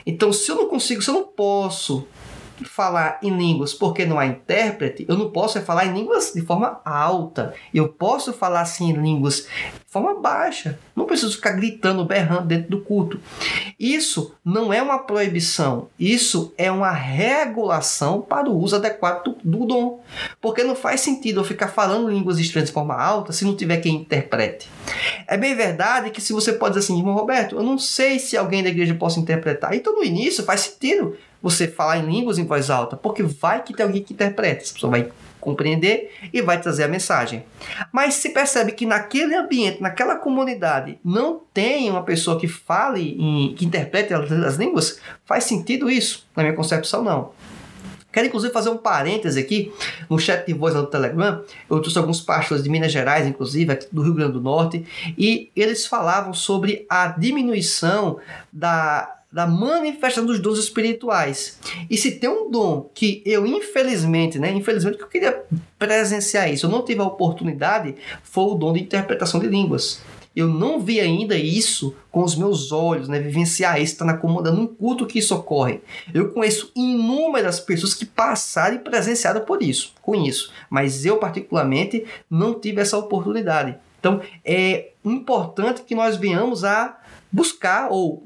Então, 0.04 0.32
se 0.32 0.50
eu 0.50 0.56
não 0.56 0.68
consigo, 0.68 1.00
se 1.00 1.08
eu 1.08 1.14
não 1.14 1.24
posso 1.24 2.06
falar 2.64 3.18
em 3.22 3.30
línguas 3.36 3.74
porque 3.74 4.04
não 4.04 4.18
há 4.18 4.26
intérprete, 4.26 5.04
eu 5.08 5.16
não 5.16 5.30
posso 5.30 5.60
falar 5.60 5.86
em 5.86 5.92
línguas 5.92 6.32
de 6.34 6.40
forma 6.42 6.80
alta. 6.84 7.54
Eu 7.72 7.88
posso 7.88 8.32
falar 8.32 8.62
assim 8.62 8.90
em 8.90 8.92
línguas 8.94 9.46
de 9.46 9.92
forma 9.92 10.20
baixa. 10.20 10.78
Não 10.94 11.06
preciso 11.06 11.34
ficar 11.34 11.52
gritando, 11.52 12.04
berrando 12.04 12.46
dentro 12.46 12.70
do 12.70 12.80
culto. 12.80 13.20
Isso 13.78 14.34
não 14.44 14.72
é 14.72 14.80
uma 14.80 14.98
proibição, 14.98 15.88
isso 15.98 16.54
é 16.56 16.70
uma 16.70 16.90
regulação 16.90 18.22
para 18.22 18.48
o 18.48 18.58
uso 18.58 18.76
adequado 18.76 19.36
do 19.42 19.66
dom. 19.66 20.00
Porque 20.40 20.62
não 20.62 20.76
faz 20.76 21.00
sentido 21.00 21.40
eu 21.40 21.44
ficar 21.44 21.68
falando 21.68 22.08
línguas 22.08 22.38
estranhas 22.38 22.68
de 22.68 22.74
forma 22.74 22.94
alta 22.94 23.32
se 23.32 23.44
não 23.44 23.56
tiver 23.56 23.78
quem 23.78 23.96
interprete. 23.96 24.68
É 25.26 25.36
bem 25.36 25.54
verdade 25.54 26.10
que 26.10 26.20
se 26.20 26.32
você 26.32 26.52
pode 26.52 26.74
dizer 26.74 26.84
assim, 26.84 26.98
irmão 26.98 27.14
Roberto, 27.14 27.56
eu 27.56 27.62
não 27.62 27.78
sei 27.78 28.18
se 28.18 28.36
alguém 28.36 28.62
da 28.62 28.68
igreja 28.68 28.94
possa 28.94 29.18
interpretar. 29.18 29.74
Então 29.74 29.94
no 29.94 30.04
início 30.04 30.44
faz 30.44 30.60
sentido 30.60 31.16
você 31.42 31.68
falar 31.68 31.98
em 31.98 32.06
línguas 32.06 32.38
em 32.38 32.46
voz 32.46 32.70
alta, 32.70 32.96
porque 32.96 33.22
vai 33.22 33.62
que 33.62 33.74
tem 33.74 33.84
alguém 33.84 34.02
que 34.02 34.12
interprete, 34.12 34.64
essa 34.64 34.74
pessoa 34.74 34.90
vai 34.90 35.10
compreender 35.46 36.10
e 36.32 36.42
vai 36.42 36.60
trazer 36.60 36.82
a 36.82 36.88
mensagem. 36.88 37.44
Mas 37.92 38.14
se 38.14 38.30
percebe 38.30 38.72
que 38.72 38.84
naquele 38.84 39.36
ambiente, 39.36 39.80
naquela 39.80 40.16
comunidade, 40.16 40.98
não 41.04 41.40
tem 41.54 41.88
uma 41.88 42.02
pessoa 42.02 42.38
que 42.38 42.48
fale, 42.48 43.16
em, 43.16 43.54
que 43.54 43.64
interprete 43.64 44.12
as 44.12 44.56
línguas, 44.56 44.98
faz 45.24 45.44
sentido 45.44 45.88
isso? 45.88 46.26
Na 46.34 46.42
minha 46.42 46.54
concepção, 46.54 47.04
não. 47.04 47.30
Quero 48.16 48.28
inclusive 48.28 48.50
fazer 48.50 48.70
um 48.70 48.78
parêntese 48.78 49.38
aqui 49.38 49.70
no 50.08 50.18
chat 50.18 50.46
de 50.46 50.54
voz 50.54 50.72
do 50.72 50.86
Telegram. 50.86 51.42
Eu 51.68 51.80
trouxe 51.80 51.98
alguns 51.98 52.18
pastores 52.18 52.64
de 52.64 52.70
Minas 52.70 52.90
Gerais, 52.90 53.26
inclusive, 53.26 53.78
do 53.92 54.00
Rio 54.00 54.14
Grande 54.14 54.32
do 54.32 54.40
Norte, 54.40 54.86
e 55.18 55.50
eles 55.54 55.84
falavam 55.84 56.32
sobre 56.32 56.86
a 56.88 57.08
diminuição 57.08 58.18
da, 58.50 59.18
da 59.30 59.46
manifestação 59.46 60.24
dos 60.24 60.40
dons 60.40 60.58
espirituais. 60.58 61.58
E 61.90 61.98
se 61.98 62.12
tem 62.12 62.30
um 62.30 62.50
dom 62.50 62.90
que 62.94 63.22
eu, 63.26 63.46
infelizmente, 63.46 64.38
né, 64.38 64.50
infelizmente 64.50 64.96
que 64.96 65.04
eu 65.04 65.08
queria 65.08 65.42
presenciar 65.78 66.50
isso, 66.50 66.64
eu 66.64 66.70
não 66.70 66.82
tive 66.82 67.02
a 67.02 67.04
oportunidade, 67.04 67.96
foi 68.22 68.44
o 68.44 68.54
dom 68.54 68.72
de 68.72 68.80
interpretação 68.80 69.38
de 69.38 69.46
línguas. 69.46 70.00
Eu 70.36 70.48
não 70.48 70.78
vi 70.78 71.00
ainda 71.00 71.34
isso 71.34 71.96
com 72.12 72.22
os 72.22 72.36
meus 72.36 72.70
olhos, 72.70 73.08
né? 73.08 73.18
Vivenciar 73.18 73.80
isso, 73.80 73.94
estar 73.94 74.04
tá 74.04 74.12
na 74.12 74.18
comanda 74.18 74.52
num 74.52 74.66
culto 74.66 75.06
que 75.06 75.18
isso 75.18 75.34
ocorre. 75.34 75.80
Eu 76.12 76.30
conheço 76.30 76.70
inúmeras 76.76 77.58
pessoas 77.58 77.94
que 77.94 78.04
passaram 78.04 78.76
e 78.76 78.80
presenciaram 78.80 79.40
por 79.40 79.62
isso, 79.62 79.94
com 80.02 80.14
isso. 80.14 80.52
Mas 80.68 81.06
eu, 81.06 81.16
particularmente, 81.16 82.04
não 82.28 82.52
tive 82.52 82.82
essa 82.82 82.98
oportunidade. 82.98 83.76
Então, 83.98 84.20
é 84.44 84.90
importante 85.02 85.82
que 85.82 85.94
nós 85.94 86.16
venhamos 86.16 86.64
a 86.64 86.98
buscar 87.32 87.88
ou 87.90 88.22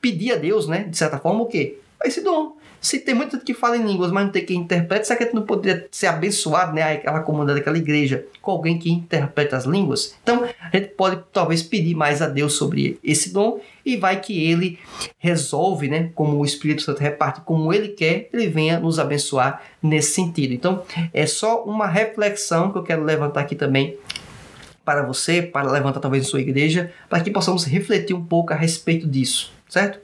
pedir 0.00 0.32
a 0.32 0.36
Deus, 0.36 0.68
né, 0.68 0.84
de 0.84 0.96
certa 0.96 1.18
forma, 1.18 1.42
o 1.42 1.46
quê? 1.46 1.78
Esse 2.04 2.20
dom. 2.20 2.55
Se 2.86 3.00
tem 3.00 3.16
muita 3.16 3.36
que 3.36 3.52
fala 3.52 3.76
em 3.76 3.84
línguas, 3.84 4.12
mas 4.12 4.26
não 4.26 4.30
tem 4.30 4.46
quem 4.46 4.60
interprete, 4.60 5.08
será 5.08 5.16
que 5.16 5.24
a 5.24 5.26
gente 5.26 5.34
não 5.34 5.42
poderia 5.42 5.88
ser 5.90 6.06
abençoado, 6.06 6.72
né, 6.72 6.84
aquela 6.84 7.18
comunidade 7.18 7.58
daquela 7.58 7.76
igreja, 7.76 8.24
com 8.40 8.52
alguém 8.52 8.78
que 8.78 8.88
interpreta 8.88 9.56
as 9.56 9.64
línguas? 9.64 10.14
Então, 10.22 10.44
a 10.44 10.76
gente 10.76 10.90
pode 10.90 11.20
talvez 11.32 11.64
pedir 11.64 11.96
mais 11.96 12.22
a 12.22 12.28
Deus 12.28 12.52
sobre 12.52 12.96
esse 13.02 13.32
dom 13.32 13.58
e 13.84 13.96
vai 13.96 14.20
que 14.20 14.40
ele 14.40 14.78
resolve, 15.18 15.88
né, 15.88 16.12
como 16.14 16.38
o 16.38 16.44
Espírito 16.44 16.82
Santo 16.82 17.00
reparte, 17.00 17.40
como 17.40 17.74
ele 17.74 17.88
quer, 17.88 18.28
ele 18.32 18.46
venha 18.46 18.78
nos 18.78 19.00
abençoar 19.00 19.62
nesse 19.82 20.12
sentido. 20.12 20.54
Então, 20.54 20.84
é 21.12 21.26
só 21.26 21.64
uma 21.64 21.88
reflexão 21.88 22.70
que 22.70 22.78
eu 22.78 22.84
quero 22.84 23.02
levantar 23.02 23.40
aqui 23.40 23.56
também 23.56 23.98
para 24.84 25.02
você, 25.02 25.42
para 25.42 25.72
levantar 25.72 25.98
talvez 25.98 26.24
em 26.24 26.28
sua 26.28 26.40
igreja, 26.40 26.92
para 27.10 27.18
que 27.18 27.32
possamos 27.32 27.64
refletir 27.64 28.14
um 28.14 28.24
pouco 28.24 28.52
a 28.52 28.56
respeito 28.56 29.08
disso, 29.08 29.52
certo? 29.68 29.98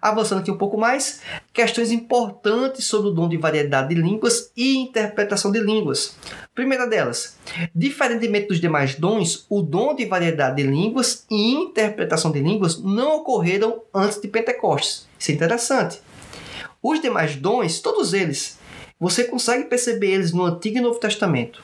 Avançando 0.00 0.40
aqui 0.40 0.50
um 0.50 0.58
pouco 0.58 0.76
mais, 0.76 1.20
questões 1.52 1.90
importantes 1.90 2.84
sobre 2.84 3.10
o 3.10 3.12
dom 3.12 3.28
de 3.28 3.36
variedade 3.36 3.94
de 3.94 4.00
línguas 4.00 4.50
e 4.56 4.76
interpretação 4.76 5.50
de 5.50 5.60
línguas. 5.60 6.16
Primeira 6.54 6.86
delas, 6.86 7.36
diferentemente 7.74 8.48
dos 8.48 8.60
demais 8.60 8.94
dons, 8.94 9.46
o 9.48 9.62
dom 9.62 9.94
de 9.94 10.04
variedade 10.04 10.56
de 10.56 10.62
línguas 10.62 11.24
e 11.30 11.52
interpretação 11.52 12.30
de 12.30 12.40
línguas 12.40 12.80
não 12.80 13.16
ocorreram 13.16 13.82
antes 13.92 14.20
de 14.20 14.28
Pentecostes. 14.28 15.06
Isso 15.18 15.30
é 15.30 15.34
interessante. 15.34 16.00
Os 16.82 17.00
demais 17.00 17.36
dons, 17.36 17.80
todos 17.80 18.12
eles, 18.12 18.58
você 19.00 19.24
consegue 19.24 19.64
perceber 19.64 20.12
eles 20.12 20.32
no 20.32 20.44
Antigo 20.44 20.78
e 20.78 20.80
Novo 20.80 21.00
Testamento. 21.00 21.62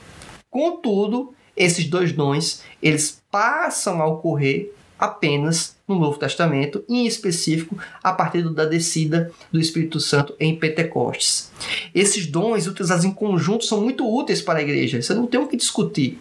Contudo, 0.51 1.35
esses 1.57 1.85
dois 1.85 2.13
dons, 2.13 2.63
eles 2.83 3.23
passam 3.31 4.01
a 4.01 4.07
ocorrer 4.07 4.73
apenas 5.01 5.77
no 5.89 5.99
Novo 5.99 6.19
Testamento, 6.19 6.85
em 6.89 7.07
específico 7.07 7.77
a 8.03 8.13
partir 8.13 8.43
da 8.51 8.67
descida 8.67 9.33
do 9.51 9.59
Espírito 9.59 9.99
Santo 9.99 10.35
em 10.39 10.55
Pentecostes. 10.55 11.51
Esses 11.95 12.27
dons 12.27 12.67
utilizados 12.67 13.05
em 13.05 13.13
conjunto 13.13 13.65
são 13.65 13.81
muito 13.81 14.07
úteis 14.07 14.43
para 14.43 14.59
a 14.59 14.63
igreja, 14.63 15.01
você 15.01 15.15
não 15.15 15.27
tem 15.27 15.41
o 15.41 15.49
que 15.49 15.57
discutir. 15.57 16.19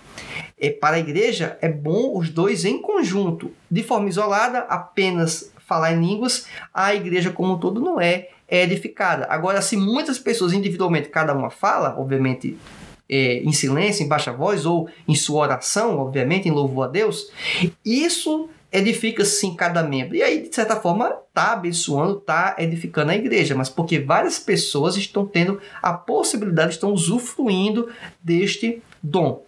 É, 0.58 0.70
para 0.70 0.96
a 0.96 1.00
igreja 1.00 1.58
é 1.62 1.70
bom 1.70 2.18
os 2.18 2.30
dois 2.30 2.66
em 2.66 2.82
conjunto. 2.82 3.52
De 3.70 3.84
forma 3.84 4.10
isolada, 4.10 4.60
apenas 4.60 5.52
falar 5.66 5.94
em 5.94 6.00
línguas, 6.00 6.48
a 6.74 6.96
igreja 6.96 7.32
como 7.32 7.54
um 7.54 7.60
todo 7.60 7.80
não 7.80 8.02
é, 8.02 8.30
é 8.48 8.64
edificada. 8.64 9.28
Agora, 9.30 9.62
se 9.62 9.78
muitas 9.78 10.18
pessoas 10.18 10.52
individualmente, 10.52 11.10
cada 11.10 11.34
uma 11.34 11.50
fala, 11.50 11.96
obviamente 11.98 12.58
é, 13.10 13.38
em 13.38 13.52
silêncio, 13.52 14.04
em 14.04 14.08
baixa 14.08 14.32
voz, 14.32 14.66
ou 14.66 14.88
em 15.08 15.16
sua 15.16 15.42
oração, 15.42 15.98
obviamente, 15.98 16.48
em 16.48 16.52
louvor 16.52 16.86
a 16.86 16.88
Deus, 16.88 17.32
isso 17.84 18.50
edifica 18.72 19.26
sim 19.26 19.56
cada 19.56 19.84
membro. 19.84 20.16
E 20.16 20.22
aí, 20.22 20.48
de 20.48 20.54
certa 20.54 20.76
forma, 20.76 21.16
está 21.28 21.54
abençoando, 21.54 22.18
está 22.18 22.56
edificando 22.60 23.12
a 23.12 23.16
igreja, 23.16 23.56
mas 23.56 23.70
porque 23.70 24.00
várias 24.00 24.40
pessoas 24.40 24.96
estão 24.96 25.26
tendo 25.26 25.60
a 25.82 25.94
possibilidade, 25.94 26.74
estão 26.74 26.92
usufruindo 26.92 27.90
deste 28.22 28.82
dom. 29.02 29.44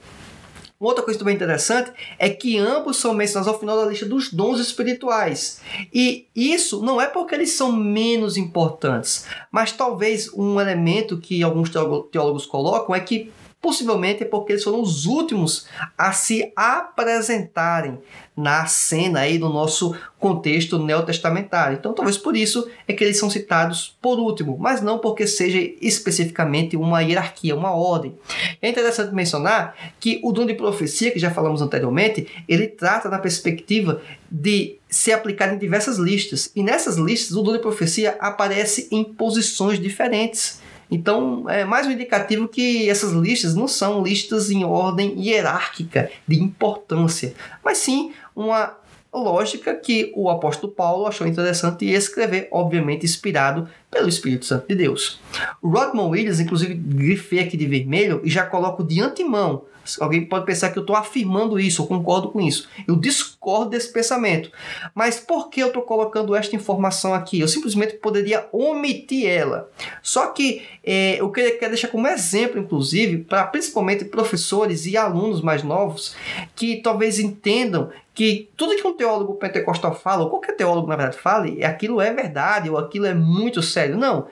Outra 0.80 1.04
coisa 1.04 1.20
também 1.20 1.36
interessante 1.36 1.92
é 2.18 2.28
que 2.28 2.58
ambos 2.58 2.98
são 2.98 3.14
mencionados 3.14 3.54
ao 3.54 3.60
final 3.60 3.78
da 3.78 3.86
lista 3.86 4.04
dos 4.04 4.34
dons 4.34 4.60
espirituais. 4.60 5.62
E 5.94 6.28
isso 6.36 6.82
não 6.82 7.00
é 7.00 7.06
porque 7.06 7.36
eles 7.36 7.52
são 7.52 7.72
menos 7.72 8.36
importantes, 8.36 9.28
mas 9.52 9.72
talvez 9.72 10.34
um 10.34 10.60
elemento 10.60 11.19
que 11.19 11.44
alguns 11.44 11.69
teólogos 11.69 12.48
colocam 12.48 12.96
é 12.96 13.00
que 13.00 13.32
Possivelmente 13.62 14.26
porque 14.26 14.54
eles 14.54 14.64
foram 14.64 14.82
os 14.82 15.06
últimos 15.06 15.68
a 15.98 16.12
se 16.12 16.52
apresentarem 16.56 18.00
na 18.36 18.66
cena 18.66 19.20
aí 19.20 19.38
no 19.38 19.50
nosso 19.50 19.96
contexto 20.18 20.80
neotestamentário. 20.80 21.78
Então, 21.78 21.94
talvez 21.94 22.18
por 22.18 22.36
isso 22.36 22.68
é 22.88 22.94
que 22.94 23.04
eles 23.04 23.20
são 23.20 23.30
citados 23.30 23.96
por 24.02 24.18
último, 24.18 24.58
mas 24.60 24.82
não 24.82 24.98
porque 24.98 25.28
seja 25.28 25.60
especificamente 25.80 26.76
uma 26.76 27.02
hierarquia, 27.02 27.56
uma 27.56 27.74
ordem. 27.74 28.16
É 28.62 28.70
interessante 28.70 29.14
mencionar 29.14 29.76
que 30.00 30.20
o 30.24 30.32
dom 30.32 30.46
de 30.46 30.56
profecia, 30.56 31.12
que 31.12 31.20
já 31.20 31.30
falamos 31.30 31.62
anteriormente, 31.62 32.28
ele 32.48 32.68
trata 32.68 33.10
na 33.10 33.20
perspectiva 33.20 34.02
de 34.30 34.78
ser 34.90 35.12
aplicado 35.12 35.54
em 35.54 35.58
diversas 35.58 35.98
listas. 35.98 36.52
E 36.56 36.64
nessas 36.64 36.98
listas, 36.98 37.36
o 37.38 37.44
dom 37.44 37.54
de 37.54 37.60
profecia 37.60 38.18
aparece 38.20 38.88
em 38.92 39.04
posições 39.04 39.80
diferentes. 39.80 40.60
Então, 40.92 41.50
é 41.50 41.63
mais 41.63 41.87
um 41.87 41.92
indicativo 41.92 42.50
que 42.50 42.89
essas 42.89 43.13
listas 43.13 43.56
não 43.56 43.67
são 43.67 44.04
listas 44.04 44.52
em 44.52 44.65
ordem 44.65 45.17
hierárquica 45.17 46.12
de 46.27 46.37
importância, 46.37 47.33
mas 47.63 47.77
sim 47.77 48.12
uma 48.35 48.75
lógica 49.13 49.73
que 49.73 50.12
o 50.15 50.29
apóstolo 50.29 50.71
Paulo 50.71 51.06
achou 51.06 51.25
interessante 51.25 51.85
escrever, 51.85 52.48
obviamente 52.52 53.06
inspirado 53.06 53.67
pelo 53.89 54.08
Espírito 54.08 54.46
Santo 54.46 54.67
de 54.67 54.75
Deus. 54.75 55.19
Rodman 55.63 56.08
Williams, 56.08 56.39
inclusive, 56.39 56.73
grifei 56.73 57.39
aqui 57.39 57.58
de 57.58 57.67
vermelho 57.67 58.21
e 58.23 58.29
já 58.29 58.46
coloco 58.46 58.83
de 58.83 59.02
antemão 59.02 59.63
Alguém 60.00 60.25
pode 60.25 60.46
pensar 60.46 60.69
que 60.69 60.77
eu 60.77 60.82
estou 60.82 60.96
afirmando 60.96 61.60
isso, 61.60 61.82
eu 61.82 61.88
concordo 61.88 62.29
com 62.29 62.40
isso. 62.40 62.67
Eu 62.88 62.96
discordo 62.96 63.71
desse 63.71 63.92
pensamento. 63.92 64.52
Mas 64.94 65.19
por 65.19 65.50
que 65.50 65.62
eu 65.62 65.67
estou 65.67 65.82
colocando 65.82 66.36
esta 66.36 66.56
informação 66.56 67.13
aqui? 67.13 67.40
Eu 67.40 67.48
simplesmente 67.48 67.96
poderia 67.96 68.48
omitir 68.52 69.27
ela. 69.27 69.69
Só 70.02 70.27
que 70.27 70.63
é, 70.84 71.19
eu 71.19 71.29
queria, 71.32 71.58
quero 71.58 71.71
deixar 71.71 71.88
como 71.88 72.08
exemplo, 72.08 72.60
inclusive, 72.60 73.19
para 73.19 73.44
principalmente 73.46 74.06
professores 74.06 74.86
e 74.86 74.98
alunos 74.98 75.42
mais 75.42 75.63
novos 75.63 76.15
que 76.56 76.77
talvez 76.77 77.19
entendam 77.19 77.90
que 78.14 78.50
tudo 78.58 78.76
que 78.76 78.86
um 78.86 78.94
teólogo 78.94 79.36
pentecostal 79.36 79.96
fala, 79.96 80.24
ou 80.24 80.30
qualquer 80.30 80.56
teólogo 80.56 80.88
na 80.88 80.96
verdade 80.96 81.18
fale, 81.18 81.64
aquilo 81.64 82.02
é 82.02 82.14
verdade, 82.14 82.70
ou 82.70 82.78
aquilo 82.78 83.06
é 83.06 83.14
muito 83.14 83.62
sério. 83.62 83.98
Não. 83.98 84.28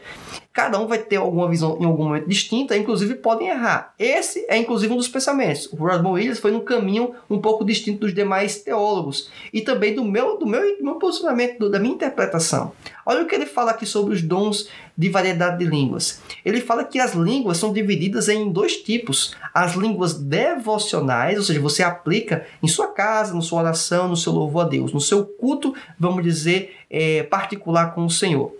Cada 0.51 0.77
um 0.79 0.87
vai 0.87 0.97
ter 0.97 1.15
alguma 1.15 1.47
visão 1.47 1.77
em 1.79 1.85
algum 1.85 2.03
momento 2.03 2.27
distinta, 2.27 2.75
inclusive 2.75 3.15
podem 3.15 3.47
errar. 3.47 3.93
Esse 3.97 4.45
é 4.49 4.57
inclusive 4.57 4.91
um 4.91 4.97
dos 4.97 5.07
pensamentos. 5.07 5.71
O 5.71 5.77
Rodman 5.77 6.11
Williams 6.13 6.39
foi 6.39 6.51
num 6.51 6.59
caminho 6.59 7.13
um 7.29 7.39
pouco 7.39 7.63
distinto 7.63 7.99
dos 7.99 8.13
demais 8.13 8.61
teólogos 8.61 9.31
e 9.53 9.61
também 9.61 9.95
do 9.95 10.03
meu, 10.03 10.37
do 10.37 10.45
meu, 10.45 10.77
do 10.77 10.83
meu 10.83 10.95
posicionamento, 10.95 11.59
do, 11.59 11.69
da 11.69 11.79
minha 11.79 11.93
interpretação. 11.93 12.73
Olha 13.09 13.23
o 13.23 13.25
que 13.25 13.33
ele 13.33 13.47
fala 13.47 13.71
aqui 13.71 13.87
sobre 13.87 14.13
os 14.13 14.21
dons 14.21 14.69
de 14.95 15.09
variedade 15.09 15.57
de 15.57 15.65
línguas. 15.65 16.21
Ele 16.45 16.61
fala 16.61 16.83
que 16.83 16.99
as 16.99 17.15
línguas 17.15 17.57
são 17.57 17.73
divididas 17.73 18.29
em 18.29 18.51
dois 18.51 18.77
tipos: 18.77 19.35
as 19.51 19.73
línguas 19.73 20.13
devocionais, 20.13 21.35
ou 21.35 21.43
seja, 21.43 21.59
você 21.59 21.81
aplica 21.81 22.45
em 22.61 22.67
sua 22.67 22.85
casa, 22.85 23.33
na 23.33 23.41
sua 23.41 23.61
oração, 23.61 24.07
no 24.07 24.15
seu 24.15 24.31
louvor 24.31 24.67
a 24.67 24.69
Deus, 24.69 24.93
no 24.93 25.01
seu 25.01 25.25
culto, 25.25 25.73
vamos 25.99 26.23
dizer, 26.23 26.75
é, 26.87 27.23
particular 27.23 27.95
com 27.95 28.05
o 28.05 28.11
Senhor. 28.11 28.55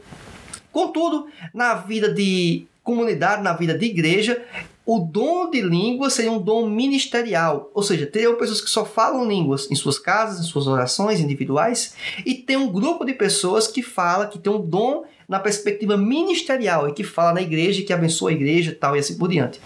Contudo, 0.71 1.27
na 1.53 1.75
vida 1.75 2.11
de 2.11 2.65
comunidade, 2.83 3.43
na 3.43 3.53
vida 3.53 3.77
de 3.77 3.85
igreja, 3.85 4.43
o 4.91 4.97
dom 4.97 5.51
de 5.51 5.61
língua 5.61 6.09
seria 6.09 6.31
um 6.31 6.41
dom 6.41 6.67
ministerial, 6.67 7.69
ou 7.75 7.83
seja, 7.83 8.07
teriam 8.07 8.35
pessoas 8.37 8.59
que 8.59 8.71
só 8.71 8.83
falam 8.83 9.29
línguas 9.29 9.69
em 9.69 9.75
suas 9.75 9.99
casas, 9.99 10.39
em 10.39 10.49
suas 10.49 10.65
orações 10.65 11.19
individuais, 11.19 11.93
e 12.25 12.33
tem 12.33 12.57
um 12.57 12.71
grupo 12.71 13.05
de 13.05 13.13
pessoas 13.13 13.67
que 13.67 13.83
fala 13.83 14.25
que 14.25 14.39
tem 14.39 14.51
um 14.51 14.59
dom 14.59 15.03
na 15.27 15.39
perspectiva 15.39 15.95
ministerial 15.95 16.89
e 16.89 16.93
que 16.93 17.03
fala 17.03 17.33
na 17.33 17.41
igreja, 17.43 17.83
que 17.83 17.93
abençoa 17.93 18.31
a 18.31 18.33
igreja, 18.33 18.75
tal 18.79 18.95
e 18.95 18.99
assim 18.99 19.15
por 19.15 19.29
diante 19.29 19.61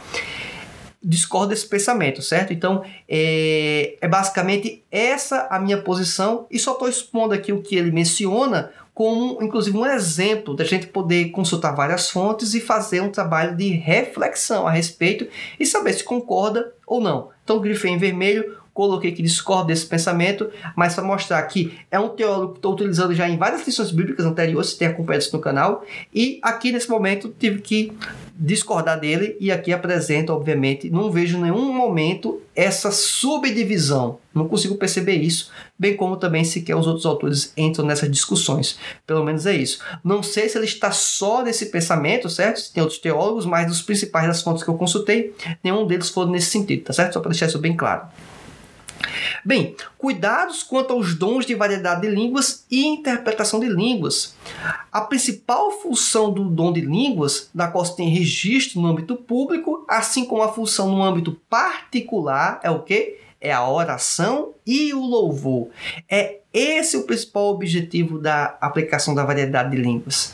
discordo 1.05 1.49
desse 1.49 1.67
pensamento, 1.67 2.21
certo? 2.21 2.53
Então, 2.53 2.81
é, 3.09 3.97
é, 3.99 4.07
basicamente 4.07 4.85
essa 4.89 5.47
a 5.49 5.59
minha 5.59 5.77
posição 5.81 6.47
e 6.49 6.57
só 6.57 6.71
estou 6.71 6.87
expondo 6.87 7.33
aqui 7.33 7.51
o 7.51 7.61
que 7.61 7.75
ele 7.75 7.91
menciona 7.91 8.71
como, 8.93 9.41
inclusive, 9.41 9.75
um 9.75 9.85
exemplo 9.85 10.55
da 10.55 10.63
gente 10.63 10.87
poder 10.87 11.31
consultar 11.31 11.71
várias 11.75 12.09
fontes 12.09 12.53
e 12.53 12.61
fazer 12.61 13.01
um 13.01 13.09
trabalho 13.09 13.55
de 13.57 13.69
reflexão 13.69 14.67
a 14.67 14.71
respeito 14.71 15.27
e 15.59 15.65
saber 15.65 15.93
se 15.93 16.03
concorda 16.03 16.73
ou 16.85 17.01
não. 17.01 17.29
Então, 17.43 17.59
grifei 17.59 17.91
em 17.91 17.97
vermelho, 17.97 18.57
coloquei 18.73 19.11
que 19.11 19.21
discordo 19.21 19.67
desse 19.67 19.85
pensamento, 19.85 20.49
mas 20.75 20.95
para 20.95 21.03
mostrar 21.03 21.41
que 21.43 21.77
é 21.91 21.99
um 21.99 22.09
teólogo 22.09 22.53
que 22.53 22.59
estou 22.59 22.73
utilizando 22.73 23.13
já 23.13 23.29
em 23.29 23.37
várias 23.37 23.65
lições 23.65 23.91
bíblicas 23.91 24.25
anteriores, 24.25 24.71
se 24.71 24.77
tem 24.77 24.87
acompanhado 24.87 25.23
isso 25.23 25.35
no 25.35 25.41
canal, 25.41 25.85
e 26.13 26.39
aqui 26.41 26.71
nesse 26.71 26.89
momento 26.89 27.33
tive 27.37 27.61
que 27.61 27.93
discordar 28.35 28.99
dele 28.99 29.37
e 29.39 29.51
aqui 29.51 29.71
apresento, 29.71 30.33
obviamente, 30.33 30.89
não 30.89 31.11
vejo 31.11 31.39
nenhum 31.39 31.71
momento 31.71 32.41
essa 32.55 32.91
subdivisão, 32.91 34.17
não 34.33 34.47
consigo 34.47 34.75
perceber 34.75 35.17
isso, 35.17 35.51
bem 35.77 35.95
como 35.95 36.17
também 36.17 36.43
sequer 36.43 36.75
os 36.75 36.87
outros 36.87 37.05
autores 37.05 37.53
entram 37.55 37.85
nessas 37.85 38.09
discussões, 38.09 38.77
pelo 39.05 39.23
menos 39.23 39.45
é 39.45 39.55
isso. 39.55 39.79
Não 40.03 40.23
sei 40.23 40.49
se 40.49 40.57
ele 40.57 40.65
está 40.65 40.91
só 40.91 41.43
nesse 41.43 41.67
pensamento, 41.67 42.27
certo? 42.29 42.59
Se 42.59 42.73
tem 42.73 42.81
outros 42.81 42.99
teólogos, 42.99 43.45
mas 43.45 43.67
dos 43.67 43.81
principais 43.81 44.27
das 44.27 44.41
fontes 44.41 44.63
que 44.63 44.69
eu 44.69 44.75
consultei, 44.75 45.33
nenhum 45.63 45.85
deles 45.85 46.09
foi 46.09 46.25
nesse 46.25 46.49
sentido, 46.49 46.85
tá 46.85 46.93
certo? 46.93 47.13
Só 47.13 47.19
para 47.19 47.29
deixar 47.29 47.45
isso 47.45 47.59
bem 47.59 47.75
claro. 47.75 48.07
Bem, 49.45 49.75
cuidados 49.97 50.63
quanto 50.63 50.93
aos 50.93 51.15
dons 51.15 51.45
de 51.45 51.53
variedade 51.53 52.01
de 52.01 52.07
línguas 52.07 52.65
e 52.71 52.85
interpretação 52.85 53.59
de 53.59 53.67
línguas. 53.67 54.35
A 54.91 55.01
principal 55.01 55.71
função 55.71 56.31
do 56.31 56.45
dom 56.45 56.71
de 56.71 56.81
línguas, 56.81 57.49
da 57.53 57.67
qual 57.67 57.83
se 57.83 57.95
tem 57.95 58.09
registro 58.09 58.79
no 58.79 58.87
âmbito 58.87 59.15
público, 59.15 59.85
assim 59.89 60.25
como 60.25 60.41
a 60.41 60.53
função 60.53 60.89
no 60.89 61.03
âmbito 61.03 61.33
particular, 61.49 62.59
é 62.63 62.71
o 62.71 62.83
que? 62.83 63.17
É 63.41 63.51
a 63.51 63.67
oração 63.67 64.53
e 64.65 64.93
o 64.93 65.01
louvor. 65.01 65.67
É 66.09 66.39
esse 66.53 66.95
o 66.95 67.03
principal 67.03 67.47
objetivo 67.47 68.17
da 68.17 68.57
aplicação 68.61 69.13
da 69.13 69.25
variedade 69.25 69.71
de 69.71 69.81
línguas. 69.81 70.33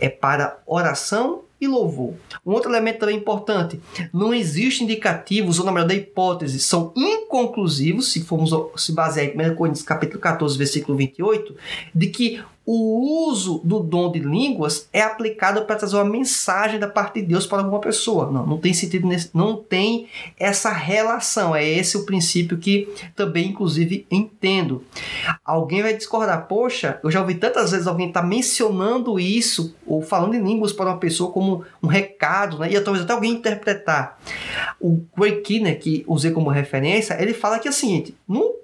É 0.00 0.08
para 0.08 0.58
oração 0.64 1.42
e 1.60 1.66
louvor. 1.66 2.14
Um 2.44 2.52
outro 2.52 2.70
elemento 2.70 3.00
também 3.00 3.16
importante: 3.16 3.80
não 4.12 4.32
existe 4.32 4.84
indicativos, 4.84 5.58
ou 5.58 5.64
na 5.64 5.72
verdade, 5.72 6.00
hipóteses 6.00 6.64
são 6.64 6.92
inconclusivos, 6.96 8.12
se 8.12 8.22
formos 8.22 8.50
se 8.76 8.92
basear 8.92 9.26
em 9.26 9.52
1 9.52 9.54
Coríntios 9.54 9.84
capítulo 9.84 10.20
14, 10.20 10.56
versículo 10.56 10.96
28, 10.96 11.56
de 11.94 12.06
que 12.08 12.40
o 12.66 13.28
uso 13.28 13.60
do 13.62 13.78
dom 13.78 14.10
de 14.10 14.18
línguas 14.18 14.88
é 14.92 15.00
aplicado 15.00 15.64
para 15.64 15.76
trazer 15.76 15.94
uma 15.94 16.04
mensagem 16.04 16.80
da 16.80 16.88
parte 16.88 17.20
de 17.20 17.28
Deus 17.28 17.46
para 17.46 17.58
alguma 17.58 17.78
pessoa. 17.78 18.28
Não, 18.28 18.44
não 18.44 18.58
tem 18.58 18.74
sentido, 18.74 19.06
nesse, 19.06 19.30
não 19.32 19.56
tem 19.56 20.08
essa 20.36 20.72
relação. 20.72 21.54
É 21.54 21.64
esse 21.64 21.96
o 21.96 22.04
princípio 22.04 22.58
que 22.58 22.92
também, 23.14 23.50
inclusive, 23.50 24.04
entendo. 24.10 24.82
Alguém 25.44 25.80
vai 25.80 25.96
discordar, 25.96 26.48
poxa, 26.48 26.98
eu 27.04 27.10
já 27.10 27.20
ouvi 27.20 27.36
tantas 27.36 27.70
vezes 27.70 27.86
alguém 27.86 28.08
estar 28.08 28.22
tá 28.22 28.26
mencionando 28.26 29.20
isso 29.20 29.76
ou 29.86 30.02
falando 30.02 30.34
em 30.34 30.42
línguas 30.42 30.72
para 30.72 30.86
uma 30.86 30.98
pessoa 30.98 31.30
como 31.30 31.55
um 31.82 31.86
recado, 31.86 32.58
né? 32.58 32.70
E 32.70 32.80
talvez 32.80 33.04
até 33.04 33.12
alguém 33.12 33.32
interpretar. 33.32 34.18
O 34.80 35.02
Greg 35.16 35.42
Kinner, 35.42 35.78
que 35.78 36.04
usei 36.06 36.30
como 36.30 36.50
referência, 36.50 37.20
ele 37.20 37.34
fala 37.34 37.58
que 37.58 37.68
é 37.68 37.70
o 37.70 37.74
seguinte: 37.74 38.16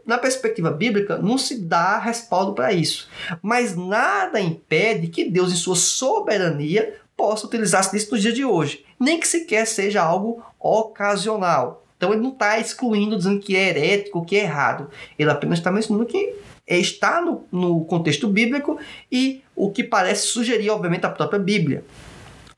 na 0.07 0.19
perspectiva 0.19 0.71
bíblica, 0.71 1.19
não 1.19 1.39
se 1.39 1.61
dá 1.61 1.99
respaldo 1.99 2.55
para 2.55 2.73
isso. 2.73 3.09
Mas 3.41 3.77
nada 3.77 4.41
impede 4.41 5.09
que 5.09 5.25
Deus, 5.25 5.53
em 5.53 5.57
sua 5.57 5.77
soberania, 5.77 6.95
possa 7.17 7.47
utilizar-se 7.47 7.93
disso 7.93 8.11
nos 8.11 8.23
dias 8.23 8.35
de 8.35 8.45
hoje, 8.45 8.85
nem 8.99 9.21
que 9.21 9.29
sequer 9.29 9.67
seja 9.67 10.03
algo 10.03 10.43
ocasional. 10.59 11.85
Então 11.97 12.13
ele 12.13 12.23
não 12.23 12.31
está 12.31 12.59
excluindo, 12.59 13.17
dizendo 13.17 13.41
que 13.41 13.55
é 13.55 13.69
herético, 13.69 14.25
que 14.25 14.37
é 14.37 14.43
errado. 14.43 14.91
Ele 15.17 15.31
apenas 15.31 15.59
está 15.59 15.71
mencionando 15.71 16.05
que 16.05 16.35
está 16.67 17.21
no, 17.21 17.45
no 17.53 17.85
contexto 17.85 18.27
bíblico 18.27 18.79
e 19.11 19.43
o 19.55 19.71
que 19.71 19.85
parece 19.85 20.27
sugerir, 20.27 20.71
obviamente, 20.71 21.07
a 21.07 21.11
própria 21.11 21.39
Bíblia. 21.39 21.85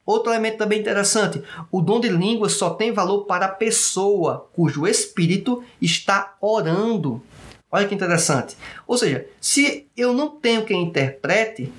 Outro 0.06 0.32
elemento 0.32 0.58
também 0.58 0.80
interessante: 0.80 1.42
o 1.70 1.80
dom 1.80 2.00
de 2.00 2.08
língua 2.08 2.48
só 2.48 2.70
tem 2.70 2.92
valor 2.92 3.24
para 3.24 3.46
a 3.46 3.50
pessoa 3.50 4.48
cujo 4.52 4.86
espírito 4.86 5.62
está 5.80 6.36
orando. 6.40 7.22
Olha 7.70 7.88
que 7.88 7.94
interessante. 7.94 8.56
Ou 8.86 8.96
seja, 8.96 9.26
se 9.40 9.88
eu 9.96 10.12
não 10.12 10.28
tenho 10.28 10.64
quem 10.64 10.84
interprete, 10.84 11.72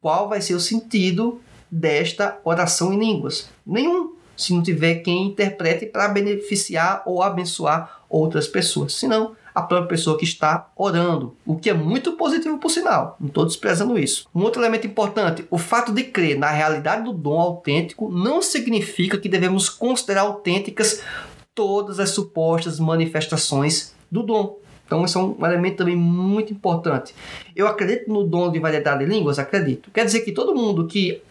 qual 0.00 0.28
vai 0.28 0.40
ser 0.40 0.54
o 0.54 0.60
sentido 0.60 1.40
desta 1.70 2.38
oração 2.44 2.92
em 2.92 2.98
línguas? 2.98 3.48
Nenhum. 3.66 4.14
Se 4.36 4.52
não 4.54 4.62
tiver 4.62 4.96
quem 4.96 5.26
interprete 5.26 5.86
para 5.86 6.08
beneficiar 6.08 7.02
ou 7.06 7.22
abençoar 7.22 8.02
outras 8.08 8.48
pessoas. 8.48 8.94
Senão, 8.94 9.36
a 9.54 9.62
própria 9.62 9.88
pessoa 9.88 10.18
que 10.18 10.24
está 10.24 10.70
orando, 10.76 11.36
o 11.44 11.56
que 11.56 11.70
é 11.70 11.74
muito 11.74 12.12
positivo 12.12 12.58
por 12.58 12.70
sinal. 12.70 13.16
Não 13.20 13.28
estou 13.28 13.44
desprezando 13.44 13.98
isso. 13.98 14.26
Um 14.34 14.42
outro 14.42 14.60
elemento 14.62 14.86
importante: 14.86 15.46
o 15.50 15.58
fato 15.58 15.92
de 15.92 16.04
crer 16.04 16.38
na 16.38 16.50
realidade 16.50 17.04
do 17.04 17.12
dom 17.12 17.40
autêntico 17.40 18.10
não 18.10 18.40
significa 18.40 19.18
que 19.18 19.28
devemos 19.28 19.68
considerar 19.68 20.22
autênticas 20.22 21.02
todas 21.54 22.00
as 22.00 22.10
supostas 22.10 22.80
manifestações 22.80 23.94
do 24.10 24.22
dom. 24.22 24.58
Então, 24.86 25.04
esse 25.04 25.16
é 25.16 25.20
um 25.20 25.36
elemento 25.46 25.78
também 25.78 25.96
muito 25.96 26.52
importante. 26.52 27.14
Eu 27.56 27.66
acredito 27.66 28.12
no 28.12 28.24
dom 28.24 28.50
de 28.50 28.58
variedade 28.58 29.04
de 29.04 29.10
línguas? 29.10 29.38
Acredito. 29.38 29.90
Quer 29.90 30.04
dizer 30.04 30.20
que 30.20 30.32
todo 30.32 30.54
mundo 30.54 30.86
que 30.86 31.22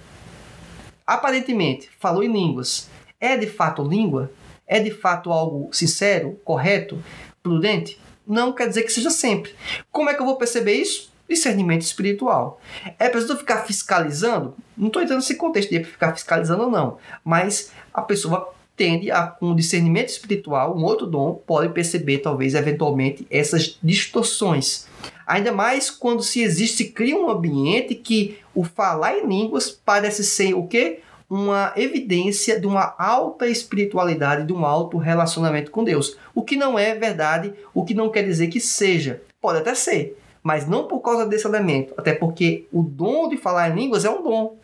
aparentemente 1.05 1.89
falou 1.99 2.23
em 2.23 2.31
línguas 2.31 2.89
é 3.19 3.37
de 3.37 3.45
fato 3.45 3.83
língua? 3.83 4.31
É 4.65 4.79
de 4.79 4.89
fato 4.89 5.31
algo 5.31 5.69
sincero, 5.71 6.39
correto, 6.43 6.97
prudente? 7.43 7.99
Não 8.27 8.53
quer 8.53 8.67
dizer 8.67 8.83
que 8.83 8.91
seja 8.91 9.09
sempre. 9.09 9.53
Como 9.91 10.09
é 10.09 10.13
que 10.13 10.21
eu 10.21 10.25
vou 10.25 10.37
perceber 10.37 10.73
isso? 10.73 11.11
Discernimento 11.27 11.81
espiritual. 11.81 12.59
É 12.99 13.09
preciso 13.09 13.37
ficar 13.37 13.63
fiscalizando? 13.63 14.55
Não 14.77 14.87
estou 14.87 15.01
entrando 15.01 15.19
nesse 15.19 15.35
contexto 15.35 15.69
de 15.69 15.83
ficar 15.83 16.13
fiscalizando 16.13 16.63
ou 16.63 16.71
não, 16.71 16.97
mas 17.23 17.71
a 17.93 18.01
pessoa 18.01 18.53
tende 18.75 19.11
a, 19.11 19.27
com 19.27 19.55
discernimento 19.55 20.09
espiritual, 20.09 20.75
um 20.75 20.83
outro 20.83 21.05
dom, 21.05 21.35
pode 21.45 21.71
perceber, 21.71 22.17
talvez, 22.17 22.55
eventualmente, 22.55 23.27
essas 23.29 23.77
distorções. 23.83 24.87
Ainda 25.27 25.51
mais 25.51 25.89
quando 25.89 26.23
se 26.23 26.41
existe, 26.41 26.77
se 26.77 26.89
cria 26.89 27.15
um 27.15 27.29
ambiente 27.29 27.93
que 27.95 28.39
o 28.55 28.63
falar 28.63 29.17
em 29.17 29.27
línguas 29.27 29.69
parece 29.69 30.23
ser 30.23 30.53
o 30.55 30.67
quê? 30.67 31.01
Uma 31.31 31.71
evidência 31.77 32.59
de 32.59 32.67
uma 32.67 32.93
alta 32.97 33.47
espiritualidade, 33.47 34.45
de 34.45 34.51
um 34.51 34.65
alto 34.65 34.97
relacionamento 34.97 35.71
com 35.71 35.81
Deus. 35.81 36.17
O 36.35 36.43
que 36.43 36.57
não 36.57 36.77
é 36.77 36.93
verdade, 36.93 37.53
o 37.73 37.85
que 37.85 37.93
não 37.93 38.09
quer 38.09 38.23
dizer 38.23 38.47
que 38.47 38.59
seja. 38.59 39.21
Pode 39.39 39.59
até 39.59 39.73
ser, 39.73 40.17
mas 40.43 40.67
não 40.67 40.89
por 40.89 40.99
causa 40.99 41.25
desse 41.25 41.47
elemento, 41.47 41.93
até 41.95 42.13
porque 42.13 42.67
o 42.69 42.83
dom 42.83 43.29
de 43.29 43.37
falar 43.37 43.69
em 43.69 43.75
línguas 43.75 44.03
é 44.03 44.09
um 44.09 44.21
dom. 44.21 44.57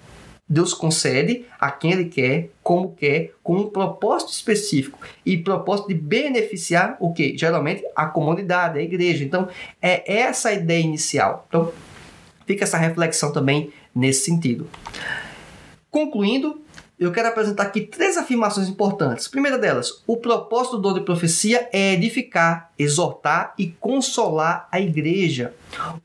Deus 0.49 0.73
concede 0.73 1.45
a 1.57 1.71
quem 1.71 1.93
Ele 1.93 2.05
quer, 2.05 2.49
como 2.61 2.93
quer, 2.93 3.33
com 3.41 3.55
um 3.55 3.69
propósito 3.69 4.33
específico 4.33 4.99
e 5.25 5.37
propósito 5.37 5.87
de 5.87 5.93
beneficiar 5.93 6.97
o 6.99 7.13
que? 7.13 7.37
Geralmente 7.37 7.81
a 7.95 8.07
comunidade, 8.07 8.77
a 8.77 8.81
igreja. 8.81 9.23
Então 9.23 9.47
é 9.81 10.19
essa 10.19 10.49
a 10.49 10.53
ideia 10.53 10.83
inicial. 10.83 11.45
Então 11.47 11.71
fica 12.45 12.65
essa 12.65 12.77
reflexão 12.77 13.31
também 13.31 13.71
nesse 13.95 14.25
sentido. 14.25 14.69
Concluindo, 15.97 16.61
eu 16.99 17.11
quero 17.11 17.27
apresentar 17.27 17.63
aqui 17.63 17.81
três 17.81 18.17
afirmações 18.17 18.69
importantes. 18.69 19.27
Primeira 19.27 19.57
delas, 19.57 20.03
o 20.05 20.15
propósito 20.15 20.75
do 20.75 20.83
dom 20.83 20.93
de 20.93 21.01
profecia 21.01 21.67
é 21.73 21.95
edificar, 21.95 22.71
exortar 22.77 23.55
e 23.57 23.69
consolar 23.79 24.67
a 24.71 24.79
igreja. 24.79 25.55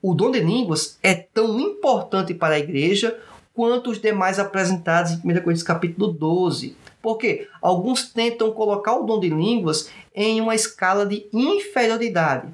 O 0.01 0.15
dom 0.15 0.31
de 0.31 0.41
línguas 0.41 0.99
é 1.03 1.13
tão 1.13 1.61
importante 1.61 2.33
para 2.33 2.55
a 2.55 2.59
igreja 2.59 3.19
quanto 3.53 3.91
os 3.91 4.01
demais 4.01 4.39
apresentados 4.39 5.13
em 5.13 5.17
1 5.17 5.21
Coríntios 5.43 5.63
capítulo 5.63 6.11
12. 6.11 6.75
Porque 7.03 7.49
alguns 7.61 8.13
tentam 8.13 8.53
colocar 8.53 8.95
o 8.95 9.03
dom 9.03 9.19
de 9.19 9.29
línguas 9.29 9.91
em 10.15 10.41
uma 10.41 10.55
escala 10.55 11.05
de 11.05 11.27
inferioridade. 11.33 12.49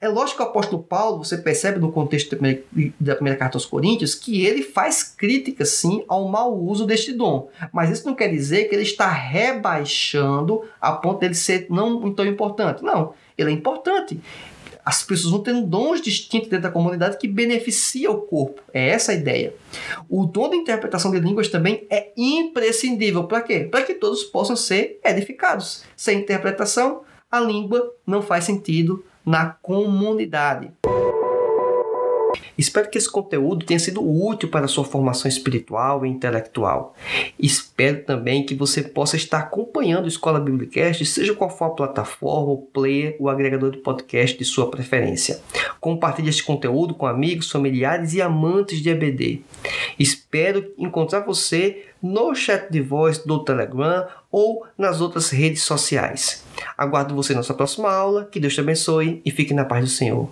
É 0.00 0.08
lógico 0.08 0.38
que 0.38 0.42
o 0.42 0.46
apóstolo 0.46 0.82
Paulo, 0.82 1.22
você 1.22 1.38
percebe 1.38 1.78
no 1.78 1.92
contexto 1.92 2.30
da 2.30 2.36
primeira, 2.36 2.62
da 2.98 3.14
primeira 3.14 3.38
carta 3.38 3.56
aos 3.56 3.66
Coríntios, 3.66 4.14
que 4.14 4.44
ele 4.44 4.62
faz 4.62 5.02
críticas 5.02 5.70
sim 5.70 6.04
ao 6.08 6.28
mau 6.28 6.58
uso 6.58 6.86
deste 6.86 7.12
dom. 7.12 7.48
Mas 7.72 7.90
isso 7.90 8.06
não 8.06 8.14
quer 8.14 8.28
dizer 8.28 8.64
que 8.64 8.74
ele 8.74 8.82
está 8.82 9.08
rebaixando 9.08 10.62
a 10.80 10.92
ponto 10.92 11.20
dele 11.20 11.34
ser 11.34 11.66
não 11.70 12.12
tão 12.12 12.26
importante. 12.26 12.82
Não, 12.82 13.14
ele 13.36 13.50
é 13.50 13.52
importante 13.52 14.20
as 14.84 15.02
pessoas 15.02 15.32
vão 15.32 15.42
tendo 15.42 15.66
dons 15.66 16.00
distintos 16.00 16.48
dentro 16.48 16.64
da 16.64 16.70
comunidade 16.70 17.16
que 17.16 17.26
beneficia 17.26 18.10
o 18.10 18.22
corpo. 18.22 18.60
É 18.72 18.88
essa 18.90 19.12
a 19.12 19.14
ideia. 19.14 19.54
O 20.08 20.26
dom 20.26 20.50
da 20.50 20.56
interpretação 20.56 21.10
de 21.10 21.20
línguas 21.20 21.48
também 21.48 21.86
é 21.88 22.12
imprescindível. 22.16 23.24
Para 23.24 23.40
quê? 23.40 23.68
Para 23.70 23.82
que 23.82 23.94
todos 23.94 24.24
possam 24.24 24.56
ser 24.56 25.00
edificados. 25.02 25.84
Sem 25.96 26.20
interpretação, 26.20 27.02
a 27.30 27.40
língua 27.40 27.92
não 28.06 28.20
faz 28.20 28.44
sentido 28.44 29.04
na 29.24 29.46
comunidade. 29.46 30.70
Espero 32.56 32.88
que 32.88 32.98
esse 32.98 33.10
conteúdo 33.10 33.64
tenha 33.64 33.78
sido 33.78 34.00
útil 34.02 34.48
para 34.48 34.66
a 34.66 34.68
sua 34.68 34.84
formação 34.84 35.28
espiritual 35.28 36.04
e 36.04 36.08
intelectual. 36.08 36.94
Espero 37.38 38.04
também 38.04 38.44
que 38.44 38.54
você 38.54 38.82
possa 38.82 39.16
estar 39.16 39.38
acompanhando 39.38 40.04
a 40.04 40.08
Escola 40.08 40.40
Biblicast, 40.40 41.04
seja 41.06 41.34
qual 41.34 41.50
for 41.50 41.66
a 41.66 41.70
plataforma, 41.70 42.52
o 42.52 42.58
player, 42.58 43.16
o 43.18 43.28
agregador 43.28 43.70
de 43.70 43.78
podcast 43.78 44.36
de 44.38 44.44
sua 44.44 44.70
preferência. 44.70 45.40
Compartilhe 45.80 46.28
este 46.28 46.44
conteúdo 46.44 46.94
com 46.94 47.06
amigos, 47.06 47.50
familiares 47.50 48.14
e 48.14 48.22
amantes 48.22 48.80
de 48.80 48.90
EBD. 48.90 49.42
Espero 49.98 50.72
encontrar 50.78 51.20
você 51.20 51.84
no 52.02 52.34
chat 52.34 52.70
de 52.70 52.80
voz 52.80 53.18
do 53.18 53.42
Telegram 53.42 54.06
ou 54.30 54.66
nas 54.76 55.00
outras 55.00 55.30
redes 55.30 55.62
sociais. 55.62 56.44
Aguardo 56.76 57.14
você 57.14 57.34
na 57.34 57.42
sua 57.42 57.54
próxima 57.54 57.90
aula. 57.90 58.28
Que 58.30 58.38
Deus 58.38 58.54
te 58.54 58.60
abençoe 58.60 59.22
e 59.24 59.30
fique 59.30 59.54
na 59.54 59.64
paz 59.64 59.84
do 59.84 59.90
Senhor. 59.90 60.28